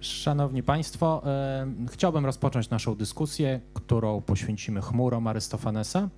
[0.00, 6.08] Szanowni Państwo, e, chciałbym rozpocząć naszą dyskusję, którą poświęcimy chmurom Arystofanesa,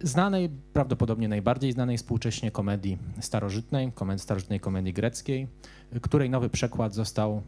[0.00, 5.48] znanej, prawdopodobnie najbardziej znanej współcześnie komedii starożytnej, komedii starożytnej komedii greckiej,
[6.02, 7.42] której nowy przekład został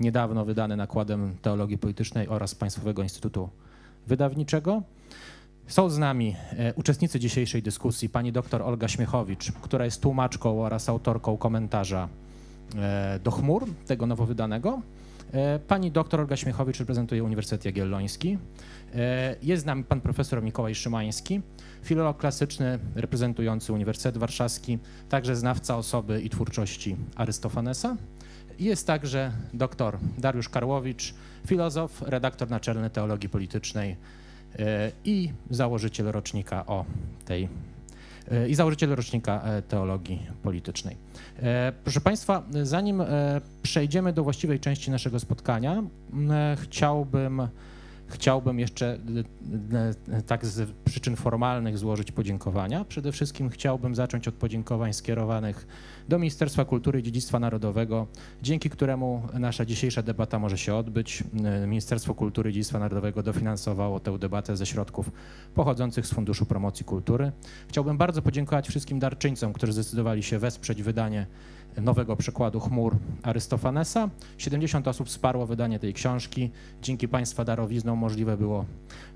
[0.00, 3.48] niedawno wydany nakładem Teologii Politycznej oraz Państwowego Instytutu
[4.06, 4.82] Wydawniczego.
[5.66, 10.88] Są z nami e, uczestnicy dzisiejszej dyskusji, pani dr Olga Śmiechowicz, która jest tłumaczką oraz
[10.88, 12.08] autorką komentarza
[13.24, 14.80] do chmur, tego nowo wydanego.
[15.32, 18.38] E, pani dr Olga Śmiechowicz reprezentuje Uniwersytet Jagielloński.
[19.42, 21.40] Jest z nami pan profesor Mikołaj Szymański,
[21.82, 27.96] filolog klasyczny reprezentujący Uniwersytet Warszawski, także znawca osoby i twórczości Arystofanesa.
[28.58, 31.14] Jest także dr Dariusz Karłowicz,
[31.46, 33.96] filozof, redaktor naczelny Teologii Politycznej
[34.58, 36.84] E, i założyciel rocznika o
[37.24, 37.48] tej e,
[38.48, 40.96] i założyciel rocznika e, teologii politycznej.
[41.84, 43.02] Proszę Państwa, zanim
[43.62, 45.82] przejdziemy do właściwej części naszego spotkania,
[46.62, 47.48] chciałbym
[48.08, 48.98] Chciałbym jeszcze
[49.72, 52.84] e, e, tak z przyczyn formalnych złożyć podziękowania.
[52.84, 55.66] Przede wszystkim chciałbym zacząć od podziękowań skierowanych
[56.08, 58.06] do Ministerstwa Kultury i Dziedzictwa Narodowego,
[58.42, 61.24] dzięki któremu nasza dzisiejsza debata może się odbyć.
[61.44, 65.10] E, Ministerstwo Kultury i Dziedzictwa Narodowego dofinansowało tę debatę ze środków
[65.54, 67.32] pochodzących z Funduszu Promocji Kultury.
[67.68, 71.26] Chciałbym bardzo podziękować wszystkim darczyńcom, którzy zdecydowali się wesprzeć wydanie
[71.82, 74.10] nowego przekładu chmur Arystofanesa.
[74.38, 76.50] 70 osób wsparło wydanie tej książki.
[76.82, 78.64] Dzięki Państwa darowiznom możliwe było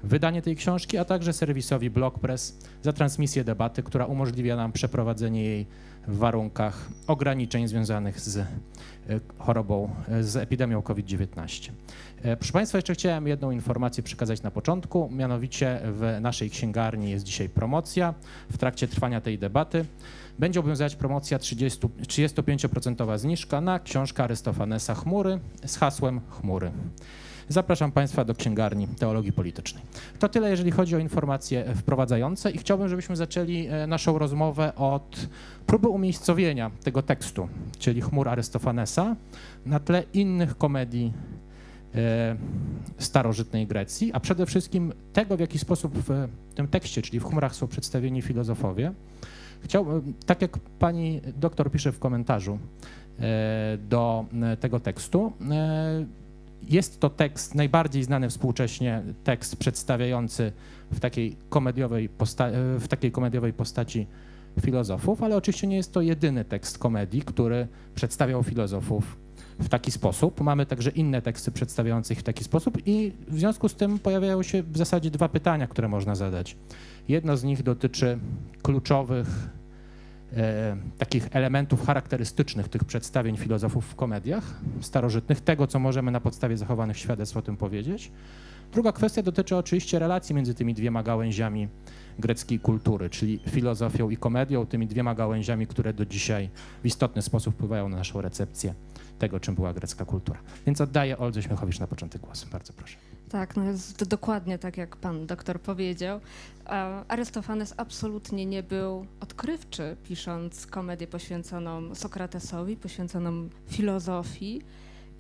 [0.03, 5.67] wydanie tej książki, a także serwisowi Blockpress za transmisję debaty, która umożliwia nam przeprowadzenie jej
[6.09, 8.47] w warunkach ograniczeń związanych z e,
[9.39, 11.71] chorobą, e, z epidemią COVID-19.
[12.23, 17.25] E, proszę Państwa, jeszcze chciałem jedną informację przekazać na początku, mianowicie w naszej księgarni jest
[17.25, 18.15] dzisiaj promocja
[18.51, 19.85] w trakcie trwania tej debaty
[20.41, 26.71] będzie obowiązywać promocja 30, 35% zniżka na książkę Arystofanesa Chmury z hasłem Chmury.
[27.49, 29.83] Zapraszam Państwa do księgarni teologii politycznej.
[30.19, 35.27] To tyle, jeżeli chodzi o informacje wprowadzające i chciałbym, żebyśmy zaczęli e, naszą rozmowę od
[35.67, 37.49] próby umiejscowienia tego tekstu,
[37.79, 39.17] czyli chmur Arystofanesa,
[39.67, 41.13] na tle innych komedii
[41.95, 42.37] e,
[42.99, 47.55] starożytnej Grecji, a przede wszystkim tego, w jaki sposób w tym tekście, czyli w chmurach
[47.55, 48.93] są przedstawieni filozofowie,
[49.63, 52.59] Chciałbym, tak jak pani doktor pisze w komentarzu
[53.21, 56.07] e, do e, tego tekstu, e,
[56.69, 60.53] jest to tekst najbardziej znany współcześnie, tekst przedstawiający
[60.91, 62.09] w takiej komediowej,
[62.79, 64.07] w takiej komediowej postaci
[64.61, 69.17] filozofów, ale oczywiście nie jest to jedyny tekst komedii, który przedstawiał filozofów
[69.61, 70.41] w taki sposób.
[70.41, 74.43] Mamy także inne teksty przedstawiające ich w taki sposób i w związku z tym pojawiają
[74.43, 76.57] się w zasadzie dwa pytania, które można zadać.
[77.09, 78.19] Jedno z nich dotyczy
[78.63, 79.29] kluczowych
[80.37, 84.45] e, takich elementów charakterystycznych tych przedstawień filozofów w komediach
[84.81, 88.13] starożytnych, tego, co możemy na podstawie zachowanych świadectw o tym powiedzieć.
[88.73, 91.69] Druga kwestia dotyczy oczywiście relacji między tymi dwiema gałęziami
[92.19, 96.51] greckiej kultury, czyli filozofią i komedią, tymi dwiema gałęziami, które do dzisiaj
[96.83, 98.75] w istotny sposób wpływają na naszą recepcję
[99.21, 100.39] tego, czym była grecka kultura.
[100.67, 102.45] Więc oddaję Oldze Śmiechowicz na początek głos.
[102.45, 102.97] Bardzo proszę.
[103.29, 106.21] Tak, no jest dokładnie tak, jak pan doktor powiedział.
[107.09, 114.63] Arystofanes absolutnie nie był odkrywczy, pisząc komedię poświęconą Sokratesowi, poświęconą filozofii.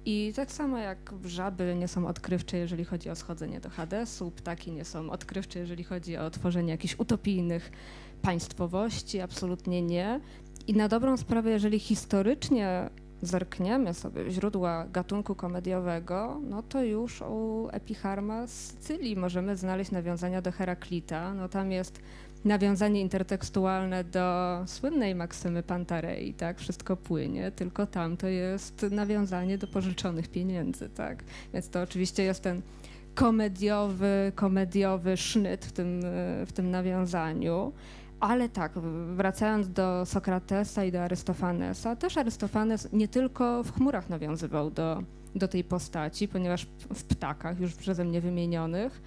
[0.04, 4.72] I tak samo jak żaby nie są odkrywcze, jeżeli chodzi o schodzenie do Hadesu, ptaki
[4.72, 7.72] nie są odkrywcze, jeżeli chodzi o tworzenie jakichś utopijnych
[8.22, 10.20] państwowości, absolutnie nie.
[10.66, 12.90] I na dobrą sprawę, jeżeli historycznie
[13.22, 20.42] zerkniemy sobie źródła gatunku komediowego, no to już u Epicharma z Sycylii możemy znaleźć nawiązania
[20.42, 21.34] do Heraklita.
[21.34, 22.00] No tam jest
[22.44, 29.66] nawiązanie intertekstualne do słynnej maksymy Pantarei, tak, wszystko płynie, tylko tam to jest nawiązanie do
[29.66, 31.24] pożyczonych pieniędzy, tak.
[31.52, 32.62] Więc to oczywiście jest ten
[33.14, 36.00] komediowy, komediowy sznyt w tym,
[36.46, 37.72] w tym nawiązaniu.
[38.20, 38.72] Ale tak,
[39.16, 45.02] wracając do Sokratesa i do Arystofanesa, też Arystofanes nie tylko w chmurach nawiązywał do,
[45.34, 49.02] do tej postaci, ponieważ w ptakach, już przeze mnie wymienionych,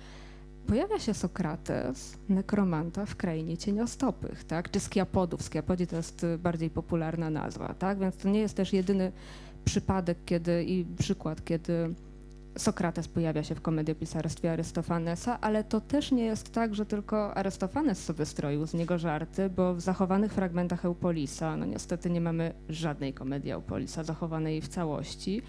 [0.67, 4.71] pojawia się Sokrates, nekromanta w krainie cieniostopych, tak?
[4.71, 5.43] czy skiapodów.
[5.43, 7.99] Skiapodzi to jest bardziej popularna nazwa, tak?
[7.99, 9.11] więc to nie jest też jedyny
[9.65, 11.93] przypadek kiedy, i przykład, kiedy
[12.57, 18.03] Sokrates pojawia się w komediopisarstwie Arystofanesa, ale to też nie jest tak, że tylko Arystofanes
[18.03, 23.13] sobie stroił z niego żarty, bo w zachowanych fragmentach Eupolisa, no niestety nie mamy żadnej
[23.13, 25.41] komedii Eupolisa zachowanej w całości,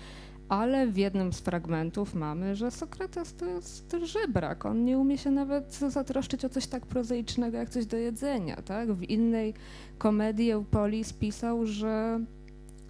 [0.48, 4.66] ale w jednym z fragmentów mamy, że Sokrates to jest żebrak.
[4.66, 8.56] On nie umie się nawet zatroszczyć o coś tak prozaicznego jak coś do jedzenia.
[8.56, 8.92] Tak?
[8.92, 9.54] W innej
[9.98, 12.20] komedii Eupolis pisał, że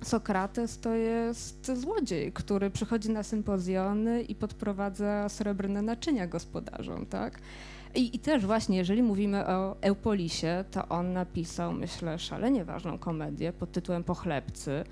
[0.05, 7.39] Sokrates to jest złodziej, który przychodzi na sympozjony i podprowadza srebrne naczynia gospodarzom, tak?
[7.95, 13.53] I, I, też właśnie, jeżeli mówimy o Eupolisie, to on napisał, myślę, szalenie ważną komedię
[13.53, 14.85] pod tytułem Pochlebcy,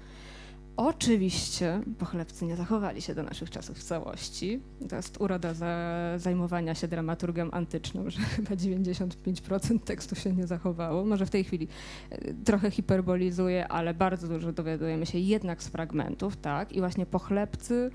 [0.84, 4.60] Oczywiście pochlebcy nie zachowali się do naszych czasów w całości.
[4.88, 5.76] To jest uroda za
[6.16, 11.04] zajmowania się dramaturgią antyczną, że chyba 95% tekstu się nie zachowało.
[11.04, 11.68] Może w tej chwili
[12.10, 16.72] e, trochę hiperbolizuję, ale bardzo dużo dowiadujemy się jednak z fragmentów, tak?
[16.72, 17.90] I właśnie pochlebcy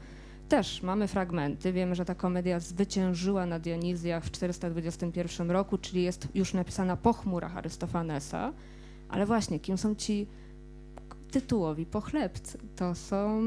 [0.49, 1.73] też mamy fragmenty.
[1.73, 7.13] Wiemy, że ta komedia zwyciężyła na Dionizjach w 421 roku, czyli jest już napisana po
[7.13, 8.53] chmurach Arystofanesa.
[9.09, 10.27] Ale właśnie, kim są ci
[11.31, 12.57] tytułowi pochlebcy.
[12.75, 13.41] To są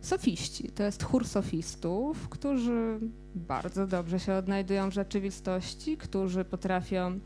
[0.00, 0.68] sofiści.
[0.68, 2.98] To jest chór sofistów, którzy
[3.34, 7.18] bardzo dobrze się odnajdują w rzeczywistości, którzy potrafią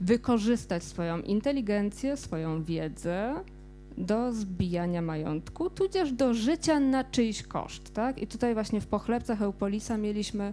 [0.00, 3.34] wykorzystać swoją inteligencję, swoją wiedzę
[3.98, 7.94] do zbijania majątku, tudzież do życia na czyjś koszt.
[7.94, 8.22] Tak?
[8.22, 10.52] I tutaj właśnie w pochlebcach Eupolisa mieliśmy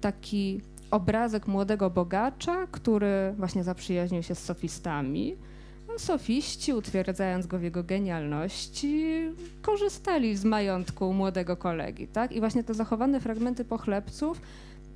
[0.00, 5.36] taki obrazek młodego bogacza, który właśnie zaprzyjaźnił się z sofistami
[5.98, 9.06] sofiści, utwierdzając go w jego genialności,
[9.62, 12.06] korzystali z majątku młodego kolegi.
[12.06, 12.32] Tak?
[12.32, 14.40] I właśnie te zachowane fragmenty pochlebców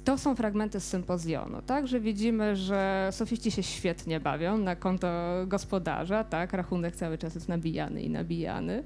[0.07, 5.09] to są fragmenty z sympozjonu, tak, że widzimy, że sofiści się świetnie bawią na konto
[5.47, 8.83] gospodarza, tak, rachunek cały czas jest nabijany i nabijany.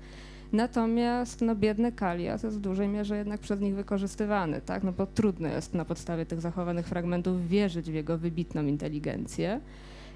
[0.52, 4.82] Natomiast no, biedny Kalias jest w dużej mierze jednak przez nich wykorzystywany, tak?
[4.82, 9.60] no bo trudno jest na podstawie tych zachowanych fragmentów wierzyć w jego wybitną inteligencję.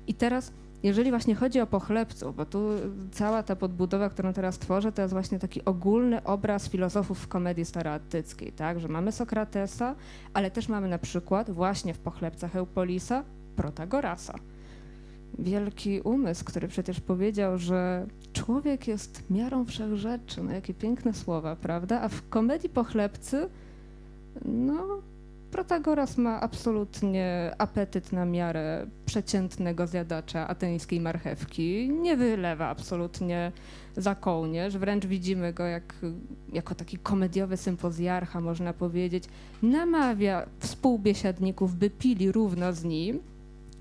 [0.06, 0.52] I teraz
[0.84, 2.68] jeżeli właśnie chodzi o pochlebców, bo tu
[3.12, 7.64] cała ta podbudowa, którą teraz tworzę, to jest właśnie taki ogólny obraz filozofów w komedii
[7.64, 9.94] staroantyckiej, tak, że mamy Sokratesa,
[10.34, 13.24] ale też mamy na przykład właśnie w pochlebcach Eupolisa
[13.56, 14.34] Protagorasa.
[15.38, 20.42] Wielki umysł, który przecież powiedział, że człowiek jest miarą wszech rzeczy.
[20.42, 22.00] No jakie piękne słowa, prawda?
[22.00, 23.48] A w komedii pochlebcy,
[24.44, 25.02] no
[25.54, 31.90] Protagoras ma absolutnie apetyt na miarę przeciętnego zjadacza ateńskiej marchewki.
[31.90, 33.52] Nie wylewa absolutnie
[33.96, 35.94] za kołnierz, wręcz widzimy go jak,
[36.52, 39.24] jako taki komediowy sympozjarcha, można powiedzieć.
[39.62, 43.20] Namawia współbiesiadników, by pili równo z nim.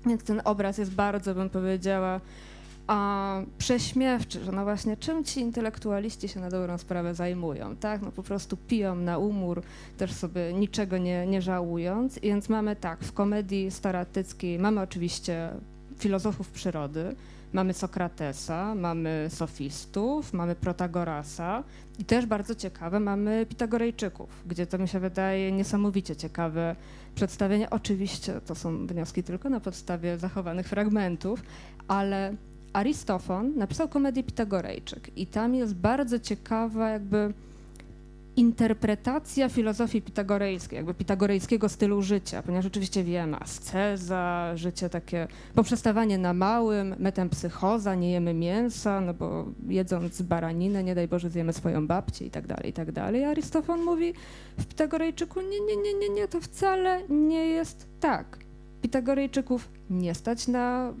[0.06, 2.20] Więc ten obraz jest bardzo, bym powiedziała,
[2.86, 8.02] a prześmiewczy, że no właśnie czym ci intelektualiści się na dobrą sprawę zajmują, tak?
[8.02, 9.62] No po prostu piją na umór,
[9.96, 12.18] też sobie niczego nie, nie żałując.
[12.18, 15.50] I więc mamy tak, w komedii staratyckiej mamy oczywiście
[15.98, 17.16] filozofów przyrody,
[17.52, 21.64] mamy Sokratesa, mamy sofistów, mamy Protagorasa
[21.98, 26.76] i też bardzo ciekawe mamy Pitagorejczyków, gdzie to mi się wydaje niesamowicie ciekawe
[27.14, 27.70] przedstawienie.
[27.70, 31.42] Oczywiście to są wnioski tylko na podstawie zachowanych fragmentów,
[31.88, 32.34] ale
[32.74, 37.32] Aristofon napisał komedię Pitagorejczyk i tam jest bardzo ciekawa jakby
[38.36, 46.34] interpretacja filozofii pitagorejskiej, jakby pitagorejskiego stylu życia, ponieważ oczywiście wiemy, asceza, życie takie, poprzestawanie na
[46.34, 52.26] małym, metempsychoza, nie jemy mięsa, no bo jedząc baraninę, nie daj Boże, zjemy swoją babcię
[52.26, 53.24] i tak dalej, i tak dalej.
[53.24, 54.12] Aristofon mówi
[54.58, 58.43] w Pitagorejczyku, nie, nie, nie, nie, nie, to wcale nie jest tak.
[58.84, 60.92] Pitagorejczyków nie stać na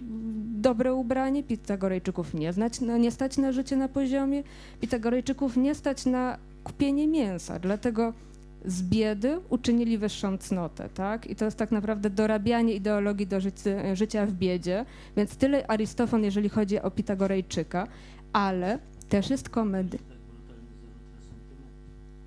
[0.54, 4.42] dobre ubranie, Pitagorejczyków nie, znać, nie stać na życie na poziomie,
[4.80, 8.12] Pitagorejczyków nie stać na kupienie mięsa, dlatego
[8.64, 11.26] z biedy uczynili wyższą cnotę, tak?
[11.26, 14.84] I to jest tak naprawdę dorabianie ideologii do życia, życia w biedzie,
[15.16, 17.88] więc tyle Arystofon, jeżeli chodzi o Pitagorejczyka,
[18.32, 20.13] ale też jest komedia.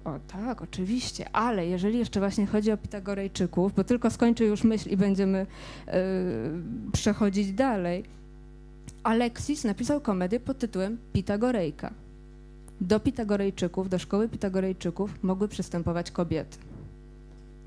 [0.08, 4.90] O tak, oczywiście, ale jeżeli jeszcze właśnie chodzi o Pitagorejczyków, bo tylko skończę już myśl
[4.90, 5.46] i będziemy
[5.88, 5.94] yy,
[6.92, 8.04] przechodzić dalej.
[9.04, 11.94] Aleksis napisał komedię pod tytułem Pitagorejka.
[12.82, 16.58] Do Pitagorejczyków, do szkoły Pitagorejczyków mogły przystępować kobiety.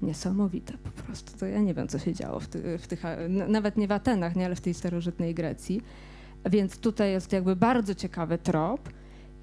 [0.02, 1.38] Niesamowite po prostu.
[1.38, 4.36] To ja nie wiem, co się działo w, ty, w tych, nawet nie w Atenach,
[4.36, 5.82] nie, ale w tej starożytnej Grecji.
[6.50, 8.88] Więc tutaj jest jakby bardzo ciekawy trop.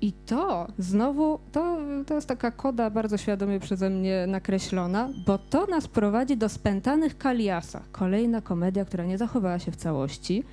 [0.01, 5.65] I to znowu, to, to jest taka koda bardzo świadomie przeze mnie nakreślona, bo to
[5.65, 7.81] nas prowadzi do Spętanych Kaliasa.
[7.91, 10.43] Kolejna komedia, która nie zachowała się w całości,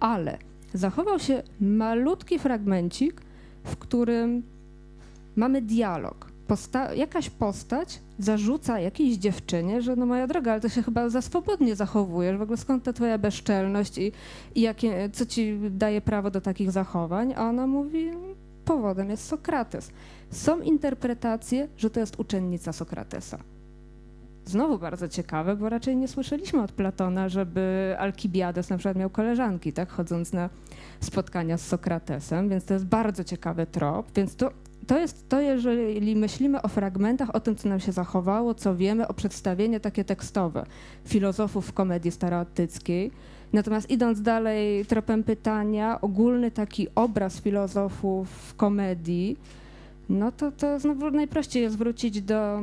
[0.00, 0.38] ale
[0.74, 3.22] zachował się malutki fragmencik,
[3.64, 4.42] w którym
[5.36, 6.30] mamy dialog.
[6.46, 11.22] Posta jakaś postać zarzuca jakiejś dziewczynie, że no moja droga, ale to się chyba za
[11.22, 14.12] swobodnie zachowujesz, w ogóle skąd ta twoja bezczelność i,
[14.54, 17.34] i jakie, co ci daje prawo do takich zachowań?
[17.36, 18.10] A ona mówi,
[18.64, 19.90] powodem jest Sokrates.
[20.30, 23.38] Są interpretacje, że to jest uczennica Sokratesa.
[24.44, 29.72] Znowu bardzo ciekawe, bo raczej nie słyszeliśmy od Platona, żeby Alkibiades na przykład miał koleżanki,
[29.72, 30.50] tak, chodząc na
[31.00, 34.50] spotkania z Sokratesem, więc to jest bardzo ciekawy trop, więc to
[34.86, 39.08] to jest to, jeżeli myślimy o fragmentach, o tym, co nam się zachowało, co wiemy,
[39.08, 40.66] o przedstawienie takie tekstowe
[41.04, 43.10] filozofów komedii staroatyckiej.
[43.52, 49.36] Natomiast idąc dalej tropem pytania, ogólny taki obraz filozofów komedii,
[50.08, 52.62] no to, to znowu najprościej jest wrócić do,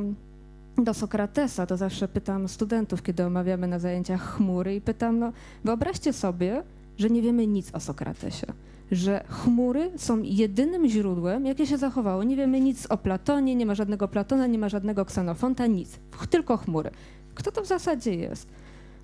[0.78, 1.66] do Sokratesa.
[1.66, 5.32] To zawsze pytam studentów, kiedy omawiamy na zajęciach chmury i pytam, no
[5.64, 6.62] wyobraźcie sobie,
[6.98, 8.46] że nie wiemy nic o Sokratesie
[8.90, 12.22] że chmury są jedynym źródłem, jakie się zachowało.
[12.22, 15.98] Nie wiemy nic o Platonie, nie ma żadnego Platona, nie ma żadnego Ksenofonta, nic.
[16.30, 16.90] Tylko chmury.
[17.34, 18.48] Kto to w zasadzie jest?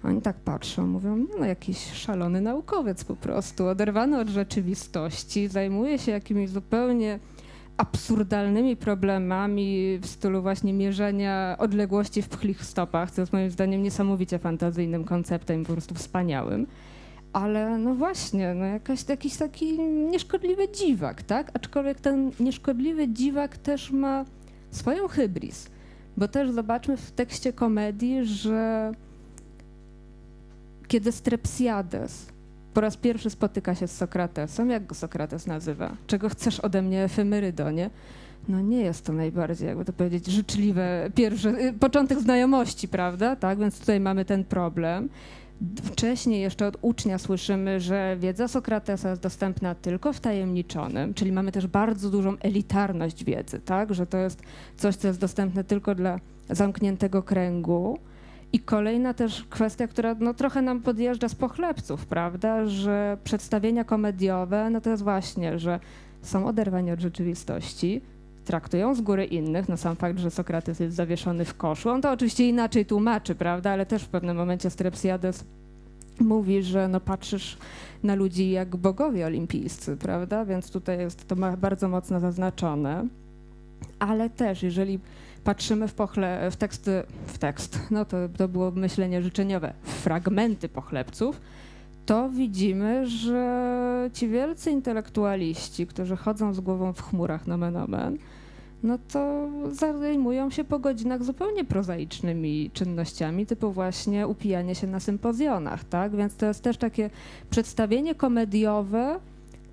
[0.05, 6.13] Oni tak patrzą, mówią, no jakiś szalony naukowiec po prostu, oderwany od rzeczywistości, zajmuje się
[6.13, 7.19] jakimiś zupełnie
[7.77, 14.39] absurdalnymi problemami w stylu właśnie mierzenia odległości w pchlich stopach, co jest moim zdaniem niesamowicie
[14.39, 16.67] fantazyjnym konceptem, po prostu wspaniałym
[17.35, 21.51] ale no właśnie, no jakaś, jakiś taki nieszkodliwy dziwak, tak?
[21.55, 24.25] Aczkolwiek ten nieszkodliwy dziwak też ma
[24.71, 25.71] swoją hybris,
[26.17, 28.93] bo też zobaczmy w tekście komedii, że
[30.95, 32.27] kiedy Strepsiades
[32.75, 35.97] po raz pierwszy spotyka się z Sokratesem, jak go Sokrates nazywa?
[36.07, 37.91] Czego chcesz ode mnie, efemerydonie?
[38.49, 43.37] No nie jest to najbardziej, jakby to powiedzieć, życzliwe pierwsze, y, początek znajomości, prawda?
[43.37, 45.09] Tak, więc tutaj mamy ten problem.
[45.83, 51.53] Wcześniej jeszcze od ucznia słyszymy, że wiedza Sokratesa jest dostępna tylko w tajemniczonym, czyli mamy
[51.53, 53.95] też bardzo dużą elitarność wiedzy, tak?
[53.95, 54.43] że to jest
[54.77, 56.21] coś, co jest dostępne tylko dla
[56.51, 57.99] zamkniętego kręgu.
[58.55, 64.71] I kolejna też kwestia, która no, trochę nam podjeżdża z pochlebców, prawda, że przedstawienia komediowe,
[64.71, 65.81] no to jest właśnie, że
[66.23, 68.01] są oderwani od rzeczywistości,
[68.45, 72.11] traktują z góry innych, no sam fakt, że Sokrates jest zawieszony w koszu, on to
[72.11, 75.45] oczywiście inaczej tłumaczy, prawda, ale też w pewnym momencie Strepsiades
[76.21, 77.59] mówi, że no patrzysz
[78.03, 83.07] na ludzi jak bogowie olimpijscy, prawda, więc tutaj jest to bardzo mocno zaznaczone,
[83.99, 84.99] ale też jeżeli
[85.45, 91.41] patrzymy w, pochle, w teksty, w tekst, no to, to było myślenie życzeniowe, fragmenty pochlebców,
[92.07, 98.19] to widzimy, że ci wielcy intelektualiści, którzy chodzą z głową w chmurach nomen omen,
[98.83, 105.85] no to zajmują się po godzinach zupełnie prozaicznymi czynnościami, typu właśnie upijanie się na sympozjonach,
[105.85, 106.17] tak?
[106.17, 107.11] Więc to jest też takie
[107.51, 109.21] przedstawienie komediowe,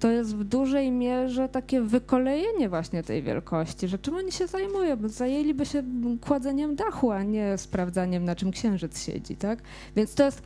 [0.01, 4.97] to jest w dużej mierze takie wykolejenie właśnie tej wielkości, że czym oni się zajmują,
[5.05, 5.83] zajęliby się
[6.21, 9.59] kładzeniem dachu, a nie sprawdzaniem, na czym księżyc siedzi, tak?
[9.95, 10.41] Więc to jest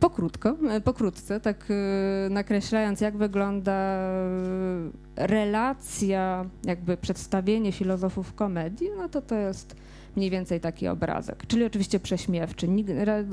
[0.00, 9.08] pokrótko, e, pokrótce, tak e, nakreślając, jak wygląda e, relacja, jakby przedstawienie filozofów komedii, no
[9.08, 9.76] to to jest
[10.16, 11.46] mniej więcej taki obrazek.
[11.46, 12.68] Czyli oczywiście prześmiewczy,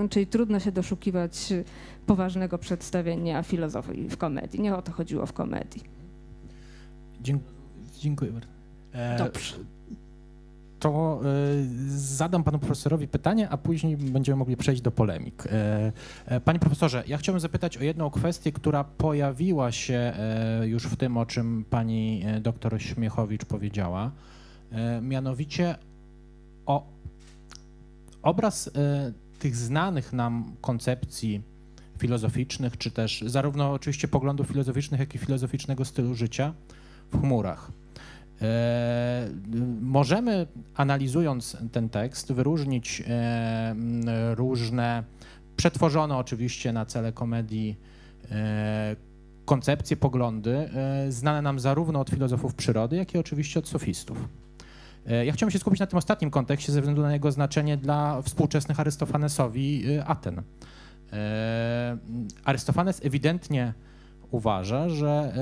[0.10, 1.54] czyli trudno się doszukiwać
[2.10, 4.62] poważnego przedstawienia filozofii w komedii.
[4.62, 5.84] Nie o to chodziło w komedii.
[8.00, 8.48] Dziękuję bardzo.
[9.24, 9.56] Dobrze
[10.80, 11.28] to e,
[11.90, 15.46] zadam panu profesorowi pytanie, a później będziemy mogli przejść do polemik.
[15.46, 15.92] E,
[16.26, 20.14] e, panie profesorze, ja chciałbym zapytać o jedną kwestię, która pojawiła się
[20.64, 24.12] już w tym, o czym pani doktor Śmiechowicz powiedziała,
[25.02, 25.76] mianowicie
[26.66, 26.88] o
[28.22, 28.72] obraz
[29.40, 31.42] tych znanych nam koncepcji
[32.00, 36.54] filozoficznych, czy też zarówno oczywiście poglądów filozoficznych, jak i filozoficznego stylu życia
[37.12, 37.72] w chmurach.
[38.42, 39.30] E,
[39.82, 43.76] możemy, analizując ten tekst, wyróżnić e,
[44.36, 45.04] różne,
[45.58, 47.80] przetworzone oczywiście na cele komedii,
[48.32, 48.96] e,
[49.46, 50.70] koncepcje, poglądy,
[51.10, 54.28] znane nam zarówno od filozofów przyrody, jak i oczywiście od sofistów.
[55.26, 58.80] Ja chciałbym się skupić na tym ostatnim kontekście ze względu na jego znaczenie dla współczesnych
[58.80, 60.42] Arystofanesowi Aten.
[62.46, 63.74] Arystofanes ewidentnie
[64.32, 65.34] uważa, że,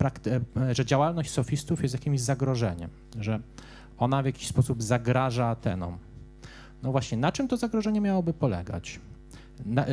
[0.00, 0.40] e, e,
[0.70, 2.90] e, że działalność sofistów jest jakimś zagrożeniem,
[3.20, 3.40] że
[3.98, 5.98] ona w jakiś sposób zagraża Atenom.
[6.82, 9.00] No właśnie, na czym to zagrożenie miałoby polegać?
[9.66, 9.86] Na,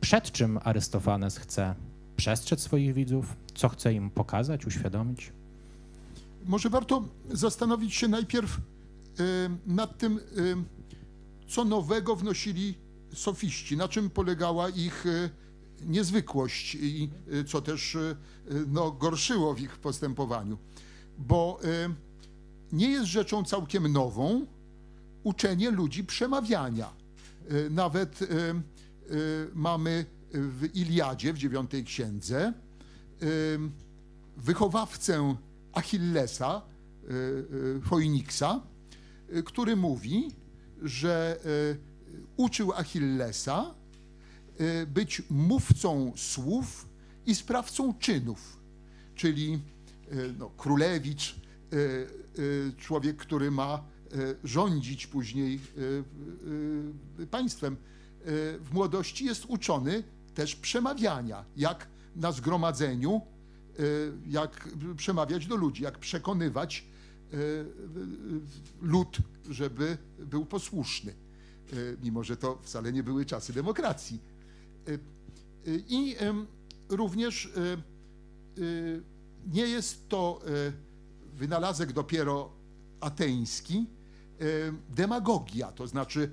[0.00, 1.74] przed czym Arystofanes chce
[2.16, 3.36] przestrzec swoich widzów?
[3.54, 5.32] Co chce im pokazać, uświadomić?
[6.44, 8.60] Może warto zastanowić się najpierw
[9.66, 10.20] nad tym,
[11.48, 12.74] co nowego wnosili
[13.18, 15.04] sofiści, na czym polegała ich
[15.82, 18.16] niezwykłość i y, co też y,
[18.66, 20.58] no, gorszyło w ich postępowaniu.
[21.18, 21.60] Bo
[22.72, 24.46] nie jest rzeczą całkiem nową
[25.22, 26.92] uczenie ludzi przemawiania.
[27.70, 28.20] Nawet
[29.54, 32.52] mamy w Iliadzie, w dziewiątej księdze,
[34.36, 35.36] wychowawcę
[35.72, 36.62] Achillesa,
[37.82, 38.60] Foiniksa,
[39.44, 40.28] który mówi,
[40.82, 41.40] że
[42.36, 43.74] uczył Achillesa,
[44.60, 46.88] Y, być mówcą słów
[47.26, 48.60] i sprawcą czynów,
[49.14, 49.60] czyli
[50.12, 51.36] y, no, królewicz
[52.76, 53.84] człowiek, który ma
[54.44, 55.60] rządzić później
[57.30, 57.76] państwem.
[58.60, 60.02] W młodości jest uczony
[60.34, 63.20] też przemawiania, jak na zgromadzeniu,
[64.26, 66.84] jak przemawiać do ludzi, jak przekonywać
[68.80, 69.18] lud,
[69.50, 71.14] żeby był posłuszny,
[72.02, 74.20] mimo że to wcale nie były czasy demokracji.
[75.88, 76.16] I
[76.88, 77.52] również
[79.46, 80.40] nie jest to
[81.34, 82.52] wynalazek dopiero
[83.00, 83.86] ateński,
[84.88, 86.30] demagogia, to znaczy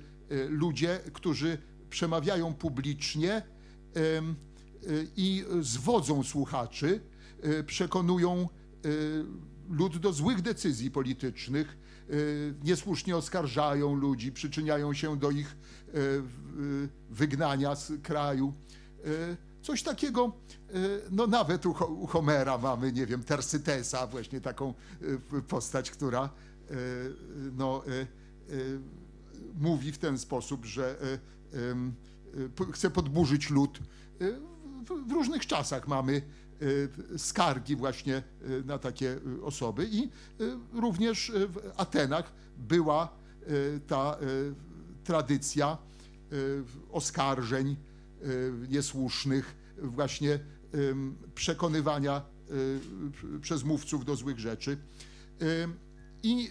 [0.48, 1.58] ludzie, którzy
[1.90, 3.42] przemawiają publicznie
[5.16, 7.00] i zwodzą słuchaczy,
[7.66, 8.48] przekonują
[9.68, 11.76] lud do złych decyzji politycznych,
[12.64, 15.56] niesłusznie oskarżają ludzi, przyczyniają się do ich
[17.10, 18.54] wygnania z kraju.
[19.62, 20.32] Coś takiego,
[21.10, 24.74] no nawet u Homera mamy, nie wiem, Tersytesa, właśnie taką
[25.48, 26.30] postać, która
[27.52, 27.82] no,
[29.54, 30.96] mówi w ten sposób, że
[32.72, 33.78] chce podburzyć lud.
[35.06, 36.22] W różnych czasach mamy
[37.16, 38.22] skargi właśnie
[38.64, 40.08] na takie osoby i
[40.72, 43.16] również w Atenach była
[43.86, 44.18] ta
[45.04, 45.78] tradycja
[46.92, 47.76] oskarżeń
[48.68, 50.38] niesłusznych, właśnie
[51.34, 52.22] przekonywania
[53.40, 54.78] przez mówców do złych rzeczy.
[56.22, 56.48] I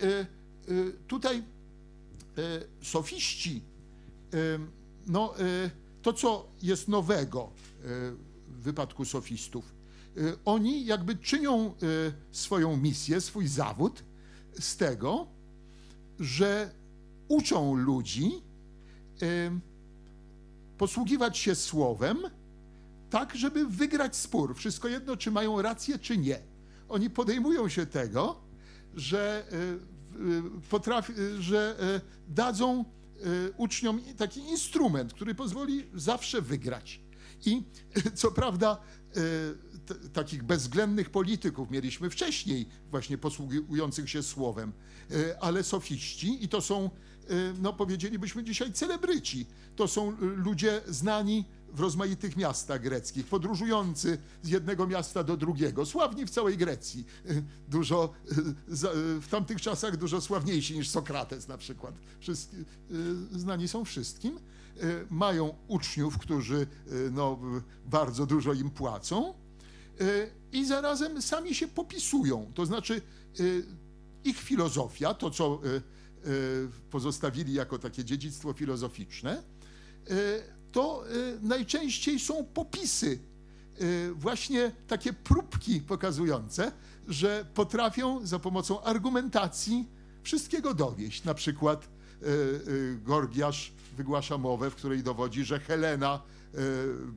[1.08, 1.44] tutaj
[2.82, 3.62] sofiści,
[5.08, 5.34] no,
[6.02, 7.52] to co jest nowego
[8.48, 9.73] w wypadku sofistów,
[10.46, 11.74] oni jakby czynią
[12.32, 14.04] swoją misję, swój zawód
[14.60, 15.28] z tego,
[16.20, 16.72] że
[17.28, 18.32] uczą ludzi
[20.78, 22.18] posługiwać się słowem,
[23.10, 24.56] tak, żeby wygrać spór.
[24.56, 26.40] Wszystko jedno, czy mają rację, czy nie.
[26.90, 28.42] Oni podejmują się tego,
[28.96, 29.48] że,
[30.70, 31.78] potrafi, że
[32.28, 32.86] dadzą
[33.58, 37.00] uczniom taki instrument, który pozwoli zawsze wygrać.
[37.46, 37.64] I
[38.16, 38.82] co prawda,
[40.14, 44.74] takich bezwzględnych polityków mieliśmy wcześniej, właśnie posługujących się słowem,
[45.42, 46.90] ale sofiści, i to są,
[47.62, 49.46] no powiedzielibyśmy dzisiaj, celebryci.
[49.76, 56.26] To są ludzie znani w rozmaitych miastach greckich, podróżujący z jednego miasta do drugiego, sławni
[56.26, 57.06] w całej Grecji.
[57.68, 58.14] Dużo,
[59.22, 61.96] w tamtych czasach dużo sławniejsi niż Sokrates na przykład.
[62.20, 62.66] Wszyscy,
[63.32, 64.40] znani są wszystkim.
[65.10, 66.68] Mają uczniów, którzy
[67.12, 67.40] no,
[67.86, 69.34] bardzo dużo im płacą
[70.52, 72.52] i zarazem sami się popisują.
[72.54, 73.02] To znaczy
[74.24, 75.62] ich filozofia, to co
[76.90, 79.44] pozostawili jako takie dziedzictwo filozoficzne,
[80.72, 81.04] to
[81.42, 83.20] najczęściej są popisy,
[84.14, 86.72] właśnie takie próbki pokazujące,
[87.08, 89.88] że potrafią za pomocą argumentacji
[90.24, 91.24] wszystkiego dowieść.
[91.24, 91.90] Na przykład
[93.04, 96.22] Gorgiasz wygłasza mowę, w której dowodzi, że Helena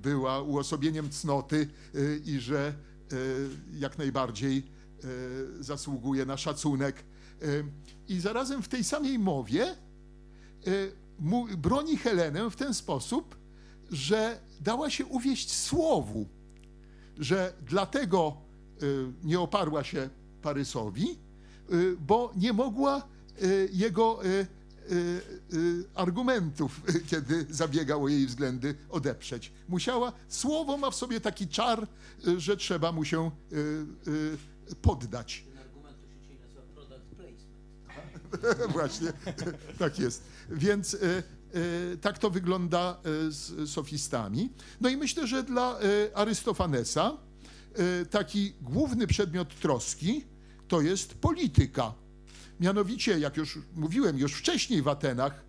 [0.02, 1.68] była uosobieniem cnoty
[2.24, 2.74] i że
[3.78, 4.62] jak najbardziej
[5.60, 7.04] zasługuje na szacunek.
[8.08, 9.76] I zarazem w tej samej mowie
[11.58, 13.36] broni Helenę w ten sposób,
[13.90, 16.28] że dała się uwieść słowu,
[17.18, 18.36] że dlatego
[19.24, 20.10] nie oparła się
[20.42, 21.18] Parysowi,
[21.98, 23.08] bo nie mogła
[23.72, 24.20] jego
[25.94, 29.52] argumentów, kiedy zabiegał o jej względy, odeprzeć.
[29.68, 31.88] Musiała, słowo ma w sobie taki czar,
[32.36, 33.30] że trzeba mu się
[34.82, 35.44] poddać.
[38.72, 39.12] Właśnie,
[39.78, 40.22] tak jest.
[40.50, 40.96] Więc
[42.00, 44.50] tak to wygląda z sofistami.
[44.80, 45.78] No i myślę, że dla
[46.14, 47.16] Arystofanesa
[48.10, 50.24] taki główny przedmiot troski
[50.68, 51.94] to jest polityka.
[52.60, 55.44] Mianowicie, jak już mówiłem, już wcześniej w Atenach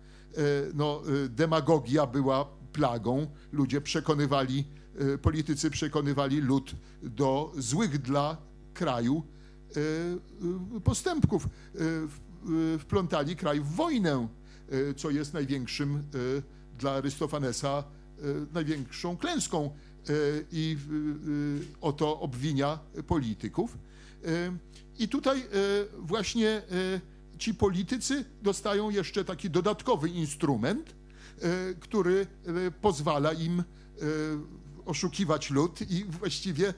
[0.74, 3.26] no, demagogia była plagą.
[3.52, 4.64] Ludzie przekonywali,
[5.22, 8.36] politycy przekonywali lud do złych dla
[8.74, 9.22] kraju
[10.84, 11.48] postępków.
[12.78, 14.28] Wplątali kraj w wojnę,
[14.96, 16.02] co jest największym
[16.78, 17.84] dla Arystofanesa
[18.52, 19.70] największą klęską
[20.52, 20.76] i
[21.80, 23.78] o to obwinia polityków.
[24.98, 25.42] I tutaj
[25.98, 26.62] właśnie
[27.38, 30.94] ci politycy dostają jeszcze taki dodatkowy instrument,
[31.80, 32.26] który
[32.80, 33.62] pozwala im
[34.86, 36.74] oszukiwać lud i właściwie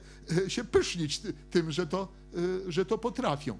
[0.47, 2.07] się pysznić tym, że to,
[2.67, 3.57] że to potrafią.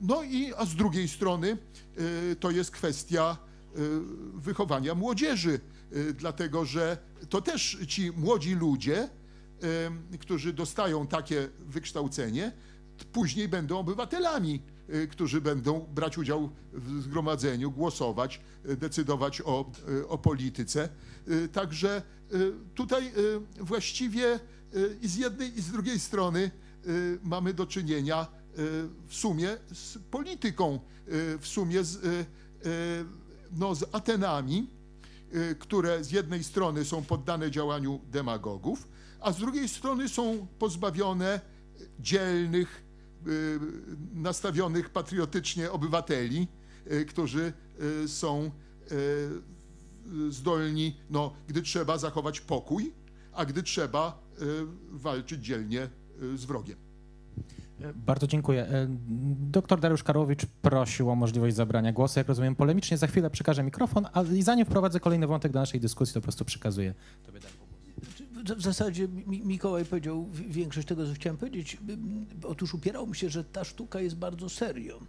[0.00, 1.56] No i a z drugiej strony
[2.40, 3.36] to jest kwestia
[4.34, 5.60] wychowania młodzieży,
[6.14, 9.08] dlatego że to też ci młodzi ludzie,
[10.20, 12.52] którzy dostają takie wykształcenie,
[13.04, 14.62] później będą obywatelami,
[15.10, 19.72] którzy będą brać udział w zgromadzeniu, głosować, decydować o,
[20.08, 20.88] o polityce.
[21.52, 22.02] Także
[22.74, 23.12] tutaj
[23.60, 24.40] właściwie
[25.02, 26.50] i z jednej i z drugiej strony
[27.22, 28.26] mamy do czynienia
[29.06, 30.80] w sumie z polityką,
[31.40, 32.26] w sumie z,
[33.52, 34.70] no, z Atenami,
[35.58, 38.88] które z jednej strony są poddane działaniu demagogów,
[39.20, 41.40] a z drugiej strony są pozbawione
[42.00, 42.82] dzielnych,
[44.14, 46.48] nastawionych patriotycznie obywateli,
[47.08, 47.52] którzy
[48.06, 48.50] są
[50.28, 52.92] zdolni, no, gdy trzeba zachować pokój,
[53.32, 54.22] a gdy trzeba
[54.90, 55.88] walczyć dzielnie
[56.34, 56.76] z wrogiem.
[57.94, 58.88] Bardzo dziękuję.
[59.40, 62.20] Doktor Dariusz Karłowicz prosił o możliwość zabrania głosu.
[62.20, 66.14] Jak rozumiem, polemicznie za chwilę przekażę mikrofon, a zanim wprowadzę kolejny wątek do naszej dyskusji,
[66.14, 66.94] to po prostu przekazuję
[67.26, 67.40] tobie
[68.44, 71.76] w zasadzie Mikołaj powiedział większość tego, co chciałem powiedzieć.
[72.44, 75.00] Otóż upierał mi się, że ta sztuka jest bardzo serio.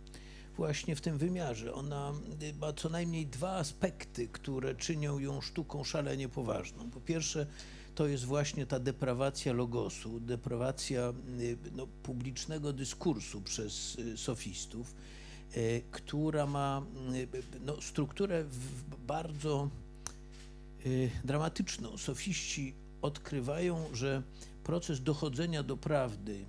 [0.57, 1.73] Właśnie w tym wymiarze.
[1.73, 2.13] Ona
[2.61, 6.89] ma co najmniej dwa aspekty, które czynią ją sztuką szalenie poważną.
[6.89, 7.47] Po pierwsze,
[7.95, 14.95] to jest właśnie ta deprawacja logosu, deprawacja y, no, publicznego dyskursu przez y, sofistów,
[15.57, 16.85] y, która ma
[17.65, 18.45] no, strukturę
[19.07, 19.69] bardzo
[21.23, 21.97] dramatyczną.
[21.97, 24.21] Sofiści odkrywają, że
[24.63, 26.45] proces dochodzenia do prawdy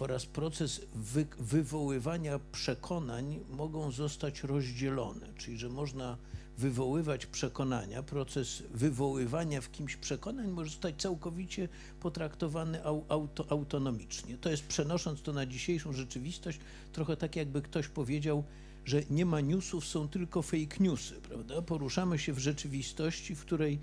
[0.00, 6.16] oraz proces wy wywoływania przekonań mogą zostać rozdzielone, czyli że można
[6.58, 11.68] wywoływać przekonania, proces wywoływania w kimś przekonań może zostać całkowicie
[12.00, 14.38] potraktowany auto, autonomicznie.
[14.38, 16.60] To jest przenosząc to na dzisiejszą rzeczywistość,
[16.92, 18.44] trochę tak jakby ktoś powiedział,
[18.84, 21.62] że nie ma newsów, są tylko fake newsy, prawda?
[21.62, 23.78] Poruszamy się w rzeczywistości, w której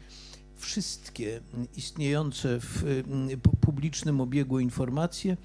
[0.57, 1.41] wszystkie
[1.75, 3.01] istniejące w
[3.61, 5.37] publicznym obiegu informacje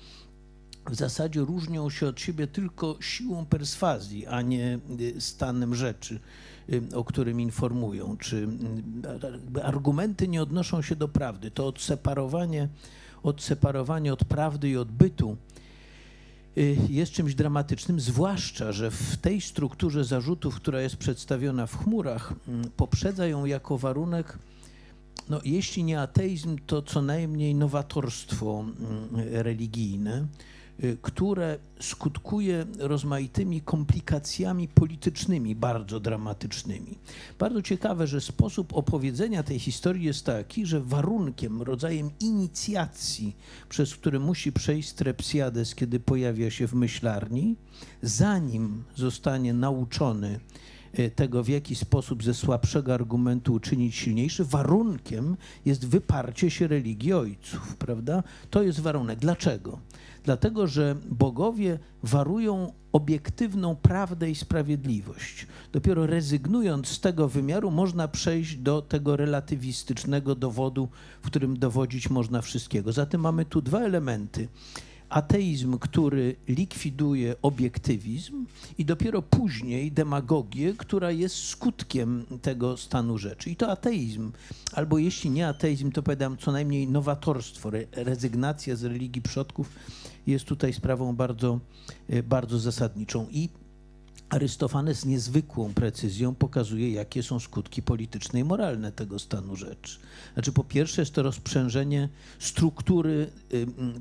[0.90, 4.78] w zasadzie różnią się od siebie tylko siłą perswazji, a nie
[5.18, 6.20] stanem rzeczy.
[6.70, 8.48] Y, o którym informują, czy
[9.56, 11.50] y, argumenty nie odnoszą się do prawdy.
[11.50, 12.68] To odseparowanie,
[13.22, 15.36] odseparowanie od prawdy i od bytu
[16.58, 22.34] y, jest czymś dramatycznym, zwłaszcza, że w tej strukturze zarzutów, która jest przedstawiona w chmurach,
[22.76, 24.38] poprzedza ją jako warunek,
[25.28, 28.64] no, jeśli nie ateizm, to co najmniej nowatorstwo
[29.32, 30.26] religijne
[30.84, 36.98] Y, które skutkuje rozmaitymi komplikacjami politycznymi bardzo dramatycznymi.
[37.38, 43.36] Bardzo ciekawe, że sposób opowiedzenia tej historii jest taki, że warunkiem, rodzajem inicjacji,
[43.68, 47.56] przez który musi przejść Strepsiades, kiedy pojawia się w myślarni,
[48.02, 50.40] zanim zostanie nauczony
[51.14, 57.76] tego, w jaki sposób ze słabszego argumentu uczynić silniejszy, warunkiem jest wyparcie się religii ojców,
[57.76, 58.22] prawda?
[58.50, 59.18] To jest warunek.
[59.18, 59.78] Dlaczego?
[60.24, 65.46] Dlatego, że bogowie warują obiektywną prawdę i sprawiedliwość.
[65.72, 70.88] Dopiero rezygnując z tego wymiaru, można przejść do tego relatywistycznego dowodu,
[71.22, 72.92] w którym dowodzić można wszystkiego.
[72.92, 74.48] Zatem mamy tu dwa elementy
[75.12, 78.46] ateizm, który likwiduje obiektywizm
[78.78, 83.50] i dopiero później demagogię, która jest skutkiem tego stanu rzeczy.
[83.50, 84.32] I to ateizm,
[84.72, 89.68] albo jeśli nie ateizm, to powiadam co najmniej nowatorstwo, rezygnacja z religii przodków
[90.26, 91.60] jest tutaj sprawą bardzo,
[92.08, 93.26] e, bardzo zasadniczą.
[93.30, 93.48] I
[94.32, 99.98] Arystofanes z niezwykłą precyzją pokazuje, jakie są skutki polityczne i moralne tego stanu rzeczy.
[100.34, 103.30] Znaczy, po pierwsze, jest to rozprzężenie struktury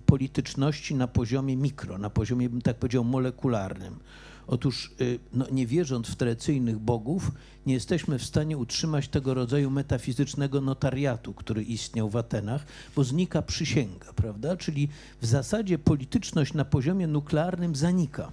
[0.05, 3.99] polityczności na poziomie mikro, na poziomie, bym tak powiedział, molekularnym.
[4.47, 7.31] Otóż, y, no, nie wierząc w tradycyjnych bogów,
[7.65, 12.65] nie jesteśmy w stanie utrzymać tego rodzaju metafizycznego notariatu, który istniał w Atenach,
[12.95, 14.57] bo znika przysięga, prawda?
[14.57, 14.89] Czyli
[15.21, 18.31] w zasadzie polityczność na poziomie nuklearnym zanika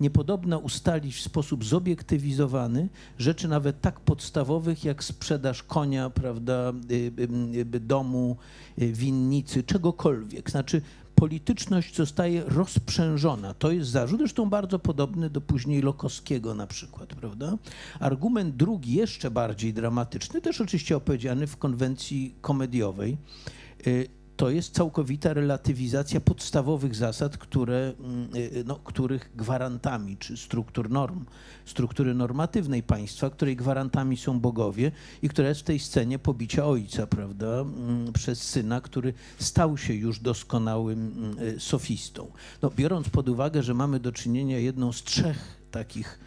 [0.00, 7.12] niepodobna ustalić w sposób zobiektywizowany rzeczy nawet tak podstawowych jak sprzedaż konia, prawda, y,
[7.76, 8.36] y, domu,
[8.78, 10.50] winnicy, czegokolwiek.
[10.50, 10.82] Znaczy
[11.14, 13.54] polityczność zostaje rozprzężona.
[13.54, 17.58] To jest zarzut, zresztą bardzo podobny do później Lokowskiego na przykład, prawda?
[18.00, 23.16] Argument drugi, jeszcze bardziej dramatyczny, też oczywiście opowiedziany w konwencji komediowej,
[23.86, 30.90] y, to jest całkowita relatywizacja podstawowych zasad, które, mm, y, no, których gwarantami, czy struktur
[30.90, 31.24] norm,
[31.64, 34.92] struktury normatywnej państwa, której gwarantami są bogowie
[35.22, 39.94] i która jest w tej scenie pobicia ojca, prawda, mm, przez syna, który stał się
[39.94, 42.30] już doskonałym mm, y, sofistą.
[42.62, 46.18] No, biorąc pod uwagę, że mamy do czynienia jedną z trzech takich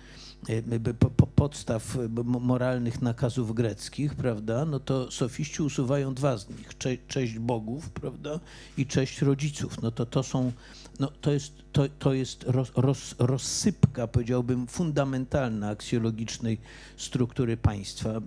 [1.36, 7.90] podstaw moralnych nakazów greckich, prawda, no to sofiści usuwają dwa z nich, cze cześć bogów,
[7.90, 8.40] prawda,
[8.78, 9.82] i cześć rodziców.
[9.82, 10.52] No to to są,
[11.00, 16.58] no to jest, to, to jest roz, roz, rozsypka, powiedziałbym, fundamentalna aksjologicznej
[16.98, 18.22] struktury państwa.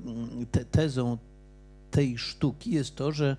[0.50, 1.18] Te, tezą
[1.90, 3.36] tej sztuki jest to, że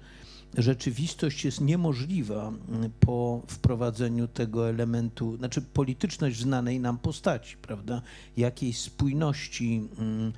[0.58, 8.02] rzeczywistość jest niemożliwa mm, po wprowadzeniu tego elementu, znaczy polityczność znanej nam postaci, prawda?
[8.38, 10.34] Jakiejś spójności mm,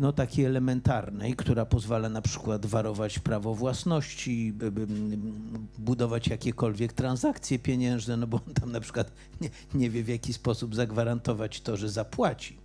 [0.00, 4.54] no, takiej elementarnej, która pozwala na przykład warować prawo własności,
[5.78, 10.32] budować jakiekolwiek transakcje pieniężne, no bo on tam na przykład nie, nie wie w jaki
[10.32, 12.58] sposób zagwarantować to, że zapłaci.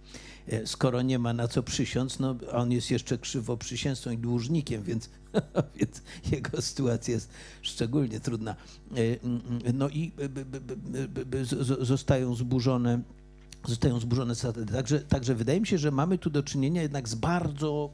[0.48, 4.84] E, skoro nie ma na co przysiąc, no on jest jeszcze krzywo przysięzcą i dłużnikiem,
[4.84, 5.10] więc,
[5.80, 6.02] więc
[6.32, 7.30] jego sytuacja jest
[7.62, 8.56] szczególnie trudna.
[8.92, 10.12] E, no i
[11.80, 13.02] zostają zburzone
[13.68, 14.66] zostają zburzone zasady.
[14.66, 17.90] Także, także wydaje mi się, że mamy tu do czynienia jednak z bardzo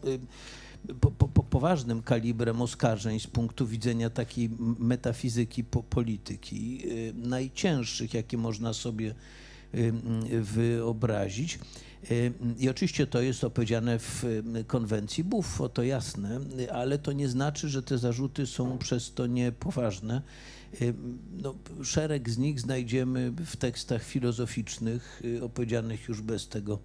[1.02, 6.84] po, po, poważnym kalibrem oskarżeń z punktu widzenia takiej metafizyki po, polityki,
[7.14, 9.16] najcięższych, jakie można sobie
[10.42, 11.60] wyobrazić.
[12.58, 14.26] I oczywiście to jest opowiedziane w
[14.68, 16.40] konwencji Buffo, to jasne,
[16.74, 20.22] ale to nie znaczy, że te zarzuty są przez to niepoważne.
[21.42, 26.80] No, szereg z nich znajdziemy w tekstach filozoficznych, y, opowiedzianych już bez tego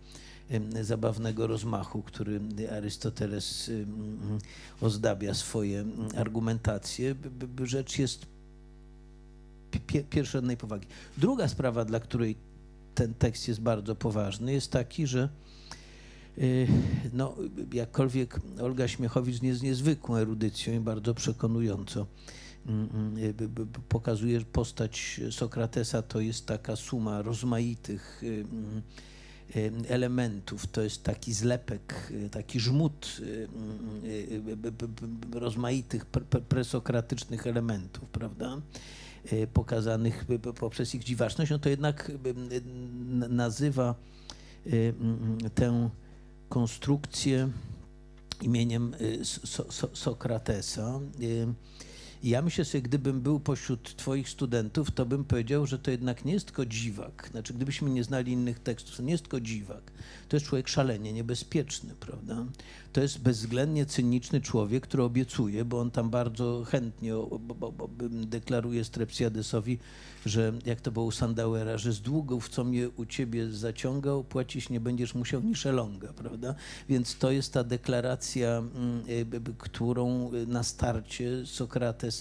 [0.82, 2.40] zabawnego rozmachu, który
[2.76, 3.70] Arystoteles
[4.80, 5.84] ozdabia swoje
[6.16, 7.14] argumentacje.
[7.64, 8.26] Rzecz jest
[10.10, 10.86] pierwsza najpowagi.
[11.18, 12.36] Druga sprawa, dla której
[12.94, 15.28] ten tekst jest bardzo poważny, jest taki, że
[16.38, 16.66] y,
[17.12, 17.34] no,
[17.72, 22.06] jakkolwiek Olga Śmiechowicz jest niezwykłą erudycją i bardzo przekonująco
[22.66, 23.34] mm, mm, y,
[23.88, 28.44] pokazuje, postać Sokratesa to jest taka suma rozmaitych y,
[29.88, 33.20] elementów, to jest taki zlepek, taki żmut
[35.32, 36.06] rozmaitych
[36.48, 38.60] presokratycznych elementów, prawda?
[39.32, 40.24] Y, pokazanych
[40.60, 42.12] poprzez ich dziwaczność, no to jednak
[43.28, 43.94] nazywa
[44.66, 44.94] y,
[45.54, 45.90] tę
[46.48, 47.48] konstrukcję
[48.42, 49.24] imieniem y,
[49.92, 51.00] Sokratesa.
[52.24, 56.32] Ja myślę sobie, gdybym był pośród Twoich studentów, to bym powiedział, że to jednak nie
[56.32, 57.28] jest tylko dziwak.
[57.30, 59.92] Znaczy, gdybyśmy nie znali innych tekstów, to nie jest tylko dziwak.
[60.28, 62.44] To jest człowiek szalenie niebezpieczny, prawda?
[62.92, 67.14] To jest bezwzględnie cyniczny człowiek, który obiecuje, bo on tam bardzo chętnie
[68.10, 69.78] deklaruje Strepsiadesowi,
[70.26, 74.70] że jak to było u Sandauera, że z długów, co mnie u ciebie zaciągał, płacić
[74.70, 76.54] nie będziesz musiał ni szelonga, prawda?
[76.88, 82.13] Więc to jest ta deklaracja, mm, y, którą na starcie Sokrates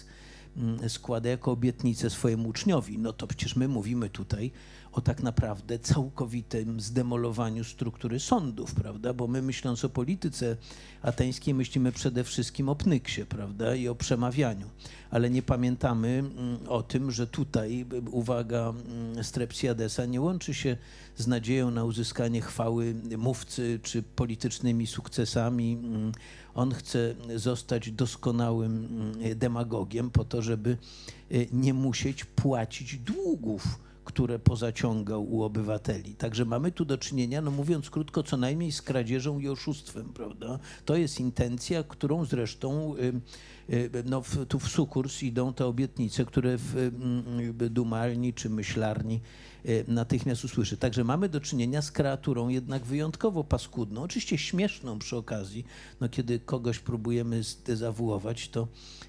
[0.57, 2.97] mm, składa jako obietnicę swojemu uczniowi.
[2.97, 4.51] No to przecież my mówimy tutaj
[4.93, 9.13] o tak naprawdę całkowitym zdemolowaniu struktury sądów, prawda?
[9.13, 10.57] Bo my myśląc o polityce
[11.01, 13.75] ateńskiej myślimy przede wszystkim o pnyksie, prawda?
[13.75, 14.69] I o przemawianiu.
[15.11, 20.77] Ale nie pamiętamy mm, o tym, że tutaj uwaga mm, Strepsiadesa nie łączy się
[21.17, 25.77] z nadzieją na uzyskanie chwały mówcy czy politycznymi sukcesami.
[26.55, 28.87] Mm, on chce zostać doskonałym
[29.35, 30.77] demagogiem po to, żeby
[31.31, 36.15] y, nie musieć płacić długów które pozaciągał u obywateli.
[36.15, 40.59] Także mamy tu do czynienia, no mówiąc krótko, co najmniej z kradzieżą i oszustwem, prawda?
[40.85, 46.57] To jest intencja, którą zresztą y, y, no, tu w sukurs idą te obietnice, które
[46.57, 46.75] w
[47.61, 49.21] y, dumalni czy myślarni
[49.87, 50.77] natychmiast usłyszy.
[50.77, 55.65] Także mamy do czynienia z kreaturą jednak wyjątkowo paskudną, oczywiście śmieszną przy okazji.
[56.01, 58.67] No, kiedy kogoś próbujemy zdezawuować, to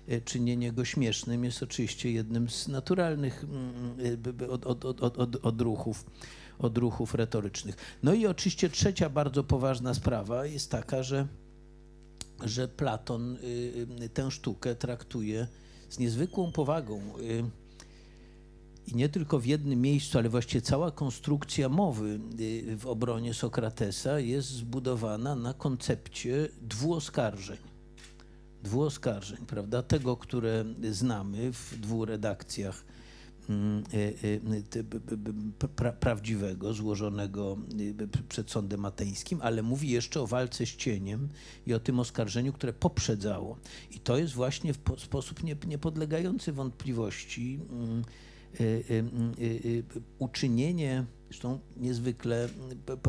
[0.09, 3.97] E, czynienie go śmiesznym jest oczywiście jednym z naturalnych mm,
[4.41, 5.47] e, od, od, od, od,
[6.61, 7.77] odruchów, retorycznych.
[8.03, 11.27] No i oczywiście trzecia bardzo poważna sprawa jest taka, że,
[12.45, 13.39] że Platon y,
[14.03, 15.47] y, tę sztukę traktuje
[15.91, 17.01] z niezwykłą powagą.
[18.89, 22.21] Y, I nie tylko w jednym miejscu, ale właściwie cała konstrukcja mowy
[22.77, 27.75] w obronie Sokratesa jest zbudowana na koncepcie dwuoskarżeń
[28.65, 29.83] dwóch oskarżeń, prawda?
[29.83, 32.85] Tego, które znamy w dwóch redakcjach
[36.01, 37.57] prawdziwego, złożonego
[38.01, 41.29] e, przed sądem ateńskim, ale mówi jeszcze o walce z cieniem
[41.67, 43.59] i o tym oskarżeniu, które poprzedzało.
[43.91, 48.05] I to jest właśnie w sposób niepodlegający wątpliwości mm,
[50.19, 52.49] uczynienie, zresztą niezwykle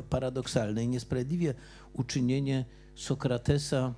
[0.10, 1.53] paradoksalne i niesprawiedliwie
[1.93, 3.93] uczynienie Sokratesa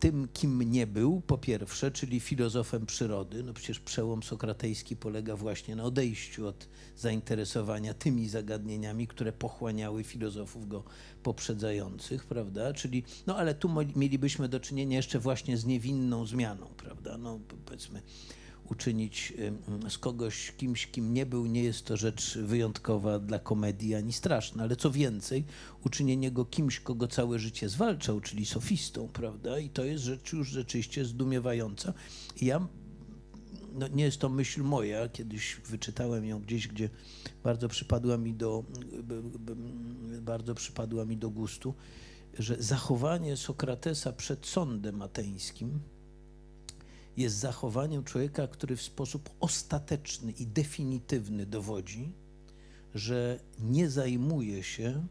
[0.00, 3.42] tym, kim nie był, po pierwsze, czyli filozofem przyrody.
[3.42, 10.68] No przecież przełom sokratejski polega właśnie na odejściu od zainteresowania tymi zagadnieniami, które pochłaniały filozofów
[10.68, 10.84] go
[11.22, 12.72] poprzedzających, prawda?
[12.72, 17.18] Czyli, no ale tu mielibyśmy do czynienia jeszcze właśnie z niewinną zmianą, prawda?
[17.18, 18.02] No powiedzmy,
[18.70, 19.32] uczynić
[19.88, 24.62] z kogoś kimś, kim nie był, nie jest to rzecz wyjątkowa dla komedii ani straszna,
[24.62, 25.44] ale co więcej,
[25.84, 29.58] uczynienie go kimś, kogo całe życie zwalczał, czyli sofistą, prawda?
[29.58, 31.92] I to jest rzecz już rzeczywiście zdumiewająca.
[32.40, 32.66] I ja,
[33.74, 36.90] no nie jest to myśl moja, kiedyś wyczytałem ją gdzieś, gdzie
[37.44, 38.64] bardzo przypadła mi do,
[40.20, 41.74] bardzo przypadła mi do gustu,
[42.38, 45.80] że zachowanie Sokratesa przed sądem ateńskim,
[47.20, 52.12] jest zachowaniem człowieka, który w sposób ostateczny i definitywny dowodzi,
[52.94, 55.06] że nie zajmuje się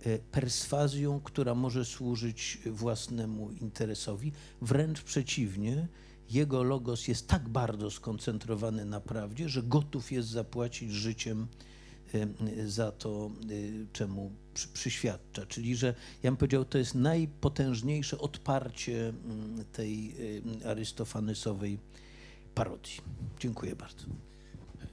[0.00, 4.32] e, perswazją, która może służyć własnemu interesowi.
[4.62, 5.88] Wręcz przeciwnie,
[6.30, 11.46] jego logos jest tak bardzo skoncentrowany na prawdzie, że gotów jest zapłacić życiem
[12.14, 13.48] e, za to, e,
[13.92, 15.46] czemu przy, przyświadcza.
[15.46, 20.14] Czyli, że ja bym powiedział, to jest najpotężniejsze odparcie mm, tej
[20.64, 21.78] y, arystofanesowej
[22.54, 23.00] parodii.
[23.40, 24.06] Dziękuję bardzo.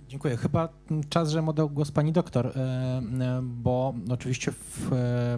[0.08, 0.38] Dziękuję.
[0.38, 0.70] Chyba
[1.10, 5.38] czas, że oddał głos pani doktor, e, e, bo oczywiście w, e,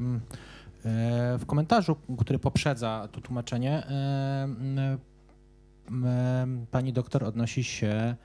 [1.37, 3.83] w komentarzu, który poprzedza to tłumaczenie,
[6.71, 8.15] pani doktor odnosi się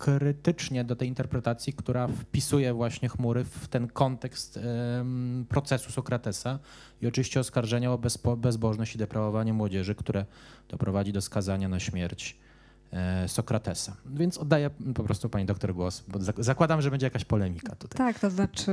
[0.00, 4.58] krytycznie do tej interpretacji, która wpisuje właśnie chmury w ten kontekst
[5.48, 6.58] procesu Sokratesa
[7.02, 7.98] i oczywiście oskarżenia o
[8.36, 10.24] bezbożność i deprawowanie młodzieży, które
[10.68, 12.38] doprowadzi do skazania na śmierć
[12.92, 13.96] e, Sokratesa.
[14.06, 17.98] Więc oddaję po prostu pani doktor głos, bo zakładam, że będzie jakaś polemika tutaj.
[17.98, 18.72] Tak, to znaczy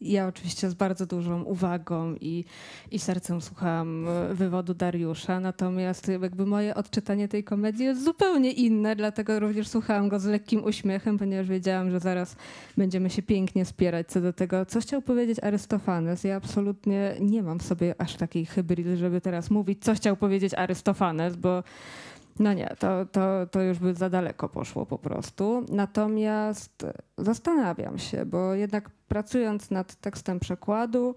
[0.00, 2.44] ja oczywiście z bardzo dużą uwagą i,
[2.90, 8.96] i sercem słuchałam e, wywodu Dariusza, natomiast jakby moje odczytanie tej komedii jest zupełnie inne,
[8.96, 12.36] dlatego również słuchałam go z lekkim uśmiechem, ponieważ wiedziałam, że zaraz
[12.76, 16.24] będziemy się pięknie spierać co do tego, co chciał powiedzieć Arystofanes.
[16.24, 20.54] Ja absolutnie nie mam w sobie aż takiej hybrydy, żeby teraz mówić, co chciał powiedzieć
[20.54, 21.62] Arystofanes, bo
[22.38, 25.64] no nie, to, to, to już by za daleko poszło po prostu.
[25.68, 26.86] Natomiast
[27.18, 31.14] zastanawiam się, bo jednak pracując nad tekstem przekładu,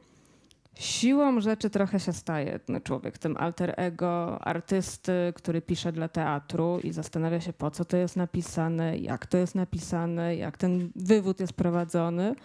[0.76, 6.80] siłą rzeczy trochę się staje no, człowiek tym alter ego artysty, który pisze dla teatru
[6.84, 11.40] i zastanawia się, po co to jest napisane, jak to jest napisane, jak ten wywód
[11.40, 12.36] jest prowadzony.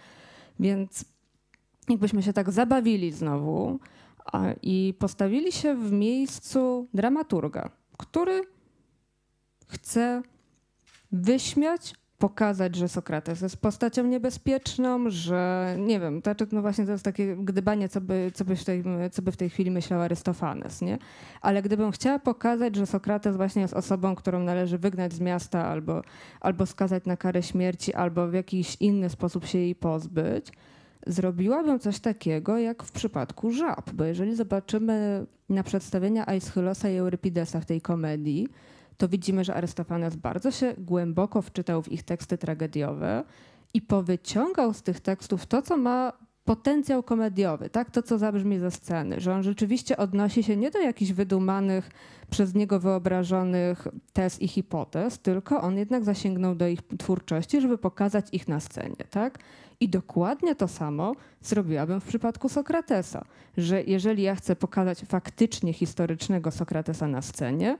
[0.59, 1.05] Więc
[1.89, 3.79] jakbyśmy się tak zabawili znowu
[4.61, 8.41] i postawili się w miejscu dramaturga, który
[9.69, 10.21] chce
[11.11, 17.03] wyśmiać, pokazać, że Sokrates jest postacią niebezpieczną, że nie wiem, to, no właśnie to jest
[17.03, 20.81] takie gdybanie, co by, co by, w, tej, co by w tej chwili myślał Arystofanes,
[20.81, 20.97] nie?
[21.41, 26.01] Ale gdybym chciała pokazać, że Sokrates właśnie jest osobą, którą należy wygnać z miasta albo,
[26.41, 30.51] albo skazać na karę śmierci, albo w jakiś inny sposób się jej pozbyć,
[31.07, 37.59] zrobiłabym coś takiego jak w przypadku żab, bo jeżeli zobaczymy na przedstawienia Aeschylosa i Eurypidesa
[37.59, 38.47] w tej komedii,
[38.99, 43.23] to widzimy, że Arystofanes bardzo się głęboko wczytał w ich teksty tragediowe
[43.73, 46.13] i powyciągał z tych tekstów to, co ma
[46.45, 47.91] potencjał komediowy, tak?
[47.91, 51.89] to co zabrzmi ze sceny, że on rzeczywiście odnosi się nie do jakichś wydumanych
[52.29, 58.25] przez niego wyobrażonych tez i hipotez, tylko on jednak zasięgnął do ich twórczości, żeby pokazać
[58.31, 59.03] ich na scenie.
[59.09, 59.39] Tak?
[59.79, 63.25] I dokładnie to samo zrobiłabym w przypadku Sokratesa,
[63.57, 67.77] że jeżeli ja chcę pokazać faktycznie historycznego Sokratesa na scenie,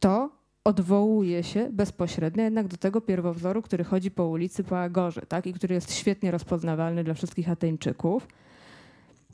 [0.00, 5.46] to odwołuje się bezpośrednio jednak do tego pierwowzoru, który chodzi po ulicy po Agorze tak?
[5.46, 8.26] i który jest świetnie rozpoznawalny dla wszystkich Ateńczyków.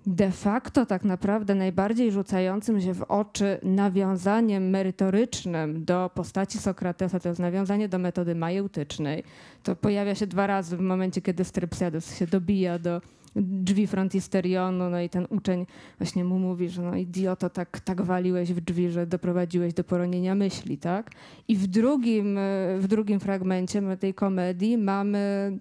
[0.07, 7.29] De facto tak naprawdę najbardziej rzucającym się w oczy nawiązaniem merytorycznym do postaci Sokratesa to
[7.29, 9.25] jest nawiązanie do metody majeutycznej.
[9.63, 13.01] To pojawia się dwa razy w momencie, kiedy Strypsiades się dobija do
[13.37, 15.67] drzwi frontisterionu, no i ten uczeń
[15.99, 20.35] właśnie mu mówi, że no idioto, tak, tak waliłeś w drzwi, że doprowadziłeś do poronienia
[20.35, 21.11] myśli, tak?
[21.49, 22.39] I w drugim,
[22.79, 25.53] w drugim fragmencie tej komedii mamy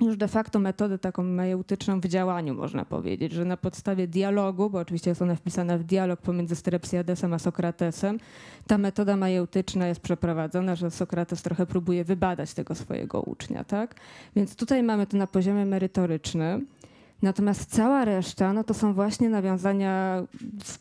[0.00, 4.78] już de facto metodę taką majeutyczną w działaniu, można powiedzieć, że na podstawie dialogu, bo
[4.78, 8.18] oczywiście jest ona wpisana w dialog pomiędzy Strepsiadesem a Sokratesem,
[8.66, 13.94] ta metoda majeutyczna jest przeprowadzona, że Sokrates trochę próbuje wybadać tego swojego ucznia, tak?
[14.36, 16.66] Więc tutaj mamy to na poziomie merytorycznym.
[17.24, 20.22] Natomiast cała reszta no to są właśnie nawiązania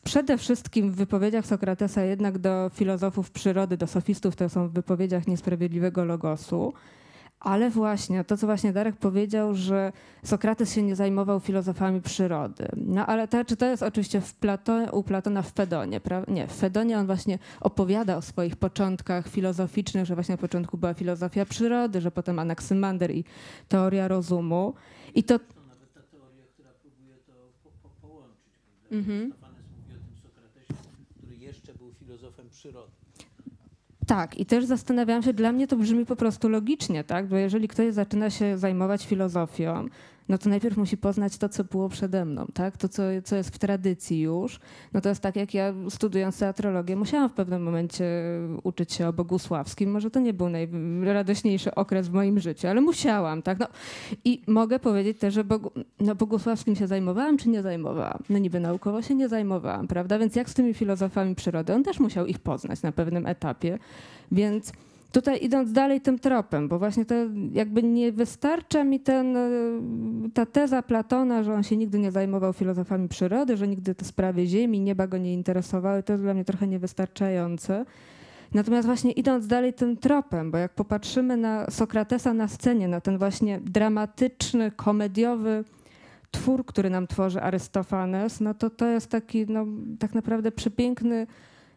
[0.04, 5.28] przede wszystkim w wypowiedziach Sokratesa jednak do filozofów przyrody, do sofistów, to są w wypowiedziach
[5.28, 6.74] niesprawiedliwego logosu,
[7.44, 9.92] Ale właśnie, to co właśnie Darek powiedział, że
[10.24, 12.68] Sokrates się nie zajmował filozofami przyrody.
[12.78, 14.22] No ale to, czy to jest oczywiście
[14.92, 16.00] u Platona w Fedonie?
[16.00, 20.78] Pra, nie, w Fedonie on właśnie opowiada o swoich początkach filozoficznych, że właśnie na początku
[20.78, 23.24] była filozofia przyrody, że potem Anaksymander i
[23.68, 24.74] teoria rozumu.
[25.16, 25.40] I to...
[25.40, 27.34] to nawet ta teoria, która próbuje to
[27.64, 28.54] po, po, połączyć.
[28.94, 29.20] Mhm.
[29.20, 30.74] Mówi o tym Sokratesie,
[31.18, 32.92] który jeszcze był filozofem przyrody.
[34.08, 37.28] Tak, i też zastanawiałam się, dla mnie to brzmi po prostu logicznie, tak?
[37.28, 39.88] Bo jeżeli ktoś zaczyna się zajmować filozofią,
[40.30, 42.78] no to najpierw musi poznać to, co było przede mną, tak?
[42.78, 44.60] To, co, co jest w tradycji już.
[44.94, 48.06] No to jest tak, jak ja studiując teatrologię musiałam w pewnym momencie
[48.64, 49.92] uczyć się o Bogusławskim.
[49.92, 53.60] Może to nie był najradośniejszy okres w moim życiu, ale musiałam, tak?
[53.60, 53.68] No,
[54.26, 58.20] I mogę powiedzieć też, że Bogu, no, Bogusławskim się zajmowałam, czy nie zajmowałam?
[58.30, 60.20] No niby naukowo się nie zajmowałam, prawda?
[60.20, 61.74] Więc jak z tymi filozofami przyrody?
[61.74, 63.80] On też musiał ich poznać na pewnym etapie,
[64.32, 64.74] więc
[65.14, 67.16] tutaj idąc dalej tym tropem, bo właśnie to
[67.52, 69.50] jakby nie wystarcza mi ten, e,
[70.34, 74.46] ta teza Platona, że on się nigdy nie zajmował filozofami przyrody, że nigdy te sprawy
[74.46, 77.86] ziemi, nieba go nie interesowały, to jest dla mnie trochę niewystarczające.
[78.54, 83.18] Natomiast właśnie idąc dalej tym tropem, bo jak popatrzymy na Sokratesa na scenie, na ten
[83.18, 85.64] właśnie dramatyczny, komediowy
[86.32, 89.66] twór, który nam tworzy Arystofanes, no to to jest taki no,
[90.00, 91.28] tak naprawdę przepiękny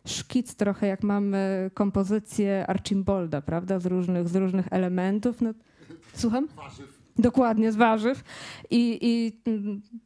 [0.07, 5.41] szkic trochę jak mamy kompozycję Archimbolda, prawda, z różnych, z różnych elementów.
[5.41, 5.51] No,
[6.15, 6.49] słucham?
[6.57, 6.97] Warzyw.
[7.19, 8.25] Dokładnie, z warzyw.
[8.71, 9.41] I, I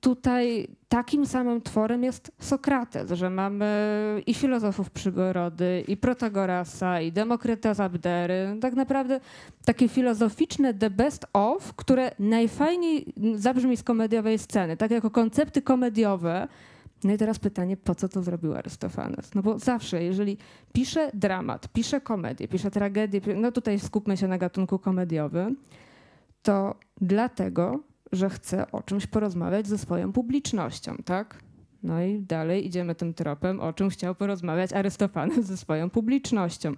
[0.01, 7.75] tutaj takim samym tworem jest Sokrates, że mamy i filozofów przyrody, i Protagorasa, i Demokryta
[7.75, 8.57] z Abdery.
[8.61, 9.21] Tak naprawdę
[9.65, 14.77] takie filozoficzne the best of, które najfajniej zabrzmi z komediowej sceny.
[14.77, 16.49] Tak jako koncepty komediowe,
[17.05, 19.35] no i teraz pytanie, po co to zrobił Arystofanes?
[19.35, 20.37] No bo zawsze, jeżeli
[20.73, 25.57] pisze dramat, pisze komedię, pisze tragedię, no tutaj skupmy się na gatunku komediowym,
[26.43, 27.81] to dlatego,
[28.13, 31.43] że chce o czymś porozmawiać ze swoją publicznością, tak?
[31.83, 36.73] No i dalej idziemy tym tropem, o czym chciał porozmawiać Arystofanes ze swoją publicznością.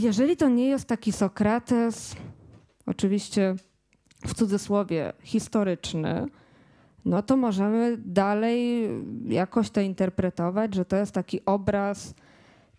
[0.00, 2.16] Jeżeli to nie jest taki Sokrates,
[2.86, 3.54] oczywiście
[4.26, 6.26] w cudzysłowie historyczny,
[7.04, 8.88] no to możemy dalej
[9.26, 12.14] jakoś to interpretować, że to jest taki obraz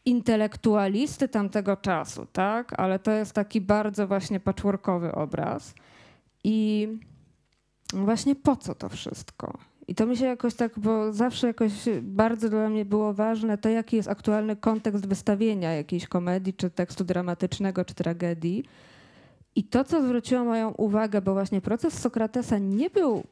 [0.06, 2.80] intelektualisty tamtego czasu, tak?
[2.80, 5.74] Ale to jest taki bardzo właśnie patchworkowy obraz.
[6.44, 6.88] I
[7.94, 9.58] właśnie po co to wszystko?
[9.88, 13.70] I to mi się jakoś tak, bo zawsze jakoś bardzo dla mnie było ważne to,
[13.70, 18.64] jaki jest aktualny kontekst wystawienia jakiejś komedii, czy tekstu dramatycznego, czy tragedii.
[19.56, 23.24] I to, co zwróciło moją uwagę, bo właśnie proces Sokratesa nie był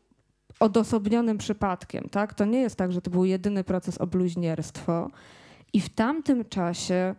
[0.59, 2.09] odosobnionym przypadkiem.
[2.11, 2.33] Tak?
[2.33, 5.09] To nie jest tak, że to był jedyny proces o bluźnierstwo.
[5.73, 7.15] I w tamtym czasie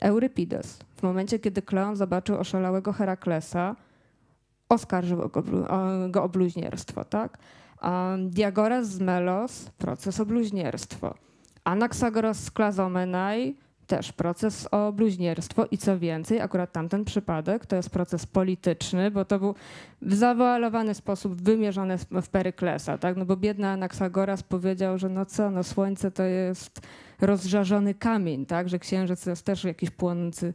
[0.00, 3.76] Eurypides, w momencie, kiedy Kleon zobaczył oszalałego Heraklesa,
[4.68, 5.42] oskarżył go,
[6.08, 7.04] go o bluźnierstwo.
[7.04, 7.38] Tak?
[8.18, 11.14] Diagoras z Melos, proces o bluźnierstwo.
[11.64, 13.56] Anaxagoras z Klazomenai,
[13.92, 19.24] też proces o bluźnierstwo i co więcej, akurat tamten przypadek to jest proces polityczny, bo
[19.24, 19.54] to był
[20.02, 23.16] w zawoalowany sposób wymierzony w Peryklesa, tak?
[23.16, 26.80] No bo biedna Anaxagoras powiedział, że no co, no słońce to jest
[27.20, 28.68] rozżarzony kamień, tak?
[28.68, 30.54] Że księżyc to jest też jakiś płonący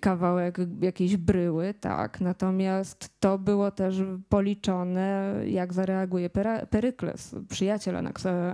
[0.00, 2.20] kawałek jakiejś bryły, tak.
[2.20, 6.30] Natomiast to było też policzone, jak zareaguje
[6.70, 7.96] Perykles, przyjaciel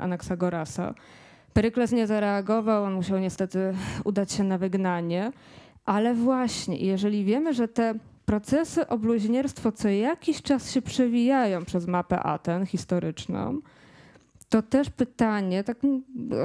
[0.01, 0.95] Anaxagorasa.
[1.59, 5.33] Perykles nie zareagował, on musiał niestety udać się na wygnanie.
[5.85, 7.95] Ale właśnie, jeżeli wiemy, że te
[8.25, 13.61] procesy o bluźnierstwo co jakiś czas się przewijają przez mapę Aten historyczną,
[14.49, 15.77] to też pytanie, tak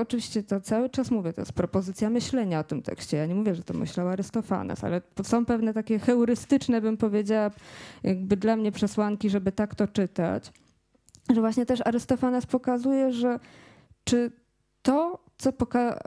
[0.02, 3.18] oczywiście to cały czas mówię, to jest propozycja myślenia o tym tekście.
[3.18, 7.52] Ja nie mówię, że to myślał Arystofanes, ale są pewne takie heurystyczne, bym powiedziała,
[8.04, 10.52] jakby dla mnie przesłanki, żeby tak to czytać.
[11.34, 13.40] Że właśnie też Arystofanes pokazuje, że
[14.04, 14.32] czy
[14.84, 15.54] to, co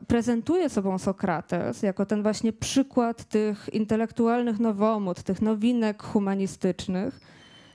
[0.06, 7.20] prezentuje sobą Sokrates, jako ten właśnie przykład tych intelektualnych nowomód, tych nowinek humanistycznych,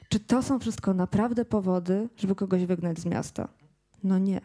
[0.09, 3.47] czy to są wszystko naprawdę powody, żeby kogoś wygnać z miasta?
[4.03, 4.41] No nie.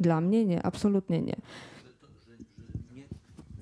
[0.00, 1.36] Dla mnie nie, absolutnie nie.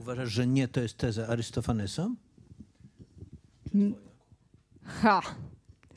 [0.01, 2.09] Uważasz, że nie to jest teza Arystofanesa?
[4.85, 5.23] Ha!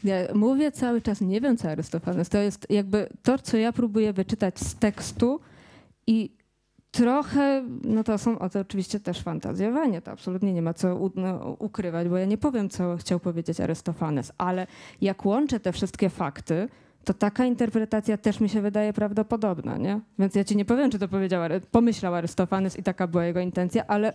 [0.04, 2.30] Ja mówię cały czas, nie wiem co Arystofanes.
[2.30, 5.39] To jest jakby to, co ja próbuję wyczytać z tekstu
[6.08, 6.36] i
[6.91, 11.56] trochę, no to są to oczywiście też fantazjowanie, to absolutnie nie ma co u, no,
[11.60, 14.68] ukrywać, bo ja nie powiem, co chciał powiedzieć Arystofanes, ale
[15.01, 16.70] jak łączę te wszystkie fakty,
[17.03, 20.01] to taka interpretacja też mi się wydaje prawdopodobna, nie?
[20.20, 21.41] Więc ja ci nie powiem, czy to powiedział,
[21.72, 24.14] pomyślał Arystofanes i taka była jego intencja, ale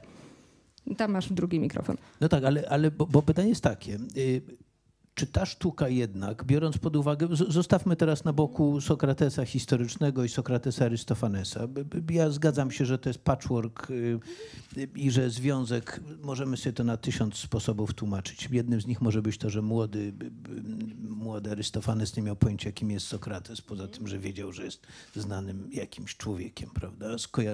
[0.97, 1.97] Tam masz drugi mikrofon.
[2.20, 3.99] No tak, ale, ale bo, bo pytanie jest takie.
[4.16, 4.43] Y,
[5.14, 10.84] czy ta sztuka jednak, biorąc pod uwagę, zostawmy teraz na boku Sokratesa historycznego i Sokratesa
[10.84, 11.68] Arystofanesa.
[12.11, 14.18] Ja zgadzam się, że to jest patchwork y,
[14.94, 18.48] i że związek, możemy sobie to na tysiąc sposobów tłumaczyć.
[18.52, 20.12] Jednym z nich może być to, że młody,
[21.08, 24.86] młody Arystofanes nie miał pojęcia, kim jest Sokrates, poza tym, że wiedział, że jest
[25.16, 27.06] znanym jakimś człowiekiem, prawda,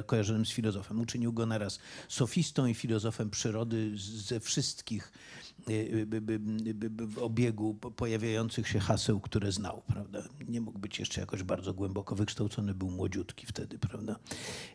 [0.07, 1.01] kojarzonym z filozofem.
[1.01, 1.79] Uczynił go naraz
[2.09, 5.13] sofistą i filozofem przyrody ze wszystkich
[7.09, 10.23] w obiegu pojawiających się haseł, które znał, prawda?
[10.49, 14.17] Nie mógł być jeszcze jakoś bardzo głęboko wykształcony, był młodziutki wtedy, prawda?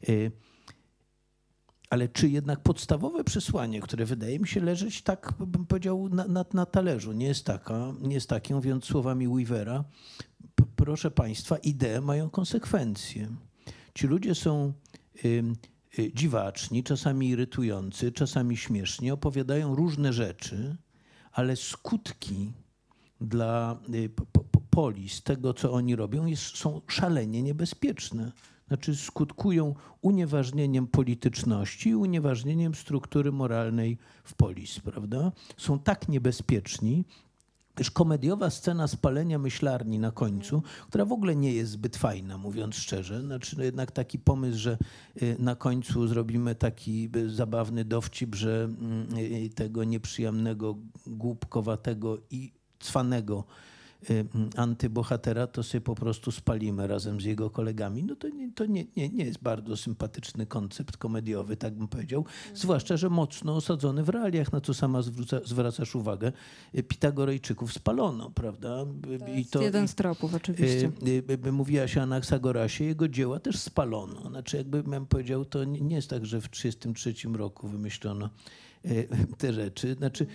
[0.09, 0.31] Y,
[1.89, 6.45] ale czy jednak podstawowe przesłanie, które wydaje mi się leżeć tak, bym powiedział, na, na,
[6.53, 9.83] na talerzu, nie jest, taka, nie jest takie, mówiąc słowami Weavera,
[10.75, 13.29] proszę Państwa, idee mają konsekwencje.
[13.93, 14.73] Ci ludzie są
[15.25, 15.43] Y,
[16.13, 20.77] dziwaczni, czasami irytujący, czasami śmieszni, opowiadają różne rzeczy,
[21.31, 22.53] ale skutki
[23.21, 24.09] dla y,
[24.69, 28.31] polis, tego co oni robią, jest, są szalenie niebezpieczne.
[28.67, 35.31] Znaczy skutkują unieważnieniem polityczności i unieważnieniem struktury moralnej w polis, prawda?
[35.57, 37.03] Są tak niebezpieczni,
[37.81, 42.75] też komediowa scena spalenia myślarni na końcu, która w ogóle nie jest zbyt fajna, mówiąc
[42.75, 43.21] szczerze.
[43.21, 44.77] Znaczy, no jednak taki pomysł, że
[45.21, 50.77] y, na końcu zrobimy taki y, zabawny dowcip, że mm, y, tego nieprzyjemnego,
[51.07, 53.43] głupkowatego i cwanego
[54.55, 58.03] antybohatera, to sobie po prostu spalimy razem z jego kolegami.
[58.03, 62.25] No to, nie, to nie, nie, nie jest bardzo sympatyczny koncept komediowy, tak bym powiedział.
[62.53, 66.31] Zwłaszcza, że mocno osadzony w realiach, na co sama zwróca, zwracasz uwagę.
[66.75, 68.85] Y, Pitagorejczyków spalono, prawda?
[69.19, 70.91] To I to jeden z tropów, oczywiście.
[71.45, 74.29] Y, mówiła się o Anaksagorasie, jego dzieła też spalono.
[74.29, 78.29] Znaczy, jakby bym powiedział, to nie jest tak, że w 1933 roku wymyślono
[79.37, 79.93] te rzeczy.
[79.93, 80.25] Znaczy,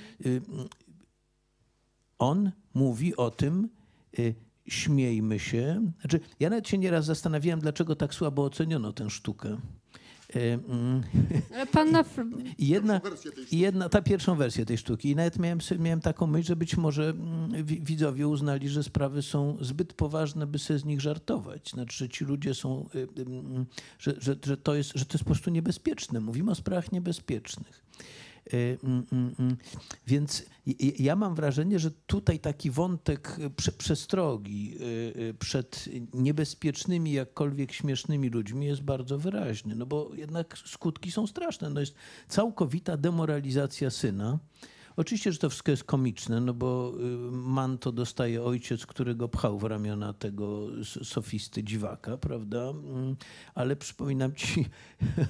[2.18, 3.68] on mówi o tym,
[4.18, 4.34] y,
[4.68, 5.92] śmiejmy się.
[6.00, 9.56] Znaczy, ja nawet się nieraz zastanawiałem, dlaczego tak słabo oceniono tę sztukę.
[10.36, 11.02] Y, mm.
[11.54, 12.04] Ale pan na...
[12.58, 13.00] jedna,
[13.52, 15.10] jedna, ta pierwszą wersję tej sztuki.
[15.10, 19.56] I nawet miałem, miałem taką myśl, że być może mm, widzowie uznali, że sprawy są
[19.60, 21.70] zbyt poważne, by sobie z nich żartować.
[21.70, 23.66] Znaczy, że ci ludzie są, y, mm,
[23.98, 26.20] że, że, że, to jest, że to jest po prostu niebezpieczne.
[26.20, 27.85] Mówimy o sprawach niebezpiecznych.
[28.54, 29.56] Y, mm, mm, mm.
[30.06, 30.44] Więc
[30.98, 33.36] ja mam wrażenie, że tutaj taki wątek
[33.78, 34.84] przestrogi y,
[35.20, 41.70] y, przed niebezpiecznymi, jakkolwiek śmiesznymi ludźmi jest bardzo wyraźny, no bo jednak skutki są straszne.
[41.70, 41.94] No jest
[42.28, 44.38] całkowita demoralizacja syna.
[44.96, 46.92] Oczywiście, że to wszystko jest komiczne, no bo
[47.28, 50.68] y, manto dostaje ojciec, który go pchał w ramiona tego
[51.02, 52.70] sofisty dziwaka, prawda?
[52.70, 53.16] Mm,
[53.54, 54.66] ale przypominam ci,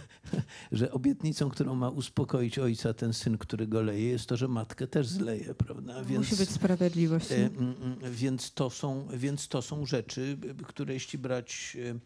[0.72, 4.86] że obietnicą, którą ma uspokoić ojca ten syn, który go leje, jest to, że matkę
[4.86, 6.04] też zleje, prawda?
[6.04, 7.32] Więc, Musi być sprawiedliwość.
[7.32, 11.98] E, mm, mm, więc to, są, więc to są rzeczy, które jeśli brać e,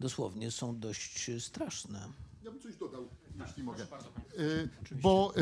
[0.00, 2.08] dosłownie, są dość straszne.
[2.44, 3.08] Ja bym coś dodał,
[3.46, 3.82] jeśli mogę.
[3.82, 3.86] E,
[5.02, 5.34] bo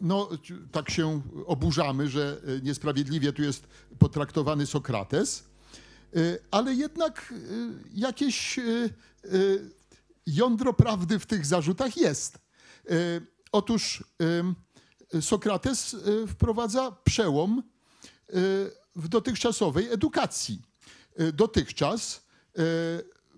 [0.00, 0.28] no,
[0.72, 3.66] tak się oburzamy, że e, niesprawiedliwie tu jest
[3.98, 5.44] potraktowany Sokrates,
[6.50, 7.34] ale jednak
[7.94, 8.60] jakieś
[10.26, 12.38] jądro prawdy w tych zarzutach jest.
[13.52, 14.04] Otóż
[15.20, 15.96] Sokrates
[16.28, 17.62] wprowadza przełom
[18.96, 20.62] w dotychczasowej edukacji.
[21.34, 22.26] Dotychczas,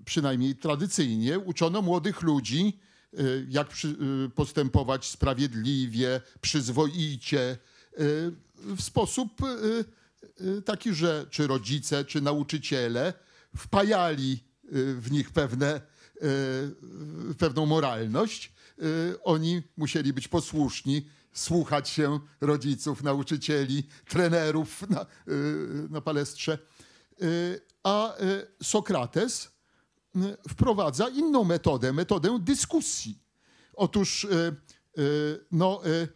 [0.04, 2.87] przynajmniej tradycyjnie, uczono młodych ludzi, Y,
[3.48, 3.88] jak przy,
[4.26, 7.58] y, postępować sprawiedliwie, przyzwoicie,
[8.00, 9.40] y, w sposób
[10.64, 13.12] taki, że czy rodzice, czy nauczyciele
[13.56, 14.44] wpajali
[14.98, 15.80] w nich pewne,
[17.38, 18.52] pewną moralność.
[19.24, 25.06] Oni musieli być posłuszni, słuchać się rodziców, nauczycieli, trenerów na,
[25.90, 26.58] na palestrze.
[27.82, 28.14] A
[28.62, 29.57] Sokrates
[30.48, 33.18] wprowadza inną metodę, metodę dyskusji.
[33.78, 34.52] Otóż e, e,
[35.52, 36.08] no, e,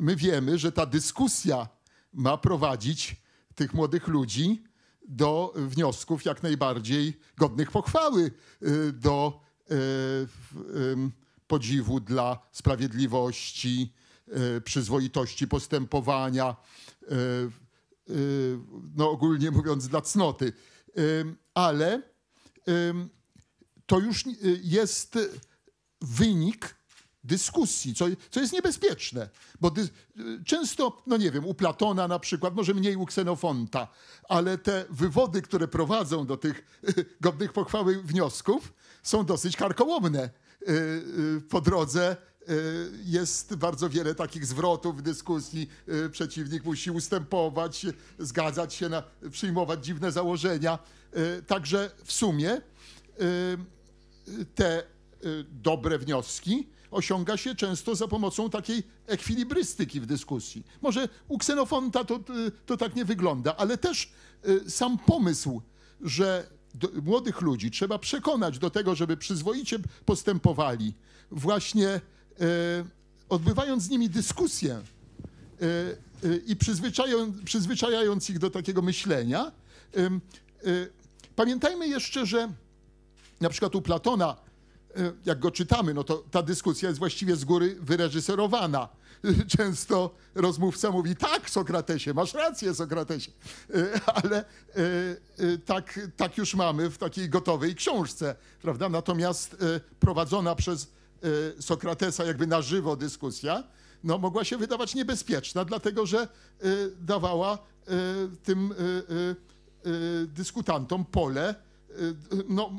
[0.00, 1.68] my wiemy, że ta dyskusja
[2.12, 3.16] ma prowadzić
[3.54, 4.64] tych młodych ludzi
[5.08, 8.30] do wniosków jak najbardziej godnych pochwały,
[8.92, 9.40] do
[11.46, 13.92] podziwu dla sprawiedliwości,
[14.64, 16.56] przyzwoitości postępowania,
[18.96, 20.52] no ogólnie mówiąc dla cnoty.
[21.54, 22.02] Ale
[23.92, 25.18] to już y, jest
[26.00, 26.74] wynik
[27.24, 29.28] dyskusji, co, co jest niebezpieczne,
[29.60, 29.88] bo dy,
[30.44, 33.88] często, no nie wiem, u Platona na przykład, może mniej u Ksenofonta,
[34.28, 36.82] ale te wywody, które prowadzą do tych
[37.20, 38.72] godnych pochwały wniosków,
[39.02, 40.30] są dosyć karkołomne.
[40.68, 40.72] Y,
[41.36, 42.16] y, po drodze
[43.04, 45.68] jest bardzo wiele takich zwrotów w dyskusji.
[46.12, 47.86] Przeciwnik musi ustępować,
[48.18, 50.78] zgadzać się, na, przyjmować dziwne założenia.
[51.46, 52.60] Także w sumie
[54.54, 54.82] te
[55.62, 60.64] dobre wnioski osiąga się często za pomocą takiej ekwilibrystyki w dyskusji.
[60.82, 62.20] Może u Ksenofonta to,
[62.66, 64.12] to tak nie wygląda, ale też
[64.68, 65.62] sam pomysł,
[66.00, 70.94] że do, młodych ludzi trzeba przekonać do tego, żeby przyzwoicie postępowali,
[71.30, 72.00] właśnie e,
[73.28, 74.80] odbywając z nimi dyskusję e,
[76.28, 79.52] e, i przyzwyczajając, przyzwyczajając ich do takiego myślenia.
[81.36, 82.52] Pamiętajmy jeszcze, że
[83.42, 84.36] na przykład u Platona,
[85.24, 88.88] jak go czytamy, no to ta dyskusja jest właściwie z góry wyreżyserowana
[89.58, 93.32] często rozmówca mówi, tak, Sokratesie, masz rację, Sokratesie,
[93.74, 94.44] e, ale e,
[95.38, 98.88] e, tak, tak już mamy w takiej gotowej książce, prawda?
[98.88, 99.56] Natomiast
[100.00, 100.88] prowadzona przez
[101.60, 103.62] Sokratesa jakby na żywo dyskusja,
[104.04, 106.28] no, mogła się wydawać niebezpieczna, dlatego że
[107.00, 107.58] dawała
[108.42, 108.74] tym
[110.26, 111.54] dyskutantom pole,
[112.48, 112.70] no,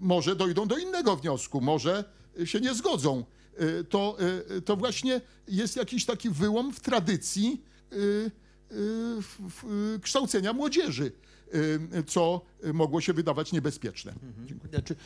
[0.00, 2.04] może dojdą do innego wniosku, może
[2.44, 3.24] się nie zgodzą
[3.60, 4.16] Y, to,
[4.56, 7.62] y, to właśnie jest jakiś taki wyłom w tradycji
[7.92, 8.30] y,
[10.02, 11.12] kształcenia młodzieży
[12.06, 12.40] co
[12.72, 14.12] mogło się wydawać niebezpieczne.
[14.12, 14.60] Mhm.
[14.70, 14.96] Znaczy,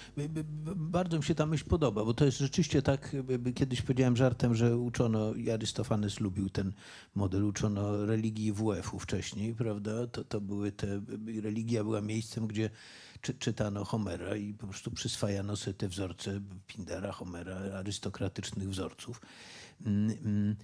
[0.77, 3.17] bardzo mi się ta myśl podoba, bo to jest rzeczywiście tak,
[3.55, 6.73] kiedyś powiedziałem żartem, że uczono, Arystofanes lubił ten
[7.15, 10.07] model, uczono religii WF-u wcześniej, prawda?
[10.07, 11.01] To, to były te,
[11.43, 12.71] religia była miejscem, gdzie
[13.21, 19.21] czy, czytano Homera i po prostu przyswajano sobie te wzorce Pindera, Homera, arystokratycznych wzorców.
[19.87, 20.57] Mm, mm.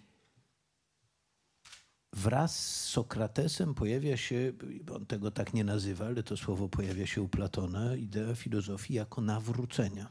[2.12, 4.52] Wraz z Sokratesem pojawia się,
[4.94, 9.20] on tego tak nie nazywa, ale to słowo pojawia się u Platona, idea filozofii jako
[9.20, 10.09] nawrócenia.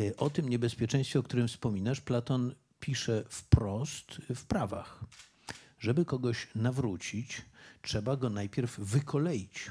[0.00, 5.04] E, o tym niebezpieczeństwie, o którym wspominasz, Platon pisze wprost w prawach.
[5.78, 7.42] Żeby kogoś nawrócić,
[7.82, 9.70] trzeba go najpierw wykoleić.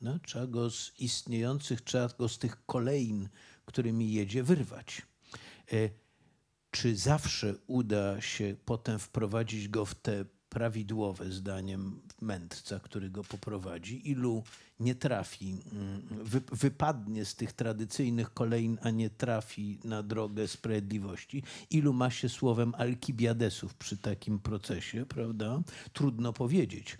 [0.00, 3.28] No, trzeba go z istniejących, trzeba go z tych kolejn,
[3.64, 5.02] którymi jedzie, wyrwać.
[5.72, 5.90] E,
[6.70, 14.10] czy zawsze uda się potem wprowadzić go w te prawidłowe, zdaniem mędrca, który go poprowadzi?
[14.10, 14.44] Ilu
[14.80, 21.42] nie trafi, mm, wy, wypadnie z tych tradycyjnych kolejn, a nie trafi na drogę sprawiedliwości?
[21.70, 25.62] Ilu ma się słowem alkibiadesów przy takim procesie, prawda?
[25.92, 26.98] Trudno powiedzieć.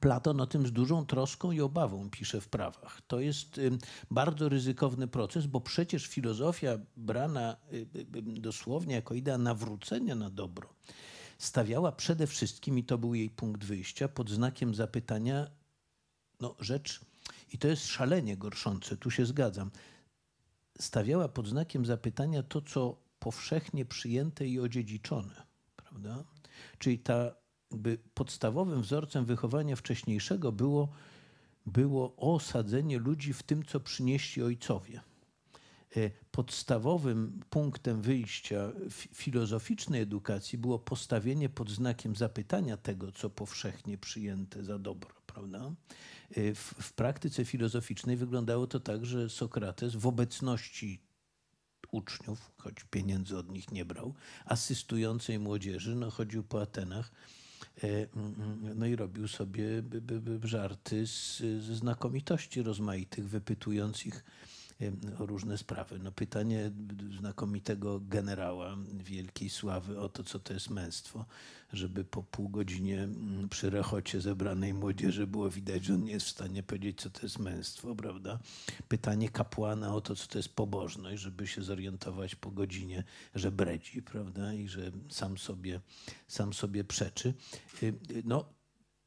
[0.00, 3.00] Platon o tym z dużą troską i obawą pisze w prawach.
[3.06, 3.60] To jest
[4.10, 10.68] bardzo ryzykowny proces, bo przecież filozofia brana y, y, dosłownie jako idea nawrócenia na dobro
[11.40, 15.50] stawiała przede wszystkim, i to był jej punkt wyjścia, pod znakiem zapytania
[16.40, 17.00] no, rzecz,
[17.52, 19.70] i to jest szalenie gorszące, tu się zgadzam,
[20.78, 25.42] stawiała pod znakiem zapytania to, co powszechnie przyjęte i odziedziczone.
[25.76, 26.24] Prawda?
[26.78, 27.34] Czyli ta
[27.70, 30.88] jakby podstawowym wzorcem wychowania wcześniejszego było,
[31.66, 35.00] było osadzenie ludzi w tym, co przynieśli ojcowie.
[35.96, 38.72] E, podstawowym punktem wyjścia
[39.14, 45.10] filozoficznej edukacji było postawienie pod znakiem zapytania tego, co powszechnie przyjęte za dobro.
[45.26, 45.72] Prawda?
[46.30, 51.00] E, w, w praktyce filozoficznej wyglądało to tak, że Sokrates w obecności
[51.90, 54.14] uczniów, choć pieniędzy od nich nie brał,
[54.44, 57.12] asystującej młodzieży, no, chodził po Atenach
[58.74, 59.82] no i robił sobie
[60.42, 64.24] żarty z, znakomitości rozmaitych, wypytując ich
[65.18, 65.98] o różne sprawy.
[65.98, 66.70] No pytanie
[67.18, 71.24] znakomitego generała wielkiej sławy o to, co to jest męstwo,
[71.72, 76.26] żeby po pół godzinie mm, przy rechocie zebranej młodzieży było widać, że on nie jest
[76.26, 78.38] w stanie powiedzieć, co to jest męstwo, prawda?
[78.88, 83.04] Pytanie kapłana o to, co to jest pobożność, żeby się zorientować po godzinie,
[83.34, 84.54] że bredzi, prawda?
[84.54, 85.80] I że sam sobie,
[86.28, 87.34] sam sobie przeczy.
[87.82, 88.59] Y, y, no,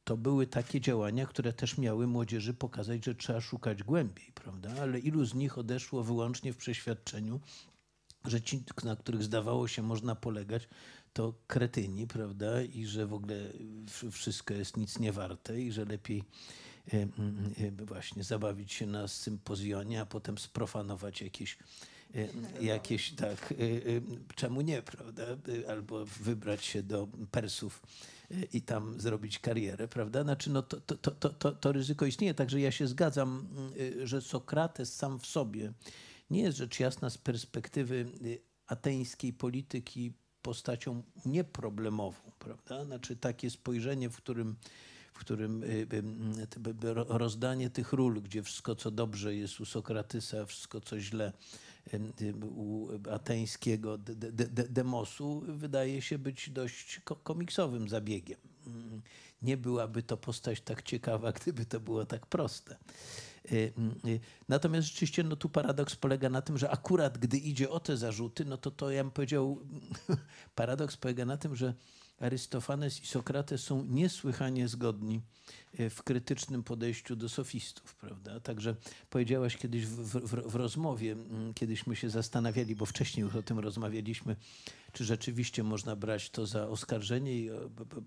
[0.04, 4.70] to były takie działania, które też miały młodzieży pokazać, że trzeba szukać głębiej, prawda?
[4.80, 7.40] Ale ilu z nich odeszło wyłącznie w przeświadczeniu,
[8.24, 10.68] że ci, na których zdawało się można polegać,
[11.12, 12.62] to kretyni, prawda?
[12.62, 13.36] I że w ogóle
[14.10, 16.24] wszystko jest nic nie warte i że lepiej
[17.86, 21.58] właśnie zabawić się na sympozjonie, a potem sprofanować jakieś
[22.60, 23.54] jakieś tak,
[24.34, 25.22] czemu nie, prawda?
[25.68, 27.82] Albo wybrać się do Persów
[28.52, 30.22] i tam zrobić karierę, prawda?
[30.22, 34.20] Znaczy, no to, to, to, to, to ryzyko istnieje, także ja się zgadzam, y, że
[34.20, 35.72] Sokrates sam w sobie
[36.30, 40.12] nie jest rzecz jasna z perspektywy y, ateńskiej polityki
[40.42, 42.84] postacią nieproblemową, prawda?
[42.84, 44.56] Znaczy takie spojrzenie, w którym
[45.12, 45.86] w którym y,
[47.08, 51.32] rozdanie tych ról, gdzie wszystko co dobrze jest u Sokratysa, wszystko co źle
[52.56, 58.38] u ateńskiego de, de, de, demosu wydaje się być dość komiksowym zabiegiem.
[58.66, 59.02] Mm,
[59.42, 62.76] nie byłaby to postać tak ciekawa, gdyby to było tak proste.
[63.52, 63.72] Y,
[64.48, 68.44] natomiast rzeczywiście no tu paradoks polega na tym, że akurat gdy idzie o te zarzuty,
[68.44, 69.60] no to to ja bym powiedział,
[70.54, 71.74] paradoks polega na tym, że
[72.24, 75.20] Arystofanes i Sokrates są niesłychanie zgodni
[75.78, 78.40] e, w krytycznym podejściu do sofistów, prawda?
[78.40, 78.76] Także
[79.10, 81.16] powiedziałaś kiedyś w, w, w, rozmowie,
[81.54, 84.36] kiedyśmy się zastanawiali, bo wcześniej już o tym rozmawialiśmy,
[84.92, 87.50] czy rzeczywiście można brać to za oskarżenie i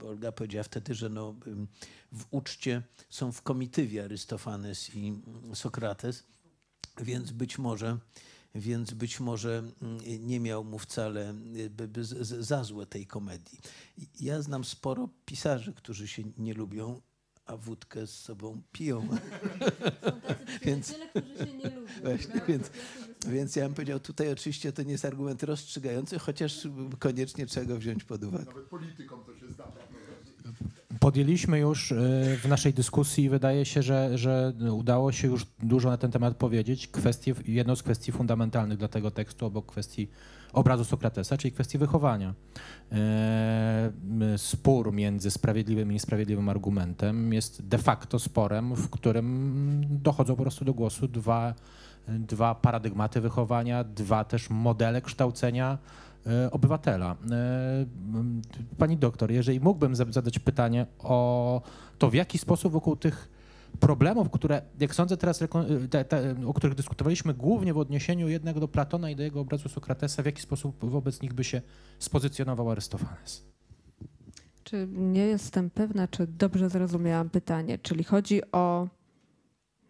[0.05, 1.35] Olga powiedziała wtedy, że no,
[2.11, 5.13] w uczcie są w komitywie Arystofanes i
[5.53, 6.23] Sokrates,
[7.01, 7.97] więc być może
[8.55, 11.33] więc być może mm, nie miał mu wcale
[11.97, 13.59] y, za złe tej komedii.
[14.19, 17.01] Ja znam sporo pisarzy, którzy się nie lubią,
[17.45, 19.01] a wódkę z sobą piją.
[19.01, 21.87] Są tacy więc, którzy się nie lubią.
[22.03, 22.71] Właśnie, więc,
[23.27, 26.67] więc ja bym powiedział, tutaj oczywiście to nie jest argument rozstrzygający, chociaż
[26.99, 28.45] koniecznie trzeba go wziąć pod uwagę.
[28.45, 29.79] Nawet politykom to się zdarza
[30.99, 31.95] podjęliśmy już e,
[32.43, 36.87] w naszej dyskusji, wydaje się, że, że udało się już dużo na ten temat powiedzieć.
[36.87, 40.07] Kwestie, jedną z kwestii fundamentalnych dla tego tekstu, obok kwestii
[40.53, 42.33] obrazu Sokratesa, czyli kwestii wychowania.
[42.91, 43.91] E,
[44.37, 50.65] spór między sprawiedliwym i niesprawiedliwym argumentem jest de facto sporem, w którym dochodzą po prostu
[50.65, 51.53] do głosu dwa,
[52.07, 55.77] dwa paradygmaty wychowania, dwa też modele kształcenia
[56.51, 57.15] obywatela.
[57.31, 57.85] E,
[58.77, 61.61] pani doktor, jeżeli mógłbym zadać pytanie o
[61.97, 63.29] to, w jaki sposób wokół tych
[63.79, 65.43] problemów, które, jak sądzę teraz,
[65.89, 69.69] te, te, o których dyskutowaliśmy głównie w odniesieniu jednak do Platona i do jego obrazu
[69.69, 71.61] Sokratesa, w jaki sposób wobec nich by się
[71.99, 73.45] spozycjonował Arystofanes?
[74.63, 78.87] Czy nie jestem pewna, czy dobrze zrozumiałam pytanie, czyli chodzi o,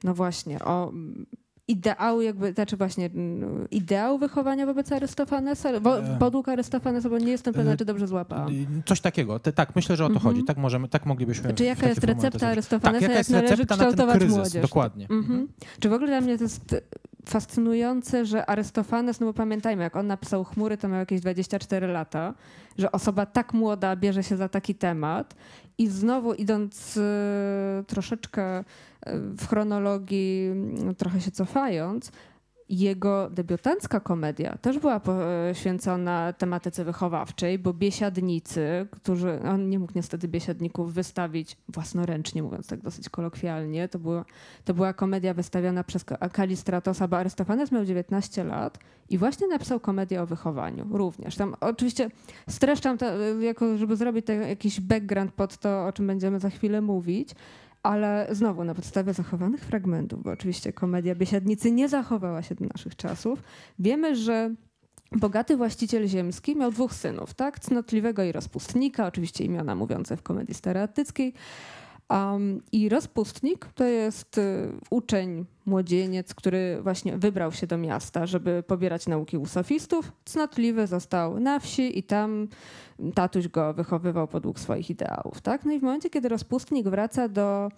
[0.04, 0.92] no właśnie, o
[1.68, 6.18] ideału jakby, znaczy właśnie mm, ideału wychowania wobec Arystofanesa, bo, e.
[6.20, 8.54] podług Arystofanesa, bo nie jestem pewna, e, czy dobrze złapałam.
[8.86, 10.24] Coś takiego, tak, myślę, że o to mm -hmm.
[10.24, 11.54] chodzi, tak możemy, tak moglibyśmy...
[11.54, 14.62] Czy jaka jest recepta Arystofanesa, tak, jaka jest jak należy kształtować kryzys, młodzież?
[14.62, 15.08] Dokładnie.
[15.10, 15.48] Mm -hmm.
[15.80, 16.76] Czy w ogóle dla mnie to jest
[17.26, 22.34] fascynujące, że Arystofanes, no bo pamiętajmy, jak on napisał Chmury, to miał jakieś 24 lata,
[22.78, 25.36] że osoba tak młoda bierze się za taki temat
[25.78, 27.02] i znowu idąc y,
[27.88, 28.64] troszeczkę
[29.14, 32.12] w chronologii, mm, trochę się cofając,
[32.70, 40.28] jego debiutancka komedia też była poświęcona tematyce wychowawczej, bo biesiadnicy, którzy, on nie mógł niestety
[40.28, 44.26] biesiadników wystawić własnoręcznie, mówiąc tak dosyć kolokwialnie, to, było,
[44.66, 50.22] to była komedia wystawiona przez Kalistratosa, bo Arystofanes miał 19 lat i właśnie napisał komedię
[50.22, 51.36] o wychowaniu również.
[51.36, 52.12] Tam oczywiście
[52.50, 53.06] streszczam to,
[53.40, 57.36] jako żeby zrobić jakiś background pod to, o czym będziemy za chwilę mówić,
[57.88, 62.96] ale znowu na podstawie zachowanych fragmentów, bo oczywiście komedia Biesiadnicy nie zachowała się do naszych
[62.96, 63.44] czasów,
[63.80, 64.56] wiemy, że
[65.12, 67.60] bogaty właściciel ziemski miał dwóch synów, tak?
[67.60, 71.34] Cnotliwego i rozpustnika, oczywiście imiona mówiące w komedii stereotyckiej.
[72.10, 78.64] Um, I rozpustnik to jest y, uczeń, młodzieniec, który właśnie wybrał się do miasta, żeby
[78.68, 80.12] pobierać nauki u sofistów.
[80.26, 82.48] Cnotliwy został na wsi i tam
[83.16, 85.42] tatuś go wychowywał podług swoich ideałów.
[85.42, 85.66] Tak?
[85.66, 87.70] No i w momencie, kiedy rozpustnik wraca do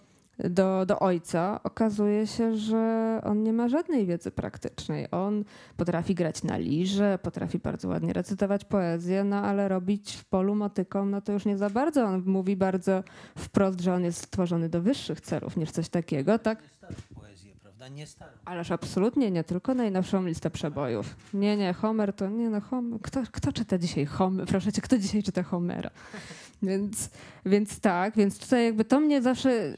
[0.43, 5.11] do, do ojca, okazuje się, że on nie ma żadnej wiedzy praktycznej.
[5.11, 5.43] On
[5.77, 11.05] potrafi grać na liże, potrafi bardzo ładnie recytować poezję, no ale robić w polu motyką,
[11.05, 12.03] no to już nie za bardzo.
[12.05, 13.03] On mówi bardzo
[13.37, 16.59] wprost, że on jest stworzony do wyższych celów niż coś takiego, tak?
[17.87, 18.31] Nie starą.
[18.45, 21.15] Ależ absolutnie nie, tylko najnowszą listę przebojów.
[21.33, 22.99] Nie, nie, Homer to nie no, Homer.
[23.01, 24.47] Kto, kto czyta dzisiaj Homer?
[24.47, 25.89] Proszę cię, kto dzisiaj czyta Homera?
[26.63, 27.09] Więc,
[27.45, 29.75] więc tak, więc tutaj jakby to mnie zawsze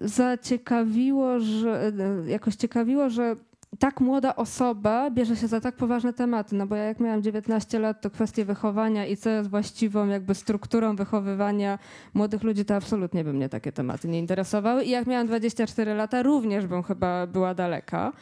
[0.00, 1.92] zaciekawiło, że
[2.26, 3.36] jakoś ciekawiło, że
[3.76, 7.78] tak młoda osoba bierze się za tak poważne tematy, no bo ja jak miałam 19
[7.78, 11.78] lat, to kwestie wychowania i co jest właściwą jakby strukturą wychowywania
[12.14, 16.22] młodych ludzi, to absolutnie by mnie takie tematy nie interesowały i jak miałam 24 lata,
[16.22, 18.12] również bym chyba była daleka.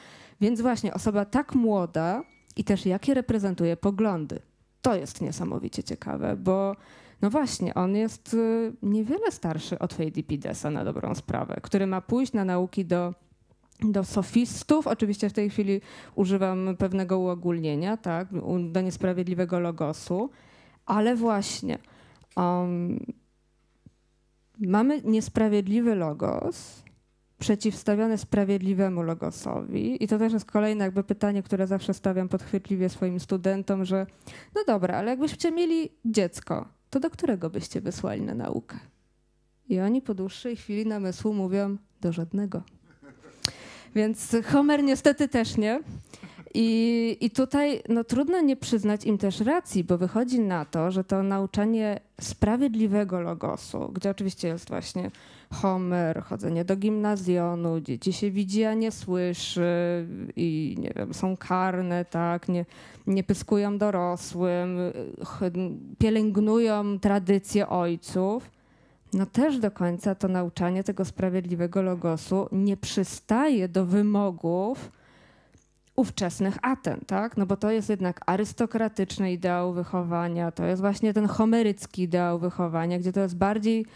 [0.40, 2.22] Więc właśnie osoba tak młoda
[2.56, 4.38] i też jakie reprezentuje poglądy,
[4.82, 6.76] to jest niesamowicie ciekawe, bo
[7.22, 12.32] no właśnie, on jest y, niewiele starszy od Feydipidesa na dobrą sprawę, który ma pójść
[12.32, 13.14] na nauki do
[13.80, 15.80] do sofistów, oczywiście w tej chwili
[16.14, 18.28] używam pewnego uogólnienia, tak,
[18.72, 20.30] do niesprawiedliwego logosu,
[20.86, 21.78] ale właśnie
[22.36, 23.00] um,
[24.58, 26.84] mamy niesprawiedliwy logos
[27.38, 33.20] przeciwstawiony sprawiedliwemu logosowi i to też jest kolejne jakby pytanie, które zawsze stawiam podchwytliwie swoim
[33.20, 34.06] studentom, że
[34.54, 38.78] no dobra, ale jakbyście mieli dziecko, to do którego byście wysłali na naukę?
[39.68, 42.62] I oni po dłuższej chwili namysłu mówią do żadnego.
[43.94, 45.80] Więc Homer niestety też nie.
[46.56, 51.04] I, I tutaj no, trudno nie przyznać im też racji, bo wychodzi na to, że
[51.04, 55.10] to nauczanie sprawiedliwego logosu, gdzie oczywiście jest właśnie
[55.52, 62.04] Homer, chodzenie do gimnazjonu, dzieci się widzi, a nie słyszy i nie wiem, są karne,
[62.04, 62.64] tak, nie,
[63.06, 64.78] nie pyskują dorosłym,
[65.98, 68.50] pielęgnują tradycje ojców.
[69.14, 74.90] No też do końca to nauczanie tego sprawiedliwego logosu nie przystaje do wymogów,
[75.96, 77.36] ówczesnych Aten, tak?
[77.36, 82.98] No bo to jest jednak arystokratyczny ideał wychowania, to jest właśnie ten homerycki ideał wychowania,
[82.98, 83.86] gdzie to jest bardziej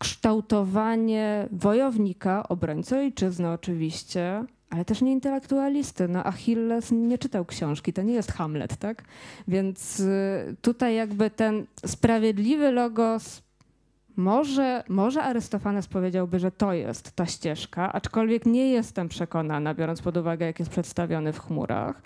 [0.00, 6.08] kształtowanie wojownika, obrońcy ojczyzny oczywiście, ale też nie intelektualisty.
[6.08, 9.04] No Achilles nie czytał książki, to nie jest Hamlet, tak?
[9.48, 13.43] Więc y, tutaj jakby ten sprawiedliwy logos
[14.16, 20.16] może, może Arystofanes powiedziałby, że to jest ta ścieżka, aczkolwiek nie jestem przekonana, biorąc pod
[20.16, 22.02] uwagę, jak jest przedstawiony w chmurach.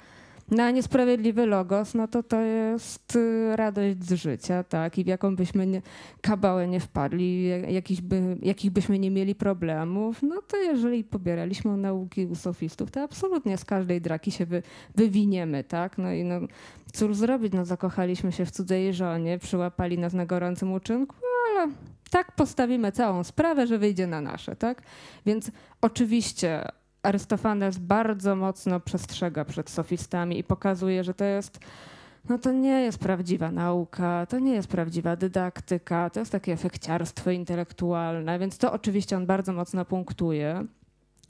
[0.51, 4.99] Na niesprawiedliwy logos, no to to jest y, radość z życia, tak?
[4.99, 5.83] I w jaką byśmy nie,
[6.21, 12.27] kabałę nie wpadli, jakiś by, jakich byśmy nie mieli problemów, no to jeżeli pobieraliśmy nauki
[12.27, 14.63] u sofistów, to absolutnie z każdej draki się wy,
[14.95, 15.99] wywiniemy, tak?
[15.99, 16.41] No i no,
[16.93, 21.17] cóż zrobić, no zakochaliśmy się w cudzej żonie, przyłapali nas na gorącym uczynku,
[21.51, 21.73] ale
[22.11, 24.83] tak postawimy całą sprawę, że wyjdzie na nasze, tak?
[25.27, 25.51] Więc
[25.81, 26.65] oczywiście
[27.03, 31.61] Arystofanes bardzo mocno przestrzega przed sofistami i pokazuje, że to jest
[32.29, 37.31] no to nie jest prawdziwa nauka, to nie jest prawdziwa dydaktyka, to jest takie efekciarstwo
[37.31, 40.65] intelektualne, więc to oczywiście on bardzo mocno punktuje,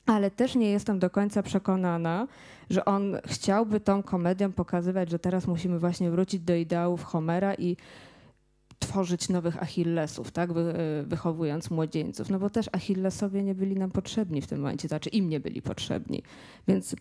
[0.06, 2.26] ale też nie jestem do końca przekonana,
[2.70, 7.76] że on chciałby tą komedią pokazywać, że teraz musimy właśnie wrócić do ideałów Homera i
[8.78, 13.90] tworzyć nowych Achillesów, tak, Wy, e, wychowując młodzieńców, no bo też Achillesowie nie byli nam
[13.90, 16.22] potrzebni w tym momencie, znaczy im nie byli potrzebni.
[16.68, 16.96] Więc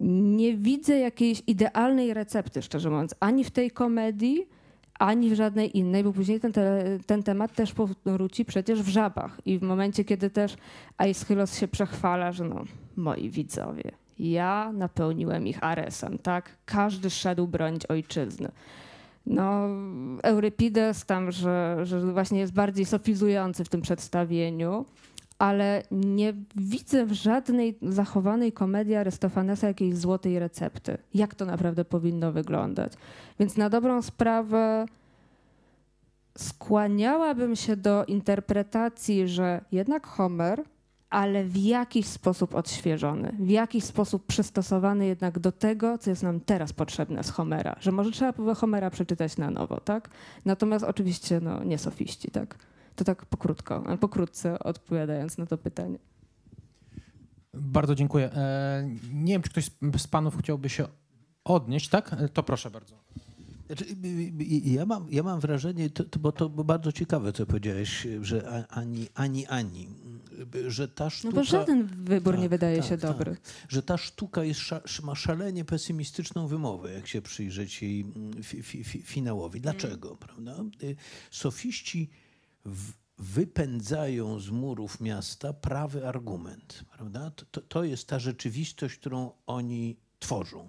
[0.00, 4.48] nie widzę jakiejś idealnej recepty, szczerze mówiąc, ani w tej komedii,
[4.98, 7.72] ani w żadnej innej, bo później ten, te, ten temat też
[8.04, 9.40] powróci przecież w żabach.
[9.44, 10.56] I w momencie, kiedy też
[10.98, 12.64] Aeschylus się przechwala, że no,
[12.96, 16.56] moi widzowie, ja napełniłem ich aresem, tak?
[16.64, 18.52] Każdy szedł bronić ojczyzny.
[19.26, 19.68] No,
[20.22, 24.84] Eurypides tam, że, że właśnie jest bardziej sofizujący w tym przedstawieniu,
[25.38, 32.32] ale nie widzę w żadnej zachowanej komedii Arystofanesa jakiejś złotej recepty, jak to naprawdę powinno
[32.32, 32.92] wyglądać.
[33.38, 34.86] Więc na dobrą sprawę
[36.38, 40.64] skłaniałabym się do interpretacji, że jednak Homer
[41.12, 46.40] ale w jakiś sposób odświeżony, w jakiś sposób przystosowany jednak do tego, co jest nam
[46.40, 50.10] teraz potrzebne z Homera, że może trzeba było Homera przeczytać na nowo, tak?
[50.44, 52.58] Natomiast oczywiście no, nie sofiści, tak?
[52.96, 55.98] To tak pokrótko, pokrótce odpowiadając na to pytanie.
[57.54, 58.32] Bardzo dziękuję.
[58.32, 60.86] E, nie wiem, czy ktoś z panów chciałby się
[61.44, 62.12] odnieść, tak?
[62.12, 62.96] E, to proszę bardzo.
[63.66, 63.84] Znaczy,
[64.64, 69.08] ja, mam, ja mam wrażenie, to, to, bo to bardzo ciekawe, co powiedziałeś, że ani,
[69.14, 69.88] ani, ani
[70.68, 71.36] że ta sztuka...
[71.36, 73.10] No bo żaden wybór tak, nie wydaje tak, się tak.
[73.10, 73.36] dobry.
[73.68, 74.60] Że ta sztuka jest,
[75.02, 79.60] ma szalenie pesymistyczną wymowę, jak się przyjrzeć jej mm, fi, fi, fi, finałowi.
[79.60, 80.08] Dlaczego?
[80.08, 80.18] Mm.
[80.18, 80.56] Prawda?
[80.82, 80.96] Y,
[81.30, 82.10] sofiści
[82.64, 86.84] w, wypędzają z murów miasta prawy argument.
[86.96, 87.30] Prawda?
[87.30, 90.68] To, to jest ta rzeczywistość, którą oni tworzą.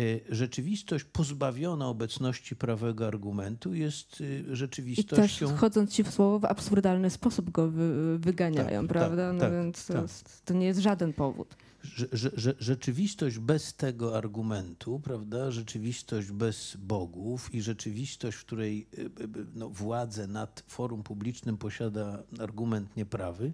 [0.00, 5.46] Y, rzeczywistość pozbawiona obecności prawego argumentu jest y, rzeczywistością...
[5.46, 9.26] I też, wchodząc ci w słowo, w absurdalny sposób go wy, wyganiają, tak, prawda?
[9.28, 10.02] Tak, no tak, więc to, tak.
[10.02, 11.56] jest, to nie jest żaden powód.
[11.82, 15.50] Że, że, rzeczywistość bez tego argumentu, prawda?
[15.50, 19.10] Rzeczywistość bez bogów i rzeczywistość, w której y,
[19.54, 23.52] no, władzę nad forum publicznym posiada argument nieprawy,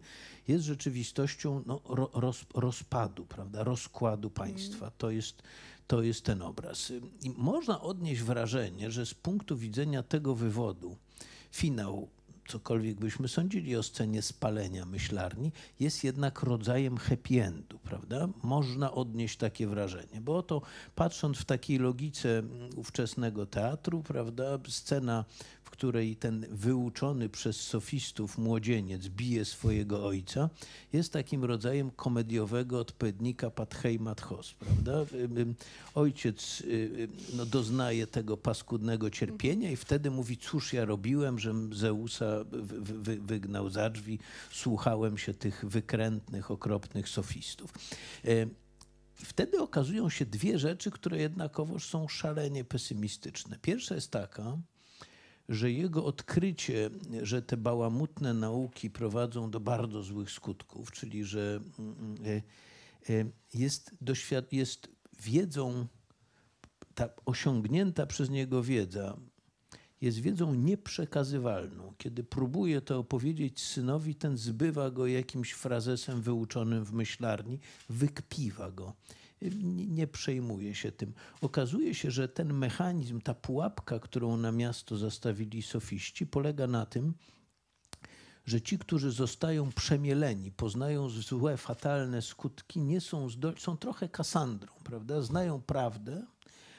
[0.48, 1.80] jest rzeczywistością no,
[2.14, 3.64] roz, rozpadu, prawda?
[3.64, 4.90] Rozkładu państwa.
[4.98, 5.42] To jest
[5.86, 6.92] to jest ten obraz.
[7.22, 10.96] I można odnieść wrażenie, że z punktu widzenia tego wywodu
[11.52, 12.08] finał,
[12.48, 18.28] cokolwiek byśmy sądzili o scenie spalenia myślarni, jest jednak rodzajem happy endu, prawda?
[18.42, 20.62] Można odnieść takie wrażenie, bo oto
[20.94, 22.42] patrząc w takiej logice
[22.76, 25.24] ówczesnego teatru, prawda, scena
[25.74, 30.50] której ten wyuczony przez sofistów młodzieniec bije swojego ojca,
[30.92, 34.92] jest takim rodzajem komediowego odpowiednika Pathei Mathos, prawda?
[35.94, 41.54] Ojciec y, y, no, doznaje tego paskudnego cierpienia i wtedy mówi, cóż ja robiłem, że
[41.72, 42.44] Zeusa
[43.20, 44.18] wygnał za drzwi,
[44.50, 47.74] słuchałem się tych wykrętnych, okropnych sofistów.
[48.24, 48.46] E,
[49.14, 53.58] wtedy okazują się dwie rzeczy, które jednakowoż są szalenie pesymistyczne.
[53.62, 54.58] Pierwsza jest taka,
[55.48, 56.90] że jego odkrycie,
[57.22, 62.42] że te bałamutne nauki prowadzą do bardzo złych skutków, czyli że mm, e,
[63.14, 63.24] e,
[63.54, 63.90] jest,
[64.52, 64.88] jest
[65.20, 65.86] wiedzą,
[66.94, 69.16] ta osiągnięta przez niego wiedza
[70.04, 71.94] jest wiedzą nieprzekazywalną.
[71.98, 78.92] Kiedy próbuje to opowiedzieć synowi, ten zbywa go jakimś frazesem wyuczonym w myślarni, wykpiwa go.
[79.62, 81.12] Nie, przejmuje się tym.
[81.40, 87.14] Okazuje się, że ten mechanizm, ta pułapka, którą na miasto zastawili sofiści, polega na tym,
[88.46, 94.72] że ci, którzy zostają przemieleni, poznają złe, fatalne skutki, nie są, zdolni, są trochę Kasandrą,
[94.84, 95.22] prawda?
[95.22, 96.26] Znają prawdę,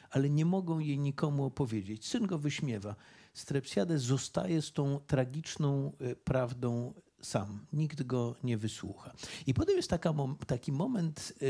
[0.10, 2.08] ale nie mogą jej nikomu opowiedzieć.
[2.08, 2.96] Syn go wyśmiewa.
[3.34, 6.94] Strepsiades zostaje z tą tragiczną e, prawdą
[7.26, 7.66] sam.
[7.74, 9.14] Nikt go nie wysłucha.
[9.48, 10.14] I potem jest taka,
[10.48, 11.46] taki moment, e,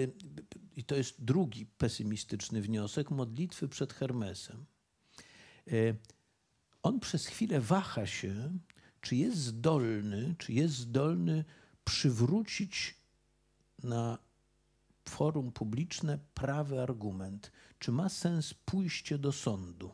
[0.76, 4.65] i to jest drugi pesymistyczny wniosek, modlitwy przed Hermesem.
[5.67, 5.71] E,
[6.84, 8.57] on przez chwilę waha się,
[9.01, 11.45] czy jest zdolny, czy jest zdolny
[11.84, 12.95] przywrócić
[13.84, 14.17] na
[15.09, 19.93] forum publiczne prawy argument, czy ma sens pójście do sądu.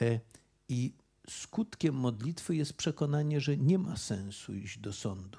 [0.00, 0.20] E,
[0.68, 0.94] I
[1.30, 5.38] skutkiem modlitwy jest przekonanie, że nie ma sensu iść do sądu.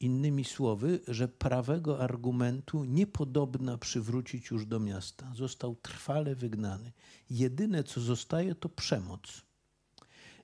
[0.00, 5.32] Innymi słowy, że prawego argumentu niepodobna przywrócić już do miasta.
[5.34, 6.92] Został trwale wygnany.
[7.30, 9.42] Jedyne, co zostaje, to przemoc.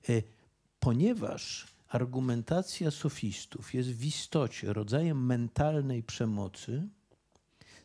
[0.09, 0.21] E,
[0.79, 6.89] ponieważ argumentacja sofistów jest w istocie rodzajem mentalnej przemocy,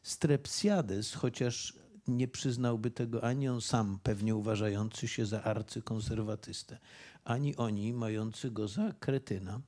[0.03, 1.75] Strepsiades, chociaż
[2.09, 6.79] nie przyznałby tego ani on sam, pewnie uważający się za arcykonserwatystę,
[7.25, 9.61] ani oni, mający go za kretyna,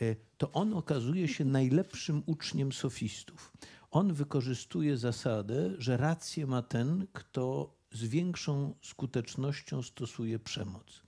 [0.00, 3.52] e, to on okazuje się najlepszym uczniem sofistów.
[3.90, 11.02] On wykorzystuje zasadę, że rację ma ten, kto z większą skutecznością stosuje przemoc.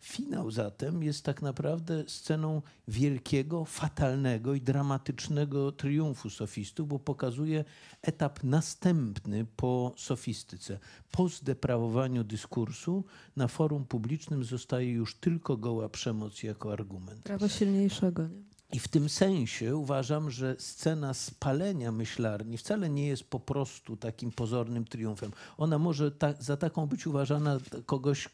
[0.00, 7.64] Finał zatem jest tak naprawdę sceną wielkiego, fatalnego i dramatycznego triumfu sofistów, bo pokazuje
[8.02, 10.78] etap następny po sofistyce.
[11.10, 13.04] Po zdeprawowaniu dyskursu
[13.36, 17.22] na forum publicznym zostaje już tylko goła przemoc jako argument.
[17.22, 18.28] Prawo silniejszego.
[18.28, 18.48] Nie?
[18.72, 24.32] I w tym sensie uważam, że scena spalenia myślarni wcale nie jest po prostu takim
[24.32, 25.32] pozornym triumfem.
[25.56, 28.28] Ona może ta, za taką być uważana kogoś,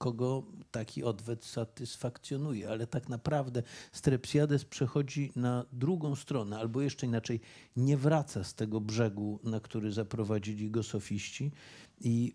[0.00, 7.40] kogo taki odwet satysfakcjonuje, ale tak naprawdę Strepsiades przechodzi na drugą stronę, albo jeszcze inaczej,
[7.76, 11.52] nie wraca z tego brzegu, na który zaprowadzili go sofiści
[12.00, 12.34] i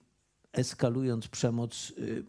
[0.54, 2.24] eskalując przemoc y,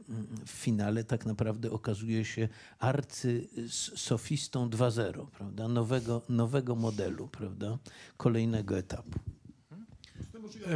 [0.47, 5.69] w finale tak naprawdę okazuje się arcysofistą 2.0, prawda?
[5.69, 7.79] Nowego, nowego modelu, prawda?
[8.17, 9.19] kolejnego etapu.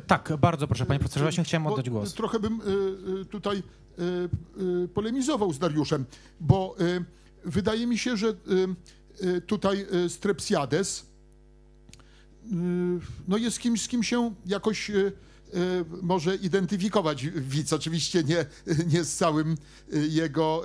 [0.07, 2.15] Tak, bardzo proszę, panie profesorze, właśnie chciałem oddać głos.
[2.15, 2.61] Trochę bym
[3.21, 3.63] y, tutaj
[4.95, 6.05] polemizował z Dariuszem,
[6.41, 6.77] bo
[7.45, 8.35] wydaje mi się, że
[9.47, 11.07] tutaj Strepsiades
[13.29, 14.91] no jest kimś, z kim się jakoś
[16.03, 18.47] może identyfikować widz, oczywiście nie,
[18.93, 19.57] nie z całym
[20.09, 20.63] jego...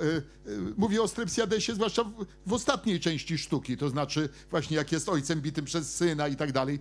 [0.76, 5.40] Mówię o Strepsiadesie zwłaszcza w, w, ostatniej części sztuki, to znaczy właśnie jak jest ojcem
[5.40, 6.78] bitym przez syna i tak dalej.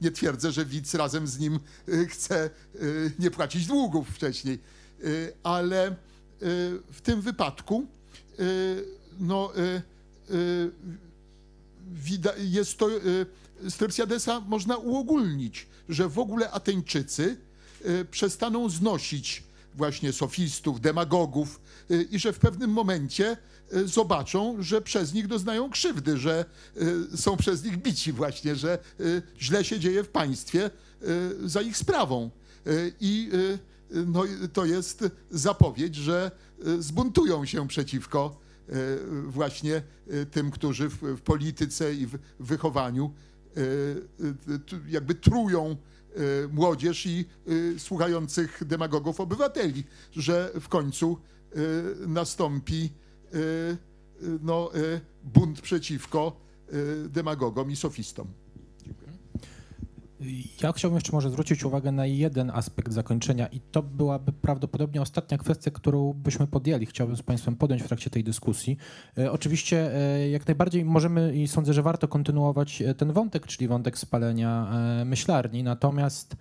[0.00, 1.60] Nie twierdzę, że widz razem z nim
[2.08, 2.50] chce
[3.18, 4.58] nie płacić długów wcześniej
[5.04, 5.94] Y, ale y,
[6.92, 7.86] w tym wypadku
[8.40, 8.84] y,
[9.20, 9.52] no,
[12.38, 12.88] jest to
[13.68, 17.36] Strepsiadesa można uogólnić, że w ogóle Ateńczycy
[18.10, 19.42] przestaną znosić
[19.74, 21.60] właśnie sofistów, demagogów
[22.10, 23.36] i że w pewnym momencie
[23.84, 26.44] zobaczą, że przez nich doznają krzywdy, że
[27.14, 28.78] są przez nich bici właśnie, że
[29.40, 30.70] źle się dzieje w państwie
[31.44, 32.30] za ich sprawą.
[33.00, 33.30] I
[33.90, 36.30] no, to jest zapowiedź, że
[36.66, 38.36] e, zbuntują się przeciwko
[38.68, 38.72] e,
[39.26, 43.12] właśnie e, tym, którzy w, w polityce i w wychowaniu
[44.88, 45.76] jakby trują
[46.52, 47.24] młodzież i
[47.78, 51.18] słuchających demagogów obywateli, że w końcu
[52.06, 52.92] nastąpi
[54.42, 54.70] no,
[55.24, 56.40] bunt przeciwko
[57.08, 58.26] demagogom i sofistom.
[60.62, 65.38] Ja chciałbym jeszcze może zwrócić uwagę na jeden aspekt zakończenia i to byłaby prawdopodobnie ostatnia
[65.38, 68.76] kwestia, którą byśmy podjęli, chciałbym z Państwem podjąć w trakcie tej dyskusji.
[69.18, 73.68] E, oczywiście e, jak najbardziej możemy i sądzę, że warto kontynuować e, ten wątek, czyli
[73.68, 74.70] wątek spalenia
[75.04, 76.36] myślarni, natomiast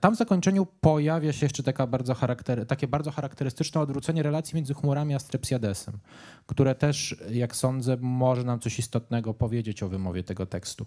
[0.00, 4.74] tam w zakończeniu pojawia się jeszcze taka bardzo charakter, takie bardzo charakterystyczne odwrócenie relacji między
[4.74, 5.98] chmurami a Strepsiadesem,
[6.46, 10.86] które też, jak sądzę, może nam coś istotnego powiedzieć o wymowie tego tekstu.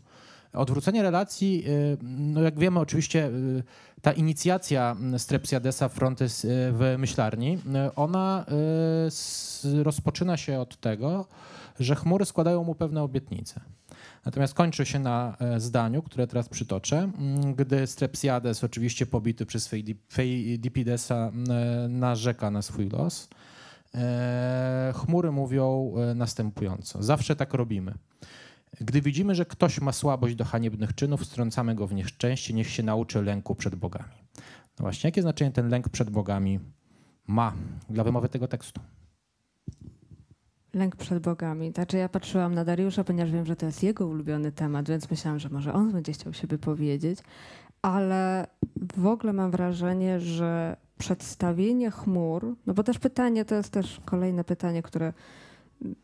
[0.55, 3.63] Odwrócenie relacji, y, no jak wiemy oczywiście y,
[4.01, 7.57] ta inicjacja Strepsiadesa Frontes y, w myślarni,
[7.95, 8.45] ona
[9.83, 11.25] rozpoczyna się od tego,
[11.79, 13.61] że chmury składają mu pewne obietnice.
[14.25, 16.97] Natomiast kończy się na e, zdaniu, które teraz przytoczę.
[16.97, 19.69] Mm, gdy Strepsiades, oczywiście pobity przez
[20.11, 23.29] Feidipidesa, e, narzeka na swój los,
[23.95, 27.03] e, chmury mówią następująco.
[27.03, 27.93] Zawsze tak robimy.
[28.81, 32.83] Gdy widzimy, że ktoś ma słabość do haniebnych czynów, strącamy go w nieszczęście, niech się
[32.83, 34.13] nauczy lęku przed bogami.
[34.79, 36.59] No właśnie, jakie znaczenie ten lęk przed bogami
[37.27, 37.53] ma
[37.89, 38.81] dla wymowy tego tekstu?
[40.73, 41.71] Lęk przed bogami.
[41.71, 45.39] Znaczy ja patrzyłam na Dariusza, ponieważ wiem, że to jest jego ulubiony temat, więc myślałam,
[45.39, 47.19] że może on będzie chciał się wypowiedzieć,
[47.81, 48.47] ale
[48.95, 54.43] w ogóle mam wrażenie, że przedstawienie chmur, no bo też pytanie, to jest też kolejne
[54.43, 55.13] pytanie, które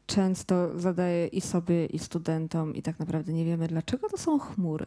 [0.05, 4.85] często zadaję i sobie, i studentom, i tak naprawdę nie wiemy, dlaczego to są chmury.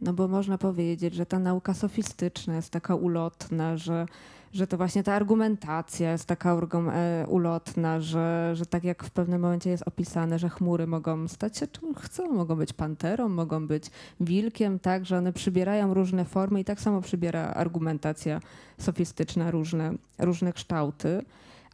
[0.00, 4.06] No bo można powiedzieć, że ta nauka sofistyczna jest taka ulotna, że,
[4.52, 6.56] że to właśnie ta argumentacja jest taka
[6.92, 11.58] e, ulotna, że, że tak jak w pewnym momencie jest opisane, że chmury mogą stać
[11.58, 13.90] się czym chcą, mogą być panterą, mogą być
[14.20, 18.40] wilkiem, tak, że one przybierają różne formy i tak samo przybiera argumentacja
[18.78, 21.22] sofistyczna różne, różne kształty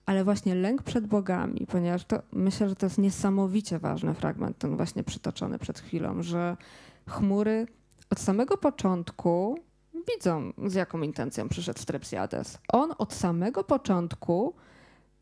[0.07, 4.77] ale właśnie lęk przed bogami, ponieważ to myślę, że to jest niesamowicie ważny fragment, ten
[4.77, 6.57] właśnie przytoczony przed chwilą, że
[7.09, 7.67] chmury
[8.11, 9.59] od samego początku
[10.15, 12.59] widzą, z jaką intencją przyszedł Strepsiades.
[12.73, 14.55] On od samego początku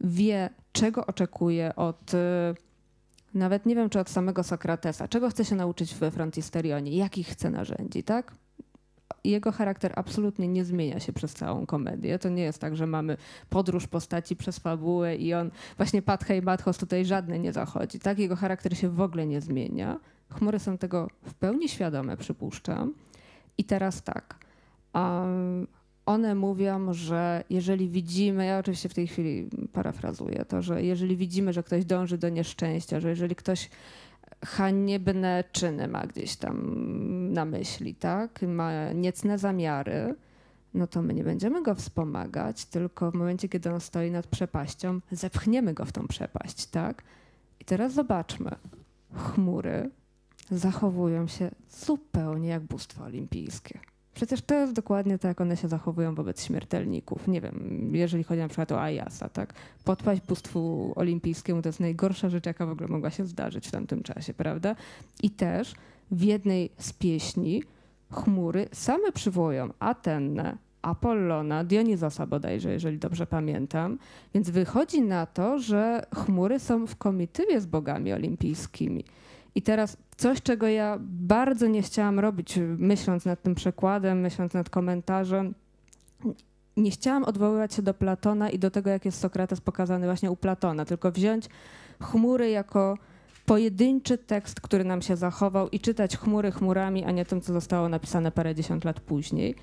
[0.01, 2.19] wie, czego oczekuje od, y,
[3.35, 7.51] nawet nie wiem, czy od samego Sokratesa, czego chce się nauczyć we Frontisterionie, jakich chce
[7.51, 8.35] narzędzi, tak?
[9.25, 12.19] Jego charakter absolutnie nie zmienia się przez całą komedię.
[12.19, 13.17] To nie jest tak, że mamy
[13.51, 17.99] podróż postaci przez fabułę i on właśnie Patcha i Bathos tutaj żadny nie zachodzi.
[17.99, 18.19] Tak?
[18.19, 20.01] Jego charakter się w ogóle nie zmienia.
[20.31, 22.95] Chmury są tego w pełni świadome, przypuszczam.
[23.59, 24.35] I teraz tak.
[24.95, 25.67] Um,
[26.07, 31.53] one mówią, że jeżeli widzimy, ja oczywiście w tej chwili parafrazuję to, że jeżeli widzimy,
[31.53, 33.71] że ktoś dąży do nieszczęścia, że jeżeli ktoś
[34.45, 38.43] haniebne czyny ma gdzieś tam na myśli, tak?
[38.43, 40.15] Ma niecne zamiary,
[40.75, 45.01] no to my nie będziemy go wspomagać, tylko w momencie, kiedy on stoi nad przepaścią,
[45.11, 47.03] zepchniemy go w tą przepaść, tak?
[47.61, 48.51] I teraz zobaczmy.
[49.15, 49.91] Chmury
[50.51, 53.79] zachowują się zupełnie jak bóstwo olimpijskie.
[54.19, 57.29] Przecież to jest dokładnie tak, one się zachowują wobec śmiertelników.
[57.29, 59.55] Nie wiem, jeżeli chodzi na przykład o Ayasa, tak?
[59.85, 64.03] Podpaść bóstwu olimpijskiemu to jest najgorsza rzecz, jaka w ogóle mogła się zdarzyć w tamtym
[64.03, 64.77] czasie, prawda?
[65.23, 65.75] I też
[66.11, 67.63] w jednej z pieśni
[68.13, 73.99] chmury same przywołują Atennę, Apollona, Dionizosa bodajże, jeżeli dobrze pamiętam.
[74.35, 79.05] Więc wychodzi na to, że chmury są w komitywie z bogami olimpijskimi.
[79.55, 84.71] I teraz coś, czego ja bardzo nie chciałam robić, myśląc nad tym przekładem, myśląc nad
[84.71, 85.55] komentarzem,
[86.77, 90.37] nie chciałam odwoływać się do Platona i do tego, jak jest Sokrates pokazany właśnie u
[90.37, 91.49] Platona, tylko wziąć
[92.03, 92.99] chmury jako
[93.47, 97.89] pojedynczy tekst, który nam się zachował i czytać chmury chmurami, a nie tym, co zostało
[97.89, 99.55] napisane parędziesiąt lat później.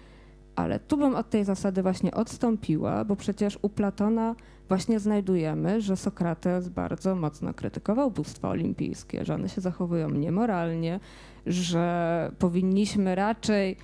[0.55, 4.35] Ale tu bym od tej zasady właśnie odstąpiła, bo przecież u Platona
[4.67, 10.99] właśnie znajdujemy, że Sokrates bardzo mocno krytykował bóstwa olimpijskie, że one się zachowują niemoralnie,
[11.45, 13.77] że powinniśmy raczej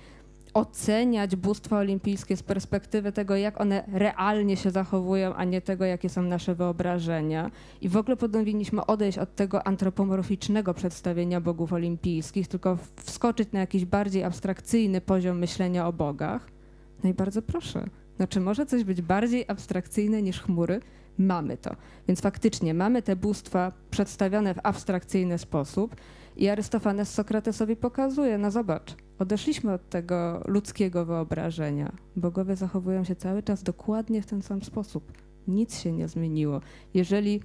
[0.54, 6.08] oceniać bóstwa olimpijskie z perspektywy tego, jak one realnie się zachowują, a nie tego, jakie
[6.08, 7.50] są nasze wyobrażenia.
[7.80, 13.84] I w ogóle powinniśmy odejść od tego antropomorficznego przedstawienia bogów olimpijskich, tylko wskoczyć na jakiś
[13.84, 16.61] bardziej abstrakcyjny poziom myślenia o bogach.
[17.04, 17.86] No i bardzo proszę.
[18.18, 20.80] No czy może coś być bardziej abstrakcyjne niż chmury?
[21.18, 21.76] Mamy to.
[22.08, 25.96] Więc faktycznie mamy te bóstwa przedstawione w abstrakcyjny sposób
[26.36, 31.92] i Arystofanes Sokratesowi pokazuje, no zobacz, odeszliśmy od tego ludzkiego wyobrażenia.
[32.16, 35.12] Bogowie zachowują się cały czas dokładnie w ten sam sposób.
[35.48, 36.60] Nic się nie zmieniło.
[36.94, 37.40] Jeżeli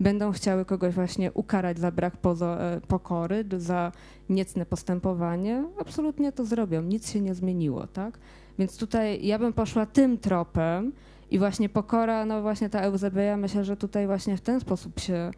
[0.00, 3.92] będą chciały kogoś właśnie ukarać za brak e, pokory, za
[4.28, 6.82] niecne postępowanie, absolutnie to zrobią.
[6.82, 8.18] Nic się nie zmieniło, tak?
[8.58, 10.92] Więc tutaj ja bym poszła tym tropem
[11.30, 15.30] i właśnie pokora, no właśnie ta Eusebeja, myślę, że tutaj właśnie w ten sposób się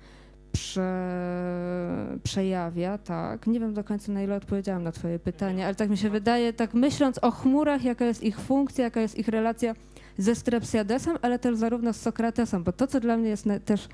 [0.53, 3.47] prze, przejawia, tak.
[3.47, 6.53] Nie wiem do końca na ile odpowiedziałam na twoje pytanie, ale tak mi się wydaje,
[6.53, 9.75] tak myśląc o chmurach, jaka jest ich funkcja, jaka jest ich relacja
[10.19, 13.89] ze Strepsiadesem, ale też zarówno z Sokratesem, bo to, co dla mnie jest też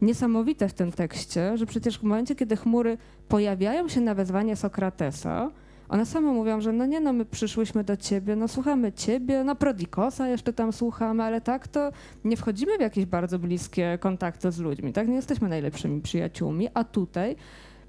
[0.00, 5.50] niesamowite w tym tekście, że przecież w momencie, kiedy chmury pojawiają się na wezwanie Sokratesa,
[5.88, 9.54] one same mówią, że no nie no, my przyszłyśmy do ciebie, no słuchamy ciebie, no
[9.54, 11.90] Prodikosa jeszcze tam słuchamy, ale tak to
[12.24, 15.08] nie wchodzimy w jakieś bardzo bliskie kontakty z ludźmi, tak?
[15.08, 17.36] Nie jesteśmy najlepszymi przyjaciółmi, a tutaj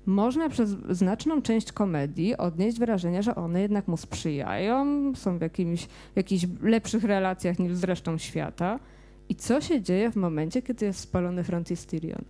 [0.06, 4.86] można przez znaczną część komedii odnieść wrażenie, że one jednak mu sprzyjają,
[5.16, 8.80] są w jakimś, jakichś lepszych relacjach niż z resztą świata.
[9.30, 12.22] I co się dzieje w momencie, kiedy jest spalony Frontistyrion?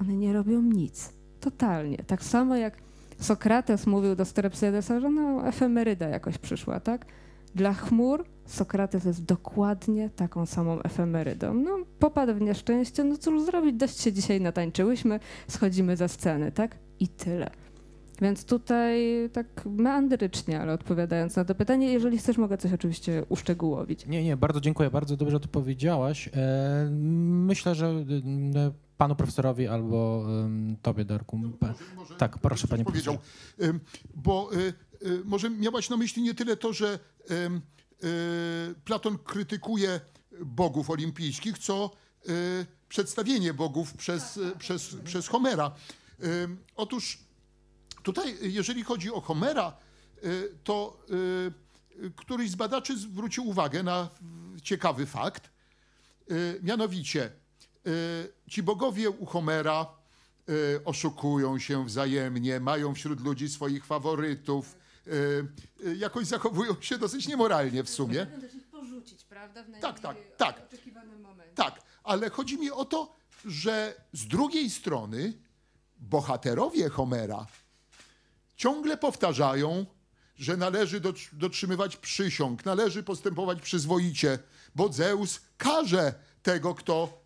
[0.00, 1.12] One nie robią nic.
[1.40, 1.96] Totalnie.
[1.96, 2.76] Tak samo jak
[3.18, 7.06] Sokrates mówił do Strepsiadesa, że no efemeryda jakoś przyszła, tak?
[7.54, 11.54] Dla chmur Sokrates jest dokładnie taką samą efemerydą.
[11.54, 16.76] No, popadł w nieszczęście, no cóż zrobić, dość się dzisiaj natańczyłyśmy, schodzimy ze sceny, tak?
[17.00, 17.50] I tyle.
[18.22, 24.06] Więc tutaj tak meandrycznie, ale odpowiadając na to pytanie, jeżeli chcesz, mogę coś oczywiście uszczegółowić.
[24.06, 26.28] Nie, nie, bardzo dziękuję, bardzo dobrze to powiedziałaś.
[26.34, 30.26] E, myślę, że e, panu profesorowi albo
[30.82, 31.36] tobie, Darku.
[31.38, 33.18] Może, może tak, proszę panie powiedział.
[34.14, 34.72] Bo e,
[35.24, 36.98] może miałaś na myśli nie tyle to, że
[38.84, 40.00] Platon krytykuje
[40.40, 41.90] bogów olimpijskich, co
[42.88, 45.74] przedstawienie bogów przez, przez, przez Homera.
[46.76, 47.26] Otóż
[48.06, 49.76] Tutaj, jeżeli chodzi o Homera,
[50.64, 51.04] to
[52.16, 54.08] któryś z badaczy zwrócił uwagę na
[54.62, 55.50] ciekawy fakt.
[56.62, 57.30] Mianowicie,
[58.48, 59.86] ci bogowie u Homera
[60.84, 64.76] oszukują się wzajemnie, mają wśród ludzi swoich faworytów,
[65.96, 68.26] jakoś zachowują się dosyć niemoralnie w sumie.
[68.26, 69.62] Też ich porzucić, prawda?
[69.62, 70.62] W tak, tak, tak.
[70.66, 71.54] oczekiwanym momencie.
[71.54, 75.32] Tak, ale chodzi mi o to, że z drugiej strony
[75.98, 77.46] bohaterowie Homera
[78.56, 79.86] ciągle powtarzają,
[80.36, 81.00] że należy
[81.32, 84.38] dotrzymywać przysiąg, należy postępować przyzwoicie,
[84.74, 87.22] bo Zeus każe tego, kto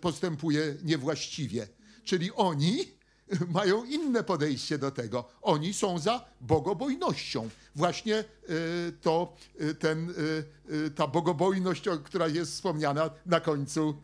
[0.00, 1.68] postępuje niewłaściwie.
[2.04, 2.96] Czyli oni
[3.58, 5.24] mają inne podejście do tego.
[5.42, 7.48] Oni są za bogobojnością.
[7.74, 10.14] Właśnie y, to y, ten,
[10.70, 13.96] y, ta bogobojność, która jest wspomniana na końcu,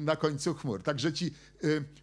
[0.00, 0.82] na końcu chmur.
[0.82, 1.34] Także ci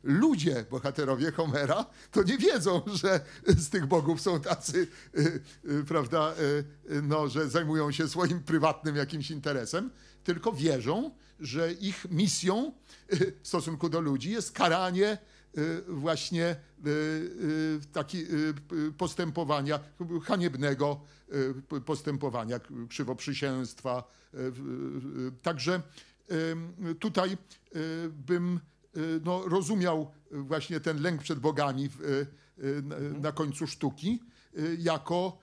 [0.04, 4.88] ludzie, bohaterowie Homera, to nie wiedzą, że z tych bogów są tacy,
[5.88, 6.36] prawda,
[7.04, 9.92] no, że zajmują się swoim prywatnym jakimś interesem,
[10.24, 11.12] tylko wierzą,
[11.42, 12.72] że ich misją
[13.42, 15.18] w stosunku do ludzi jest karanie
[15.58, 16.56] Y, właśnie
[16.86, 18.26] y, taki
[18.98, 19.80] postępowania,
[20.24, 21.02] haniebnego
[21.86, 22.60] postępowania,
[22.90, 24.04] krzywoprzysięstwa.
[25.42, 25.82] Także
[27.00, 27.38] tutaj
[28.10, 28.60] bym
[29.26, 31.90] no, rozumiał właśnie ten lęk przed bogami
[33.22, 34.20] na końcu sztuki
[34.78, 35.38] jako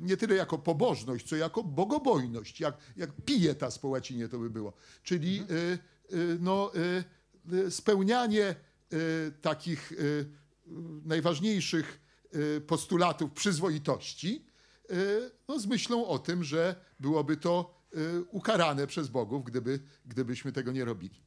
[0.00, 4.72] nie tyle jako pobożność, co jako bogobojność, jak, jak pietas po łacinie to by było.
[5.02, 5.44] Czyli
[6.40, 6.72] no,
[7.70, 8.54] spełnianie
[8.92, 10.28] Y, takich y,
[11.04, 12.00] najważniejszych
[12.34, 14.48] y, postulatów przyzwoitości,
[15.48, 17.78] no z myślą o tym, że byłoby to
[18.30, 21.22] ukarane przez bogów, gdyby, gdybyśmy tego nie robili.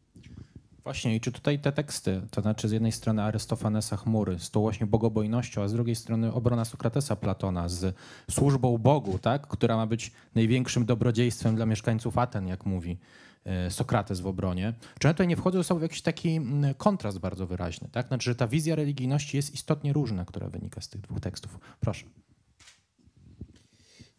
[0.84, 4.62] Właśnie, i czy tutaj te teksty, to znaczy z jednej strony Arystofanesa chmury, z tą
[4.62, 7.96] właśnie bogobojnością, a z drugiej strony obrona Sokratesa Platona z
[8.32, 12.98] służbą Bogu, tak, która ma być największym dobrodziejstwem dla mieszkańców Aten, jak mówi
[13.46, 14.74] E, Sokrates w obronie.
[15.00, 18.08] Czy one tutaj nie wchodzą sobą w jakiś taki mm, kontrast bardzo wyraźny, tak?
[18.08, 21.60] Znaczy, że ta wizja religijności jest istotnie różna, która wynika z tych dwóch tekstów.
[21.80, 22.06] Proszę.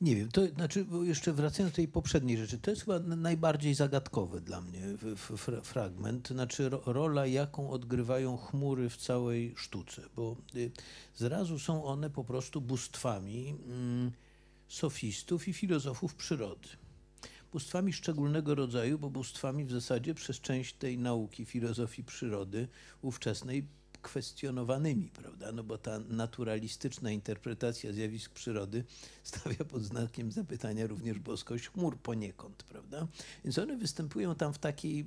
[0.02, 4.40] Nie wiem, to znaczy, jeszcze wracając do tej poprzedniej rzeczy, to jest chyba najbardziej zagadkowy
[4.40, 4.80] dla mnie
[5.62, 10.70] fragment, znaczy rola, jaką odgrywają chmury w całej sztuce, bo y,
[11.14, 14.12] zrazu są one po prostu bóstwami mm,
[14.68, 16.68] sofistów i filozofów przyrody.
[17.52, 22.68] Bóstwami szczególnego rodzaju, bo bóstwami w zasadzie przez część tej nauki filozofii przyrody
[23.02, 23.66] ówczesnej
[24.02, 25.52] kwestionowanymi, prawda?
[25.52, 28.84] No bo ta naturalistyczna interpretacja zjawisk przyrody
[29.22, 33.06] stawia pod znakiem zapytania również boskość chmur poniekąd, prawda?
[33.44, 35.06] Więc one występują tam w takiej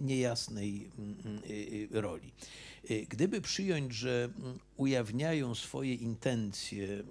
[0.00, 2.32] niejasnej mm, mm, y, y, roli.
[2.90, 7.02] Y, gdyby przyjąć, że mm, ujawniają swoje intencje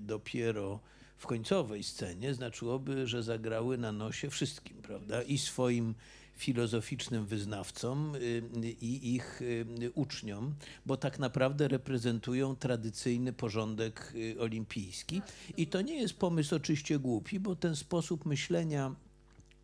[0.00, 0.80] dopiero
[1.20, 5.22] w końcowej scenie znaczyłoby, że zagrały na nosie wszystkim, prawda?
[5.22, 5.94] I swoim
[6.40, 8.42] filozoficznym wyznawcom y,
[8.80, 10.54] i ich y, uczniom,
[10.86, 15.22] bo tak naprawdę reprezentują tradycyjny porządek y, olimpijski.
[15.56, 18.94] I to nie jest pomysł oczywiście głupi, bo ten sposób myślenia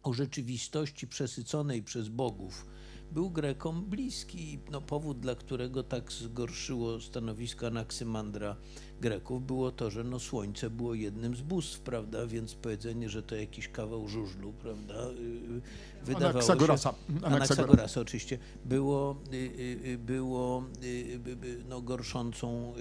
[0.02, 2.66] o rzeczywistości przesyconej przez bogów
[3.12, 4.58] był Grekom bliski.
[4.70, 8.56] No, powód, dla którego tak zgorszyło stanowisko Anaksymandra
[9.00, 12.26] Greków, było to, że no, słońce było jednym z bóstw, prawda?
[12.26, 14.94] Więc powiedzenie, że to jakiś kawał żużlu, prawda?
[14.94, 15.12] Y,
[15.56, 15.60] y,
[16.04, 16.90] wydawało Anaksagorasa.
[16.90, 17.26] się...
[17.26, 18.00] Anaksagorasa.
[18.00, 18.38] oczywiście.
[18.64, 20.64] Było, y, było
[21.68, 22.72] no, gorszącą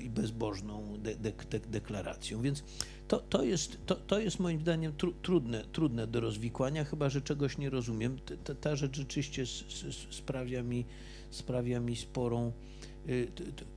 [0.00, 2.42] i bezbożną de de de deklaracją.
[2.42, 2.64] Więc
[3.08, 7.22] to, to, jest, to, to jest moim zdaniem tru, trudne, trudne do rozwikłania, chyba że
[7.22, 8.18] czegoś nie rozumiem.
[8.44, 9.44] Ta, ta rzecz rzeczywiście
[10.10, 10.84] sprawia mi,
[11.30, 12.52] sprawia mi sporą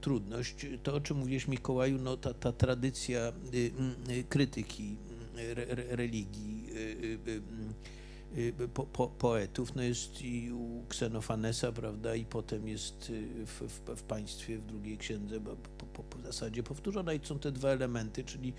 [0.01, 0.65] trudność.
[0.83, 3.71] To, o czym mówiłeś Mikołaju, no, ta, ta tradycja y,
[4.09, 4.95] y, krytyki
[5.37, 6.69] re, religii
[8.73, 13.11] po, po, poetów, no jest i u Ksenofanesa, prawda, i potem jest
[13.45, 17.51] w, w, w państwie w drugiej księdze po, po, po zasadzie powtórzona i są te
[17.51, 18.53] dwa elementy, czyli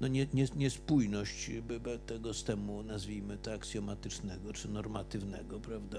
[0.00, 1.50] no nie, nie, niespójność
[2.06, 5.98] tego stemu, nazwijmy to aksjomatycznego czy normatywnego, prawda,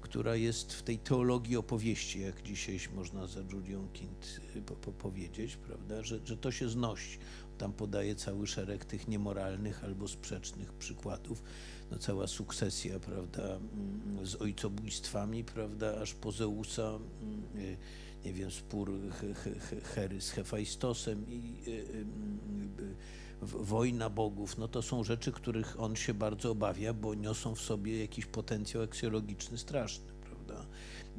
[0.00, 5.56] która jest w tej teologii opowieści, jak dzisiaj można za Julią Kind po, po, powiedzieć,
[5.56, 7.18] prawda, że, że to się znosi.
[7.58, 11.42] Tam podaje cały szereg tych niemoralnych albo sprzecznych przykładów,
[11.92, 17.42] no cała sukcesja, prawda, mm, z ojcobójstwami, prawda, aż po Zeusa, mm,
[18.24, 18.92] nie wiem, spór
[19.82, 22.04] Hery z Hefajstosem i y, y,
[23.42, 28.00] wojna bogów, no to są rzeczy, których on się bardzo obawia, bo niosą w sobie
[28.00, 30.12] jakiś potencjał aksjologiczny straszny,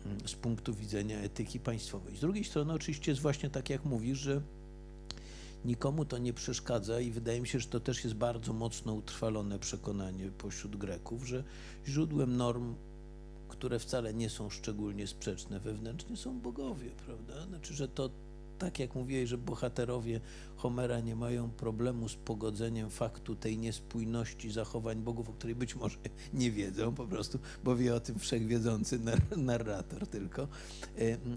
[0.05, 2.17] mm, z punktu widzenia etyki państwowej.
[2.17, 4.41] Z drugiej strony oczywiście jest właśnie tak, jak mówisz, że
[5.65, 9.59] nikomu to nie przeszkadza i wydaje mi się, że to też jest bardzo mocno utrwalone
[9.59, 11.43] przekonanie pośród Greków, że
[11.87, 12.75] źródłem norm
[13.63, 17.45] które wcale nie są szczególnie sprzeczne wewnętrznie, są bogowie, prawda?
[17.45, 18.09] Znaczy, że to
[18.63, 20.21] tak jak mówiłeś, że bohaterowie
[20.55, 25.97] Homera nie mają problemu z pogodzeniem faktu tej niespójności zachowań bogów, o której być może
[26.33, 30.47] nie wiedzą po prostu, bo wie o tym wszechwiedzący nar narrator tylko.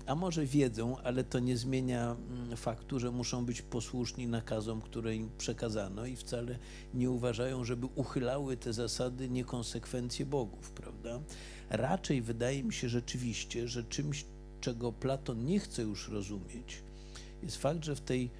[0.06, 5.16] A może wiedzą, ale to nie zmienia mm, faktu, że muszą być posłuszni nakazom, które
[5.16, 6.58] im przekazano i wcale
[6.94, 11.20] nie uważają, żeby uchylały te zasady niekonsekwencje bogów, prawda?
[11.70, 14.24] Raczej wydaje mi się rzeczywiście, że czymś,
[14.60, 16.85] czego Platon nie chce już rozumieć,
[17.46, 18.30] jest fakt, że w tej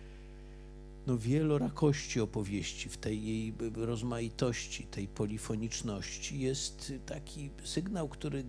[1.07, 8.45] no, wielorakości opowieści, w tej jej rozmaitości, tej polifoniczności jest taki sygnał, który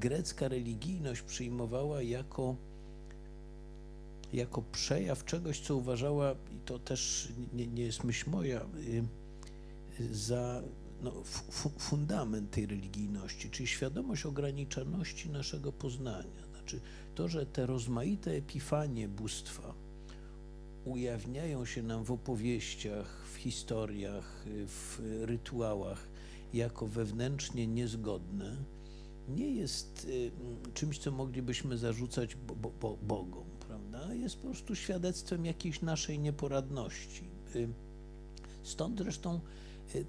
[0.00, 2.56] grecka religijność przyjmowała jako,
[4.32, 10.62] jako przejaw czegoś, co uważała, i to też nie, nie jest myśl moja, y, za
[11.02, 11.12] no,
[11.78, 16.46] fundament tej religijności, czyli świadomość ograniczalności naszego poznania.
[16.50, 16.80] Znaczy
[17.18, 19.74] to, że te rozmaite epifanie bóstwa
[20.84, 26.08] ujawniają się nam w opowieściach, w historiach, w rytuałach
[26.54, 28.56] jako wewnętrznie niezgodne,
[29.28, 30.30] nie jest y,
[30.74, 34.14] czymś, co moglibyśmy zarzucać bo, bo, Bogom, prawda?
[34.14, 37.24] Jest po prostu świadectwem jakiejś naszej nieporadności.
[37.56, 37.68] Y,
[38.62, 39.40] stąd zresztą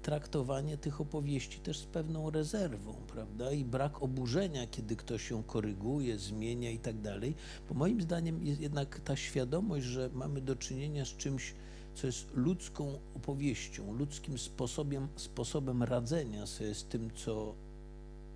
[0.02, 3.52] traktowanie tych opowieści też z pewną rezerwą, prawda?
[3.52, 7.34] I brak oburzenia, kiedy ktoś ją koryguje, zmienia i tak dalej.
[7.68, 11.54] Bo moim zdaniem jest jednak ta świadomość, że mamy do czynienia z czymś,
[11.94, 17.54] co jest ludzką opowieścią, ludzkim sposobem, sposobem radzenia sobie z tym, co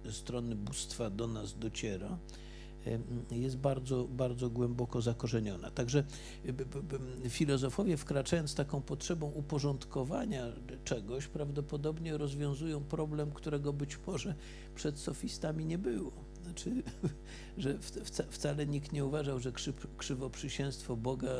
[0.04, 2.18] ze strony bóstwa do nas dociera,
[3.30, 5.70] jest bardzo, bardzo głęboko zakorzeniona.
[5.70, 6.04] Także
[7.28, 10.46] filozofowie wkraczając taką potrzebą uporządkowania
[10.84, 14.34] czegoś, prawdopodobnie rozwiązują problem, którego być może
[14.74, 16.12] przed sofistami nie było.
[16.42, 16.82] Znaczy,
[17.58, 17.78] że
[18.30, 19.52] wcale nikt nie uważał, że
[19.96, 21.30] krzywoprzysięstwo Boga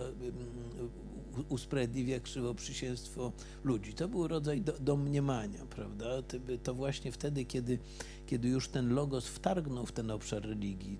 [1.49, 3.33] usprawiedliwia krzywoprzysięstwo
[3.65, 3.95] ludzi.
[3.95, 6.07] To był rodzaj do, domniemania, prawda?
[6.63, 7.79] To właśnie wtedy, kiedy,
[8.27, 10.99] kiedy już ten logos wtargnął w ten obszar religii,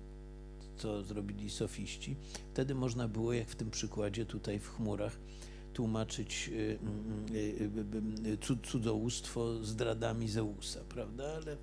[0.77, 2.15] co zrobili sofiści.
[2.53, 5.17] Wtedy można było, jak w tym przykładzie tutaj w chmurach,
[5.73, 6.79] tłumaczyć y,
[7.35, 7.69] y,
[8.27, 11.23] y, cudzołóstwo zdradami Zeusa, prawda?
[11.23, 11.57] Ale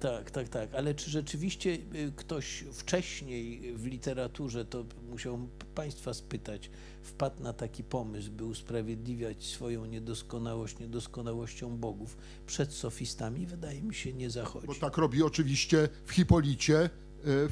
[0.00, 0.74] tak, tak, tak.
[0.74, 1.78] Ale czy rzeczywiście
[2.16, 6.70] ktoś wcześniej w literaturze, to musiał Państwa spytać,
[7.02, 12.16] wpadł na taki pomysł, by usprawiedliwiać swoją niedoskonałość niedoskonałością bogów
[12.46, 13.46] przed sofistami?
[13.46, 14.66] Wydaje mi się, nie zachodzi.
[14.66, 16.90] Bo tak robi oczywiście w Hipolicie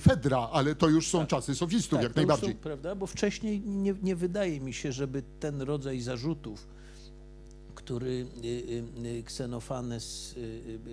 [0.00, 1.28] Fedra, ale to już są tak.
[1.28, 2.52] czasy sofistów, tak, jak najbardziej.
[2.52, 2.94] Są, prawda?
[2.94, 6.66] Bo wcześniej nie, nie wydaje mi się, żeby ten rodzaj zarzutów,
[7.74, 8.26] który
[9.24, 10.88] Ksenofanes y, y,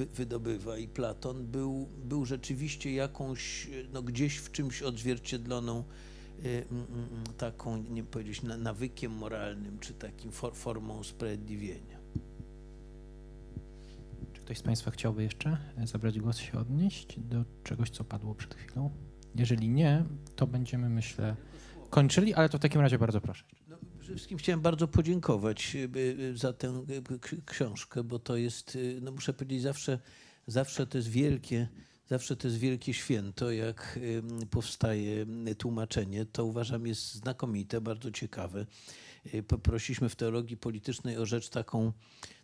[0.00, 5.84] y, wydobywa i Platon, był, był rzeczywiście jakąś, no gdzieś w czymś odzwierciedloną
[7.38, 11.95] taką, nie powiedzieć, nawykiem moralnym, czy takim formą usprawiedliwienia.
[14.46, 18.90] Ktoś z Państwa chciałby jeszcze zabrać głos, się odnieść do czegoś, co padło przed chwilą?
[19.34, 20.04] Jeżeli nie,
[20.36, 21.36] to będziemy, myślę,
[21.90, 23.44] kończyli, ale to w takim razie bardzo proszę.
[23.68, 29.00] No, przede wszystkim chciałem bardzo podziękować e, za tę e, książkę, bo to jest, e,
[29.00, 29.98] no muszę powiedzieć, zawsze,
[30.46, 31.68] zawsze to jest wielkie,
[32.08, 33.98] zawsze to jest wielkie święto, jak
[34.50, 35.26] powstaje
[35.58, 36.26] tłumaczenie.
[36.26, 38.66] To uważam jest znakomite, bardzo ciekawe.
[39.48, 41.92] Poprosiliśmy w teologii politycznej o rzecz taką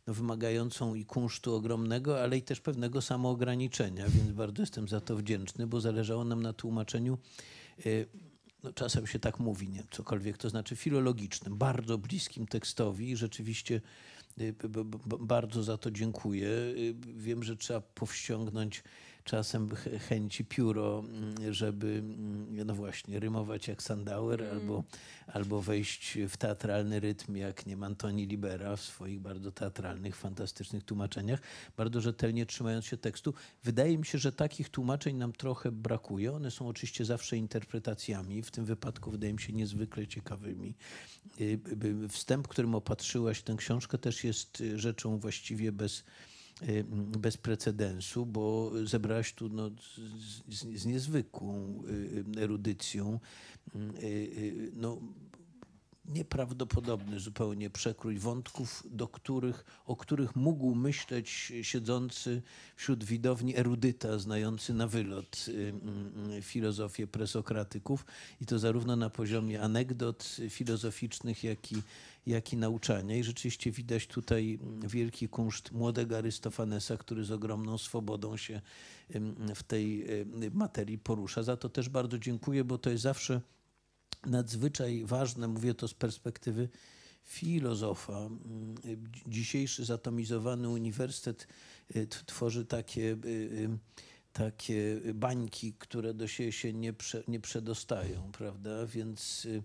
[0.06, 5.16] no, wymagającą i kunsztu ogromnego, ale i też pewnego samoograniczenia, więc bardzo jestem za to
[5.16, 7.18] wdzięczny, bo zależało nam na tłumaczeniu
[7.86, 7.90] e,
[8.62, 13.80] no czasem się tak mówi, nie, cokolwiek to znaczy filologicznym, bardzo bliskim tekstowi i rzeczywiście
[14.40, 14.54] y,
[15.20, 16.48] bardzo za to dziękuję.
[16.48, 18.82] Y, wiem, że trzeba powściągnąć
[19.24, 19.68] czasem
[20.08, 24.56] chęci pióro, mm, żeby, mm, no właśnie, rymować jak Sandauer mm.
[24.56, 24.84] albo,
[25.26, 31.40] albo wejść w teatralny rytm jak nie Antoni Libera w swoich bardzo teatralnych, fantastycznych tłumaczeniach,
[31.76, 33.34] bardzo rzetelnie trzymając się tekstu.
[33.64, 36.32] Wydaje mi się, że takich tłumaczeń nam trochę brakuje.
[36.32, 40.74] One są oczywiście zawsze interpretacjami, w tym wypadku wydaje mi się niezwykle ciekawymi.
[41.40, 41.60] Y,
[42.08, 46.04] wstęp, którym opatrzyłaś tę książkę też jest y, rzeczą właściwie bez
[47.18, 49.70] bez precedensu, bo zebrałaś tu no,
[50.48, 51.82] z, z niezwykłą
[52.36, 53.20] y, erudycją
[54.02, 54.98] y, no,
[56.04, 62.42] nieprawdopodobny zupełnie przekrój wątków, do których, o których mógł myśleć siedzący
[62.76, 65.46] wśród widowni erudyta, znający na wylot
[66.40, 68.06] filozofię presokratyków.
[68.40, 71.76] I to zarówno na poziomie anegdot filozoficznych, jak i
[72.26, 73.16] jak i nauczania.
[73.16, 78.60] I rzeczywiście widać tutaj wielki kunszt młodego Arystofanesa, który z ogromną swobodą się
[79.54, 80.06] w tej
[80.52, 81.42] materii porusza.
[81.42, 83.40] Za to też bardzo dziękuję, bo to jest zawsze
[84.26, 86.68] nadzwyczaj ważne, mówię to z perspektywy
[87.24, 88.28] filozofa.
[89.26, 91.48] Dzisiejszy zatomizowany uniwersytet
[91.96, 93.78] y, tworzy takie y,
[94.32, 98.86] takie bańki, które do siebie się nie, prze, nie przedostają, prawda?
[98.86, 99.62] Więc y,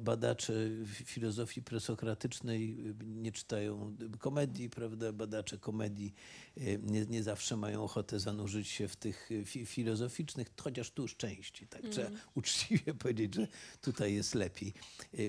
[0.00, 0.54] badacze
[0.86, 2.76] filozofii presokratycznej
[3.06, 5.12] nie czytają komedii, prawda?
[5.12, 6.14] Badacze komedii
[6.56, 9.30] e, nie, nie zawsze mają ochotę zanurzyć się w tych
[9.64, 11.82] filozoficznych, chociaż tu już części, tak?
[11.88, 12.20] Trzeba mm.
[12.34, 13.48] uczciwie powiedzieć, że
[13.80, 14.74] tutaj jest lepiej.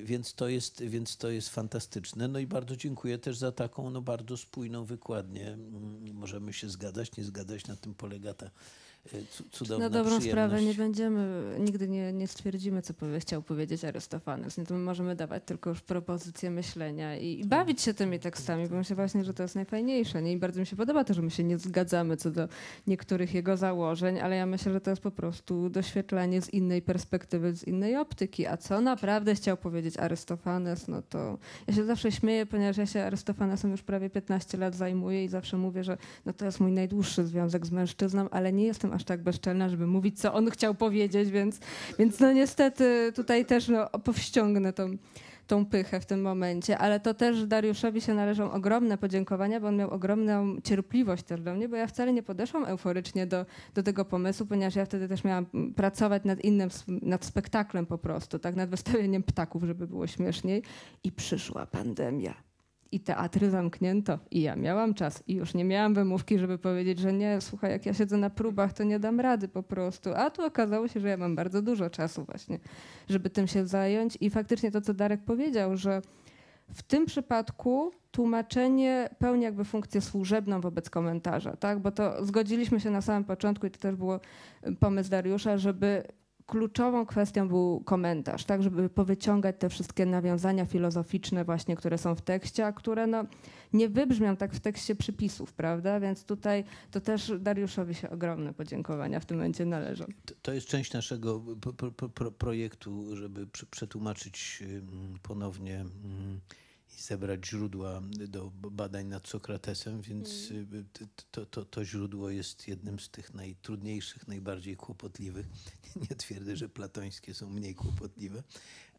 [0.04, 2.28] Więc to jest, więc to jest fantastyczne.
[2.28, 5.48] No i bardzo dziękuję też za taką no, bardzo spójną wykładnię.
[5.48, 8.52] Mm, możemy się zgadzać, nie zgadzać, na tym polega ta
[9.52, 14.58] cudowna Na dobrą sprawę nie będziemy, nigdy nie, nie stwierdzimy, co powie, chciał powiedzieć Arystofanes.
[14.58, 18.68] Nie, to my możemy dawać tylko już propozycje myślenia i, i, bawić się tymi tekstami,
[18.68, 20.22] bo myślę właśnie, że to jest najfajniejsze.
[20.22, 20.34] Nie?
[20.34, 22.48] I bardzo mi się podoba to, że my się nie zgadzamy co do
[22.88, 27.56] niektórych jego założeń, ale ja myślę, że to jest po prostu doświetlenie z innej perspektywy,
[27.56, 28.48] z innej optyki.
[28.48, 33.04] A co naprawdę chciał powiedzieć Arystofanes, no to ja się zawsze śmieję, ponieważ ja się
[33.04, 37.26] Arystofanesem już prawie 15 lat zajmuję i zawsze mówię, że no to jest mój najdłuższy
[37.26, 41.32] związek z mężczyzną, ale nie jestem aż tak bezczelna, żeby mówić, co on chciał powiedzieć,
[41.32, 41.60] więc,
[42.00, 44.98] więc no niestety tutaj też no, powściągnę tą,
[45.48, 49.76] tą pychę w tym momencie, ale to też Dariuszowi się należą ogromne podziękowania, bo on
[49.76, 54.06] miał ogromną cierpliwość też do mnie, bo ja wcale nie podeszłam euforycznie do, do tego
[54.06, 55.46] pomysłu, ponieważ ja wtedy też miałam
[55.76, 60.64] pracować nad innym, nad spektaklem po prostu, tak, nad wystawieniem ptaków, żeby było śmieszniej.
[61.04, 62.47] I przyszła pandemia
[62.92, 67.14] i teatry zamknięto i ja miałam czas i już nie miałam wymówki, żeby powiedzieć, że
[67.14, 70.10] nie, słuchaj, jak ja siedzę na próbach, to nie dam rady po prostu.
[70.16, 72.60] A tu okazało się, że ja mam bardzo dużo czasu właśnie,
[73.10, 76.02] żeby tym się zająć i faktycznie to, co Darek powiedział, że
[76.74, 81.80] w tym przypadku tłumaczenie pełni jakby funkcję służebną wobec komentarza, tak?
[81.80, 84.20] bo to zgodziliśmy się na samym początku i to też było
[84.80, 86.04] pomysł Dariusza, żeby
[86.48, 92.22] kluczową kwestią był komentarz, tak, żeby powyciągać te wszystkie nawiązania filozoficzne właśnie, które są w
[92.22, 93.24] tekście, a które no,
[93.74, 96.00] nie wybrzmią tak w tekście przypisów, prawda?
[96.00, 100.06] Więc tutaj to też Dariuszowi się ogromne podziękowania w tym momencie należą.
[100.42, 101.42] To, jest część naszego
[101.78, 104.64] pro, pro, projektu, żeby przetłumaczyć
[105.24, 105.86] ponownie
[106.98, 110.86] i zebrać źródła do badań nad Sokratesem, więc mm.
[111.32, 115.48] to, to, to źródło jest jednym z tych najtrudniejszych, najbardziej kłopotliwych.
[116.10, 118.44] Nie twierdzę, że platońskie są mniej kłopotliwe,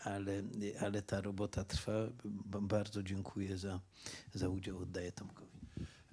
[0.01, 0.43] ale,
[0.81, 1.93] ale ta robota trwa.
[2.61, 3.81] Bardzo dziękuję za,
[4.35, 4.79] za udział.
[4.79, 5.59] Oddaję Tomkowi.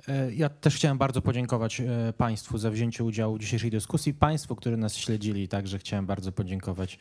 [0.07, 4.13] E, ja też chciałem bardzo podziękować e, Państwu za wzięcie udziału w dzisiejszej dyskusji.
[4.13, 6.99] Państwu, którzy nas śledzili, także chciałem bardzo podziękować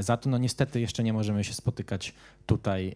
[0.00, 0.30] za to.
[0.30, 2.14] No niestety jeszcze nie możemy się spotykać
[2.46, 2.94] tutaj.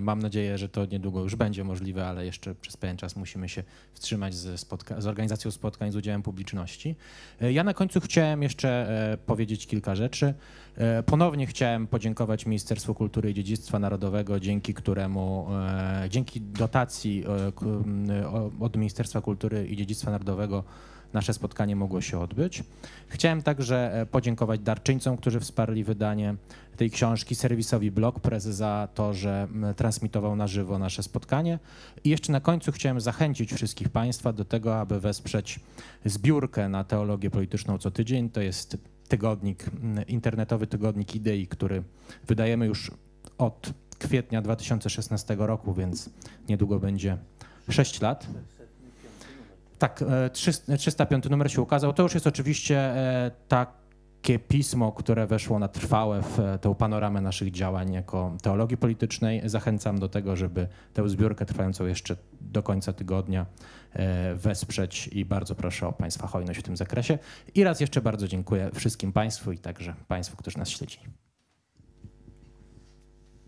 [0.00, 3.62] Mam nadzieję, że to niedługo już będzie możliwe, ale jeszcze przez pewien czas musimy się
[3.92, 4.66] wstrzymać z,
[4.98, 6.96] z organizacją spotkań z udziałem publiczności.
[7.40, 8.88] Ja na końcu chciałem jeszcze
[9.26, 10.34] powiedzieć kilka rzeczy.
[11.06, 15.46] Ponownie chciałem podziękować Ministerstwu Kultury i Dziedzictwa Narodowego, dzięki któremu,
[16.08, 17.24] dzięki dotacji
[18.60, 20.64] od Ministerstwa Kultury i Dziedzictwa Narodowego
[21.14, 22.64] nasze spotkanie mogło się odbyć.
[23.08, 26.34] Chciałem także e, podziękować darczyńcom, którzy wsparli wydanie
[26.76, 31.58] tej książki, serwisowi Blogpress za to, że transmitował na żywo nasze spotkanie.
[32.04, 35.60] I jeszcze na końcu chciałem zachęcić wszystkich Państwa do tego, aby wesprzeć
[36.04, 38.30] zbiórkę na teologię polityczną co tydzień.
[38.30, 38.76] To jest
[39.08, 39.64] tygodnik,
[40.08, 41.82] internetowy tygodnik idei, który
[42.26, 42.90] wydajemy już
[43.38, 46.10] od kwietnia 2016 roku, więc
[46.48, 47.18] niedługo będzie
[47.68, 48.26] 6 lat.
[49.82, 50.04] Tak,
[50.78, 51.92] 305 e, numer się ukazał.
[51.92, 53.82] To już jest oczywiście e, tak
[54.22, 59.42] takie pismo, które weszło na trwałe w tę panoramę naszych działań jako teologii politycznej.
[59.44, 63.46] Zachęcam do tego, żeby tę zbiórkę trwającą jeszcze do końca tygodnia
[63.92, 67.18] e, wesprzeć i bardzo proszę o Państwa hojność w tym zakresie.
[67.54, 71.21] I raz jeszcze bardzo dziękuję wszystkim Państwu i także Państwu, którzy nas śledzili.